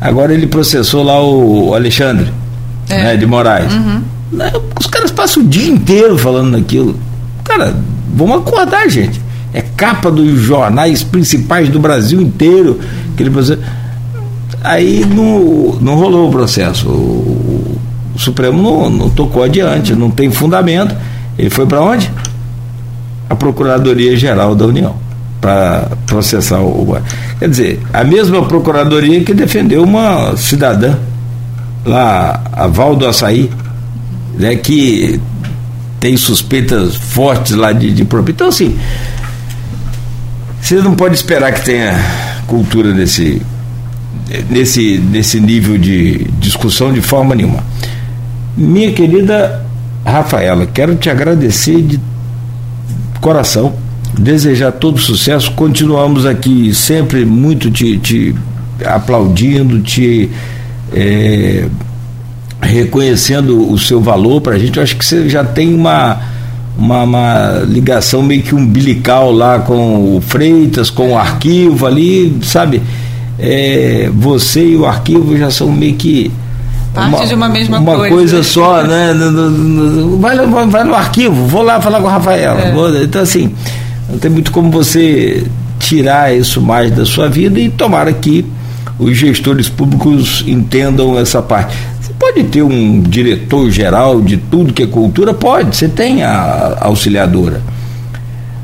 Agora 0.00 0.32
ele 0.32 0.46
processou 0.46 1.02
lá 1.02 1.20
o 1.22 1.74
Alexandre 1.74 2.32
é. 2.88 3.02
né, 3.02 3.16
de 3.16 3.26
Moraes. 3.26 3.72
Uhum. 3.72 4.02
Né, 4.32 4.52
os 4.78 4.86
caras 4.86 5.10
passam 5.10 5.42
o 5.42 5.46
dia 5.46 5.68
inteiro 5.68 6.16
falando 6.18 6.52
daquilo. 6.52 6.98
Cara, 7.44 7.74
vamos 8.14 8.38
acordar, 8.38 8.88
gente. 8.88 9.20
É 9.52 9.62
capa 9.62 10.10
dos 10.10 10.40
jornais 10.40 11.02
principais 11.02 11.68
do 11.68 11.80
Brasil 11.80 12.20
inteiro. 12.20 12.78
Aquele 13.14 13.30
processo 13.30 13.60
Aí 14.62 15.04
não, 15.04 15.78
não 15.80 15.94
rolou 15.94 16.28
o 16.28 16.30
processo. 16.30 16.88
O, 16.88 17.78
o 18.14 18.18
Supremo 18.18 18.62
não, 18.62 18.90
não 18.90 19.10
tocou 19.10 19.42
adiante, 19.42 19.94
não 19.94 20.10
tem 20.10 20.30
fundamento. 20.30 20.94
Ele 21.38 21.50
foi 21.50 21.66
para 21.66 21.80
onde? 21.80 22.10
A 23.30 23.36
Procuradoria 23.36 24.16
Geral 24.16 24.54
da 24.54 24.66
União 24.66 24.94
para 25.40 25.88
processar 26.06 26.60
o. 26.60 26.96
Quer 27.38 27.48
dizer, 27.48 27.80
a 27.92 28.02
mesma 28.02 28.44
Procuradoria 28.44 29.22
que 29.22 29.32
defendeu 29.32 29.82
uma 29.84 30.36
cidadã 30.36 30.96
lá, 31.84 32.42
a 32.52 32.66
Val 32.66 32.96
do 32.96 33.06
Açaí, 33.06 33.50
né, 34.36 34.56
que 34.56 35.20
tem 36.00 36.16
suspeitas 36.16 36.94
fortes 36.94 37.52
lá 37.52 37.72
de, 37.72 37.92
de 37.92 38.02
Então, 38.02 38.48
assim, 38.48 38.78
você 40.60 40.76
não 40.76 40.94
pode 40.94 41.14
esperar 41.14 41.52
que 41.52 41.64
tenha 41.64 41.98
cultura 42.46 42.92
nesse 42.92 43.42
nesse, 44.50 44.98
nesse 44.98 45.40
nível 45.40 45.78
de 45.78 46.24
discussão 46.38 46.92
de 46.92 47.00
forma 47.00 47.34
nenhuma. 47.34 47.62
Minha 48.56 48.92
querida 48.92 49.64
Rafaela, 50.04 50.66
quero 50.66 50.96
te 50.96 51.10
agradecer 51.10 51.82
de 51.82 52.00
coração, 53.20 53.74
desejar 54.18 54.72
todo 54.72 54.98
sucesso. 54.98 55.52
Continuamos 55.52 56.26
aqui 56.26 56.74
sempre 56.74 57.24
muito 57.24 57.70
te, 57.70 57.98
te 57.98 58.34
aplaudindo, 58.84 59.80
te 59.80 60.30
é, 60.92 61.66
reconhecendo 62.60 63.70
o 63.70 63.78
seu 63.78 64.00
valor 64.00 64.40
para 64.40 64.54
a 64.54 64.58
gente. 64.58 64.76
Eu 64.76 64.82
acho 64.82 64.96
que 64.96 65.04
você 65.04 65.28
já 65.28 65.44
tem 65.44 65.74
uma, 65.74 66.20
uma, 66.76 67.02
uma, 67.02 67.62
ligação 67.66 68.22
meio 68.22 68.42
que 68.42 68.54
umbilical 68.54 69.30
lá 69.30 69.60
com 69.60 70.16
o 70.16 70.20
Freitas, 70.20 70.90
com 70.90 71.12
o 71.12 71.18
arquivo 71.18 71.86
ali, 71.86 72.38
sabe? 72.42 72.82
É, 73.38 74.10
você 74.12 74.64
e 74.64 74.76
o 74.76 74.84
arquivo 74.84 75.36
já 75.36 75.50
são 75.50 75.70
meio 75.70 75.94
que 75.94 76.30
parte 76.92 77.14
uma, 77.14 77.26
de 77.26 77.34
uma 77.34 77.48
mesma 77.48 77.78
uma 77.78 77.96
coisa. 77.96 78.14
coisa 78.14 78.42
só, 78.42 78.82
né? 78.82 79.14
Vai, 80.18 80.36
vai 80.66 80.84
no 80.84 80.94
arquivo, 80.94 81.46
vou 81.46 81.62
lá 81.62 81.80
falar 81.80 82.00
com 82.00 82.06
o 82.06 82.10
Rafael. 82.10 82.56
É. 82.58 83.04
Então, 83.04 83.22
assim, 83.22 83.54
não 84.08 84.18
tem 84.18 84.30
muito 84.30 84.50
como 84.50 84.70
você 84.70 85.46
tirar 85.78 86.34
isso 86.34 86.60
mais 86.60 86.90
da 86.90 87.04
sua 87.04 87.28
vida 87.28 87.60
e 87.60 87.70
tomara 87.70 88.12
que 88.12 88.44
os 88.98 89.16
gestores 89.16 89.68
públicos 89.68 90.42
entendam 90.46 91.16
essa 91.16 91.40
parte. 91.40 91.76
Você 92.00 92.12
pode 92.18 92.42
ter 92.44 92.62
um 92.62 93.00
diretor 93.00 93.70
geral 93.70 94.20
de 94.20 94.36
tudo 94.36 94.72
que 94.72 94.82
é 94.82 94.86
cultura? 94.86 95.32
Pode, 95.32 95.76
você 95.76 95.88
tem 95.88 96.24
a 96.24 96.78
auxiliadora. 96.80 97.62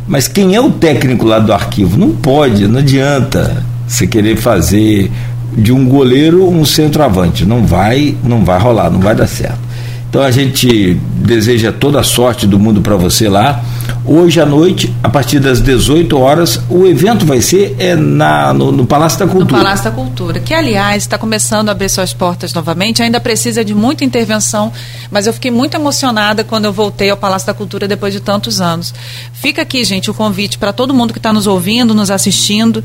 Mas 0.09 0.26
quem 0.26 0.55
é 0.55 0.60
o 0.60 0.70
técnico 0.70 1.24
lá 1.24 1.38
do 1.38 1.52
arquivo? 1.52 1.96
Não 1.96 2.10
pode, 2.10 2.66
não 2.66 2.80
adianta 2.80 3.62
você 3.94 4.06
querer 4.06 4.36
fazer 4.36 5.10
de 5.56 5.72
um 5.72 5.88
goleiro 5.88 6.48
um 6.48 6.64
centroavante. 6.64 7.44
Não 7.44 7.64
vai, 7.64 8.16
não 8.24 8.44
vai 8.44 8.58
rolar, 8.58 8.90
não 8.90 9.00
vai 9.00 9.14
dar 9.14 9.26
certo. 9.26 9.64
Então 10.08 10.22
a 10.22 10.30
gente 10.30 10.94
deseja 11.16 11.72
toda 11.72 11.98
a 11.98 12.04
sorte 12.04 12.46
do 12.46 12.56
mundo 12.56 12.80
para 12.80 12.94
você 12.94 13.28
lá. 13.28 13.64
Hoje 14.04 14.40
à 14.40 14.46
noite, 14.46 14.94
a 15.02 15.08
partir 15.08 15.40
das 15.40 15.60
18 15.60 16.16
horas, 16.16 16.60
o 16.70 16.86
evento 16.86 17.26
vai 17.26 17.40
ser 17.40 17.74
é, 17.80 17.96
na, 17.96 18.54
no, 18.54 18.70
no 18.70 18.86
Palácio 18.86 19.18
da 19.18 19.26
Cultura. 19.26 19.56
No 19.56 19.64
Palácio 19.64 19.84
da 19.86 19.90
Cultura, 19.90 20.38
que 20.38 20.54
aliás 20.54 21.02
está 21.02 21.18
começando 21.18 21.68
a 21.68 21.72
abrir 21.72 21.88
suas 21.88 22.12
portas 22.12 22.52
novamente, 22.54 23.02
ainda 23.02 23.18
precisa 23.18 23.64
de 23.64 23.74
muita 23.74 24.04
intervenção, 24.04 24.72
mas 25.10 25.26
eu 25.26 25.32
fiquei 25.32 25.50
muito 25.50 25.74
emocionada 25.76 26.44
quando 26.44 26.66
eu 26.66 26.72
voltei 26.72 27.10
ao 27.10 27.16
Palácio 27.16 27.46
da 27.46 27.54
Cultura 27.54 27.88
depois 27.88 28.12
de 28.12 28.20
tantos 28.20 28.60
anos. 28.60 28.94
Fica 29.32 29.62
aqui, 29.62 29.82
gente, 29.82 30.10
o 30.10 30.14
convite 30.14 30.58
para 30.58 30.72
todo 30.72 30.94
mundo 30.94 31.12
que 31.12 31.18
está 31.18 31.32
nos 31.32 31.48
ouvindo, 31.48 31.92
nos 31.92 32.10
assistindo 32.10 32.84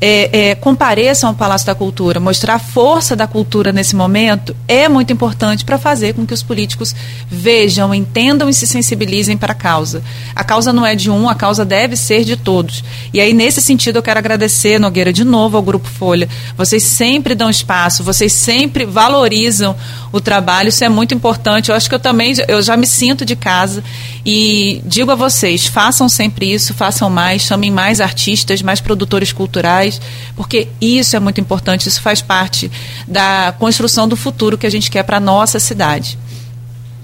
é, 0.00 0.50
é, 0.50 0.54
compareçam 0.54 1.28
ao 1.28 1.36
Palácio 1.36 1.66
da 1.66 1.74
Cultura. 1.74 2.18
Mostrar 2.18 2.54
a 2.54 2.58
força 2.58 3.14
da 3.14 3.26
cultura 3.26 3.72
nesse 3.72 3.94
momento 3.94 4.56
é 4.66 4.88
muito 4.88 5.12
importante 5.12 5.64
para 5.64 5.78
fazer 5.78 6.14
com 6.14 6.26
que 6.26 6.32
os 6.32 6.42
políticos 6.42 6.94
vejam, 7.28 7.94
entendam 7.94 8.48
e 8.48 8.54
se 8.54 8.66
sensibilizem 8.66 9.36
para 9.36 9.52
a 9.52 9.54
causa. 9.54 10.02
A 10.34 10.44
causa 10.44 10.72
não 10.72 10.86
é 10.86 10.94
de 10.94 11.10
um, 11.10 11.28
a 11.28 11.34
causa 11.34 11.64
deve 11.64 11.96
ser 11.96 12.24
de 12.24 12.36
todos. 12.36 12.82
E 13.12 13.20
aí, 13.20 13.32
nesse 13.32 13.60
sentido, 13.60 13.96
eu 13.96 14.02
quero 14.02 14.18
agradecer, 14.18 14.78
Nogueira, 14.78 15.12
de 15.12 15.24
novo 15.24 15.56
ao 15.56 15.62
Grupo 15.62 15.88
Folha. 15.88 16.28
Vocês 16.56 16.82
sempre 16.82 17.34
dão 17.34 17.50
espaço, 17.50 18.02
vocês 18.02 18.32
sempre 18.32 18.84
valorizam 18.84 19.76
o 20.12 20.20
trabalho, 20.20 20.68
isso 20.68 20.84
é 20.84 20.88
muito 20.88 21.14
importante. 21.14 21.70
Eu 21.70 21.76
acho 21.76 21.88
que 21.88 21.94
eu 21.94 22.00
também 22.00 22.34
eu 22.48 22.62
já 22.62 22.76
me 22.76 22.86
sinto 22.86 23.24
de 23.24 23.36
casa 23.36 23.82
e 24.24 24.82
digo 24.84 25.10
a 25.10 25.14
vocês, 25.14 25.66
façam 25.66 26.08
sempre 26.08 26.52
isso, 26.52 26.74
façam 26.74 27.08
mais, 27.08 27.42
chamem 27.42 27.70
mais 27.70 28.00
artistas, 28.00 28.60
mais 28.60 28.80
produtores 28.80 29.32
culturais, 29.32 29.89
porque 30.36 30.68
isso 30.80 31.16
é 31.16 31.20
muito 31.20 31.40
importante, 31.40 31.88
isso 31.88 32.02
faz 32.02 32.20
parte 32.20 32.70
da 33.08 33.54
construção 33.58 34.06
do 34.06 34.16
futuro 34.16 34.58
que 34.58 34.66
a 34.66 34.70
gente 34.70 34.90
quer 34.90 35.02
para 35.02 35.16
a 35.16 35.20
nossa 35.20 35.58
cidade. 35.58 36.18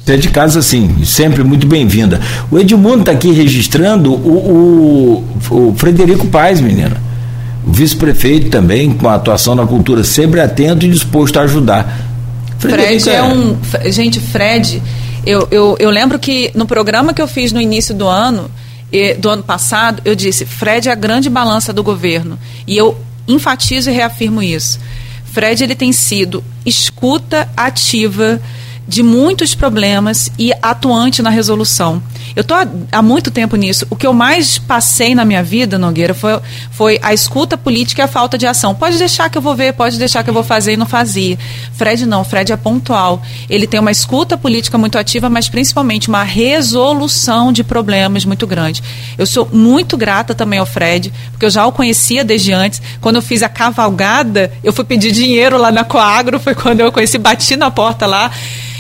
Você 0.04 0.12
é 0.12 0.16
de 0.16 0.28
casa, 0.28 0.62
sim, 0.62 1.04
sempre 1.04 1.42
muito 1.42 1.66
bem-vinda. 1.66 2.20
O 2.48 2.58
Edmundo 2.58 3.00
está 3.00 3.10
aqui 3.10 3.32
registrando 3.32 4.12
o, 4.14 5.24
o, 5.50 5.68
o 5.70 5.74
Frederico 5.76 6.28
Paz, 6.28 6.60
menina. 6.60 6.96
O 7.66 7.72
vice-prefeito 7.72 8.48
também, 8.48 8.92
com 8.92 9.08
a 9.08 9.16
atuação 9.16 9.56
na 9.56 9.66
cultura, 9.66 10.04
sempre 10.04 10.40
atento 10.40 10.86
e 10.86 10.88
disposto 10.88 11.38
a 11.38 11.42
ajudar. 11.42 12.06
Frederico 12.56 13.00
Fred 13.00 13.10
é, 13.10 13.14
é 13.16 13.22
um. 13.24 13.56
Gente, 13.90 14.20
Fred, 14.20 14.80
eu, 15.26 15.48
eu, 15.50 15.76
eu 15.80 15.90
lembro 15.90 16.20
que 16.20 16.52
no 16.54 16.66
programa 16.66 17.12
que 17.12 17.20
eu 17.20 17.26
fiz 17.26 17.50
no 17.50 17.60
início 17.60 17.92
do 17.92 18.06
ano, 18.06 18.48
do 19.18 19.28
ano 19.28 19.42
passado, 19.42 20.02
eu 20.04 20.14
disse: 20.14 20.46
Fred 20.46 20.88
é 20.88 20.92
a 20.92 20.96
grande 20.96 21.28
balança 21.28 21.72
do 21.72 21.82
governo. 21.82 22.38
E 22.66 22.76
eu 22.76 22.98
enfatizo 23.26 23.90
e 23.90 23.92
reafirmo 23.92 24.42
isso. 24.42 24.78
Fred 25.24 25.62
ele 25.62 25.74
tem 25.74 25.92
sido 25.92 26.42
escuta 26.64 27.48
ativa 27.56 28.40
de 28.88 29.02
muitos 29.02 29.54
problemas 29.54 30.30
e 30.38 30.52
atuante 30.62 31.20
na 31.20 31.30
resolução. 31.30 32.02
Eu 32.36 32.42
estou 32.42 32.54
há, 32.54 32.68
há, 32.92 33.00
muito 33.00 33.30
tempo 33.30 33.56
nisso. 33.56 33.86
O 33.88 33.96
que 33.96 34.06
eu 34.06 34.12
mais 34.12 34.58
passei 34.58 35.14
na 35.14 35.24
minha 35.24 35.42
vida, 35.42 35.78
Nogueira, 35.78 36.12
foi, 36.12 36.38
foi 36.70 36.98
a 37.00 37.14
escuta 37.14 37.56
política 37.56 38.02
e 38.02 38.04
a 38.04 38.06
falta 38.06 38.36
de 38.36 38.46
ação. 38.46 38.74
Pode 38.74 38.98
deixar 38.98 39.30
que 39.30 39.38
eu 39.38 39.42
vou 39.42 39.56
ver, 39.56 39.72
pode 39.72 39.98
deixar 39.98 40.22
que 40.22 40.28
eu 40.28 40.34
vou 40.34 40.44
fazer 40.44 40.74
e 40.74 40.76
não 40.76 40.84
fazia. 40.84 41.38
Fred 41.72 42.04
não, 42.04 42.22
Fred 42.22 42.52
é 42.52 42.56
pontual. 42.58 43.22
Ele 43.48 43.66
tem 43.66 43.80
uma 43.80 43.90
escuta 43.90 44.36
política 44.36 44.76
muito 44.76 44.98
ativa, 44.98 45.30
mas 45.30 45.48
principalmente 45.48 46.08
uma 46.08 46.22
resolução 46.22 47.50
de 47.50 47.64
problemas 47.64 48.26
muito 48.26 48.46
grande. 48.46 48.82
Eu 49.16 49.26
sou 49.26 49.48
muito 49.50 49.96
grata 49.96 50.34
também 50.34 50.58
ao 50.58 50.66
Fred, 50.66 51.10
porque 51.30 51.46
eu 51.46 51.50
já 51.50 51.66
o 51.66 51.72
conhecia 51.72 52.22
desde 52.22 52.52
antes. 52.52 52.82
Quando 53.00 53.16
eu 53.16 53.22
fiz 53.22 53.42
a 53.42 53.48
cavalgada, 53.48 54.52
eu 54.62 54.74
fui 54.74 54.84
pedir 54.84 55.10
dinheiro 55.10 55.56
lá 55.56 55.72
na 55.72 55.84
Coagro, 55.84 56.38
foi 56.38 56.54
quando 56.54 56.80
eu 56.80 56.92
conheci, 56.92 57.16
bati 57.16 57.56
na 57.56 57.70
porta 57.70 58.04
lá. 58.04 58.30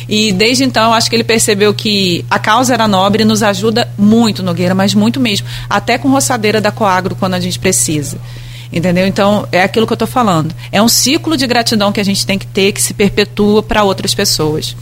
E 0.08 0.32
desde 0.32 0.64
então, 0.64 0.92
acho 0.92 1.10
que 1.10 1.16
ele 1.16 1.24
percebeu 1.24 1.74
que 1.74 2.24
a 2.30 2.38
causa 2.38 2.74
era 2.74 2.86
nobre 2.86 3.22
e 3.22 3.26
nos 3.26 3.42
ajuda 3.42 3.88
muito, 3.98 4.42
Nogueira, 4.42 4.74
mas 4.74 4.94
muito 4.94 5.18
mesmo. 5.18 5.46
Até 5.68 5.98
com 5.98 6.08
roçadeira 6.08 6.60
da 6.60 6.70
Coagro 6.70 7.16
quando 7.16 7.34
a 7.34 7.40
gente 7.40 7.58
precisa. 7.58 8.18
Entendeu? 8.72 9.06
Então, 9.06 9.46
é 9.52 9.62
aquilo 9.62 9.86
que 9.86 9.92
eu 9.92 9.96
estou 9.96 10.08
falando. 10.08 10.54
É 10.72 10.82
um 10.82 10.88
ciclo 10.88 11.36
de 11.36 11.46
gratidão 11.46 11.92
que 11.92 12.00
a 12.00 12.04
gente 12.04 12.26
tem 12.26 12.38
que 12.38 12.46
ter, 12.46 12.72
que 12.72 12.82
se 12.82 12.92
perpetua 12.92 13.62
para 13.62 13.84
outras 13.84 14.14
pessoas. 14.14 14.76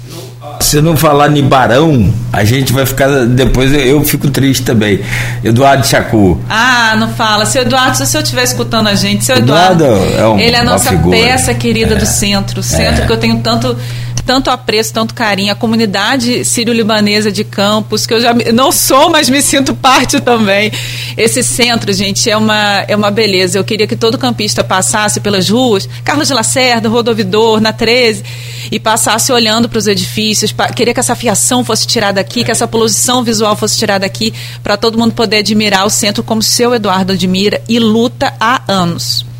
Se 0.60 0.80
não 0.80 0.96
falar 0.96 1.34
em 1.36 1.42
Barão, 1.42 2.12
a 2.32 2.44
gente 2.44 2.72
vai 2.72 2.86
ficar. 2.86 3.26
Depois 3.26 3.72
eu 3.72 4.02
fico 4.05 4.30
triste 4.30 4.62
também. 4.62 5.01
Eduardo 5.42 5.86
Chacu. 5.86 6.40
Ah, 6.48 6.94
não 6.98 7.09
fala. 7.14 7.44
Seu 7.46 7.62
Eduardo, 7.62 7.96
se 7.96 8.02
o 8.02 8.06
senhor 8.06 8.22
estiver 8.22 8.44
escutando 8.44 8.88
a 8.88 8.94
gente, 8.94 9.24
seu 9.24 9.36
Eduardo. 9.36 9.84
Eduardo 9.84 10.16
é 10.16 10.26
um, 10.26 10.38
ele 10.38 10.56
é 10.56 10.60
a 10.60 10.64
nossa 10.64 10.92
peça 10.96 11.55
querida 11.55 11.94
é, 11.94 11.98
do 11.98 12.06
centro. 12.06 12.62
Centro 12.62 13.05
é. 13.05 13.06
que 13.06 13.12
eu 13.12 13.18
tenho 13.18 13.38
tanto 13.40 13.76
tanto 14.24 14.51
apreço, 14.51 14.92
tanto 14.92 15.14
carinho. 15.14 15.52
A 15.52 15.55
comunidade 15.55 16.44
sírio-libanesa 16.44 17.30
de 17.30 17.44
Campos, 17.44 18.06
que 18.06 18.14
eu 18.14 18.20
já 18.20 18.34
não 18.52 18.72
sou, 18.72 19.10
mas 19.10 19.28
me 19.28 19.42
sinto 19.42 19.74
parte 19.74 20.20
também. 20.20 20.72
Esse 21.16 21.42
centro, 21.42 21.92
gente, 21.92 22.28
é 22.28 22.36
uma, 22.36 22.84
é 22.88 22.96
uma 22.96 23.10
beleza. 23.10 23.59
Eu 23.59 23.64
queria 23.64 23.86
que 23.86 23.96
todo 23.96 24.18
campista 24.18 24.64
passasse 24.64 25.20
pelas 25.20 25.48
ruas, 25.48 25.88
Carlos 26.05 26.28
de 26.28 26.34
Lacerda, 26.34 26.88
Rodovidor, 26.88 27.60
na 27.60 27.72
13, 27.72 28.24
e 28.70 28.80
passasse 28.80 29.32
olhando 29.32 29.68
para 29.68 29.78
os 29.78 29.86
edifícios. 29.86 30.55
Queria 30.74 30.94
que 30.94 31.01
essa 31.01 31.14
fiação 31.14 31.64
fosse 31.64 31.86
tirada 31.86 32.20
aqui, 32.20 32.44
que 32.44 32.51
essa 32.51 32.66
poluição 32.66 33.22
visual 33.22 33.56
fosse 33.56 33.78
tirada 33.78 34.06
aqui, 34.06 34.32
para 34.62 34.76
todo 34.76 34.98
mundo 34.98 35.12
poder 35.12 35.38
admirar 35.38 35.86
o 35.86 35.90
centro 35.90 36.22
como 36.22 36.40
o 36.40 36.44
seu 36.44 36.74
Eduardo 36.74 37.12
admira 37.12 37.62
e 37.68 37.78
luta 37.78 38.34
há 38.40 38.62
anos. 38.66 39.34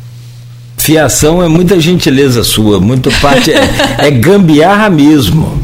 Fiação 0.85 1.41
é 1.41 1.47
muita 1.47 1.79
gentileza 1.79 2.43
sua, 2.43 2.79
muita 2.79 3.09
parte 3.19 3.51
é, 3.51 3.57
é 3.97 4.11
gambiarra 4.11 4.87
mesmo. 4.87 5.59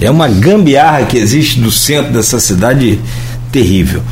É 0.00 0.10
uma 0.10 0.26
gambiarra 0.26 1.04
que 1.04 1.16
existe 1.16 1.60
no 1.60 1.70
centro 1.70 2.12
dessa 2.12 2.40
cidade 2.40 2.98
terrível. 3.52 4.02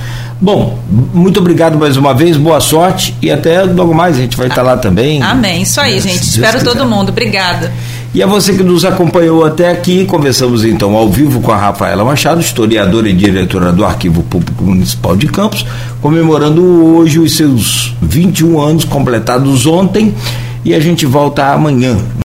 Bom, 0.40 0.78
muito 0.89 1.40
obrigado 1.40 1.76
mais 1.76 1.97
uma 1.97 2.14
vez, 2.14 2.36
boa 2.36 2.60
sorte 2.60 3.12
e 3.20 3.28
até 3.28 3.64
logo 3.64 3.93
mais 3.93 4.16
a 4.16 4.20
gente 4.20 4.36
vai 4.36 4.47
estar 4.47 4.62
lá 4.62 4.76
também. 4.76 5.20
Amém, 5.20 5.62
isso 5.62 5.80
aí, 5.80 5.97
é, 5.97 6.01
gente. 6.01 6.22
Espero 6.22 6.59
quiser. 6.59 6.70
todo 6.70 6.89
mundo. 6.89 7.09
Obrigada. 7.09 7.72
E 8.14 8.22
a 8.22 8.26
você 8.26 8.52
que 8.52 8.62
nos 8.62 8.84
acompanhou 8.84 9.43
até 9.43 9.70
aqui, 9.70 10.05
conversamos 10.05 10.66
então 10.66 10.94
ao 10.94 11.09
vivo 11.09 11.40
com 11.40 11.51
a 11.51 11.56
Rafaela 11.56 12.05
Machado, 12.05 12.43
historiadora 12.43 13.09
e 13.09 13.12
diretora 13.14 13.72
do 13.72 13.86
Arquivo 13.86 14.22
Público 14.24 14.64
Municipal 14.64 15.16
de 15.16 15.26
Campos, 15.28 15.64
comemorando 16.02 16.62
hoje 16.62 17.18
os 17.18 17.34
seus 17.34 17.97
21 18.02 18.60
anos 18.60 18.84
completados 18.84 19.64
ontem 19.64 20.14
e 20.62 20.74
a 20.74 20.80
gente 20.80 21.06
volta 21.06 21.55
amanhã. 21.55 21.97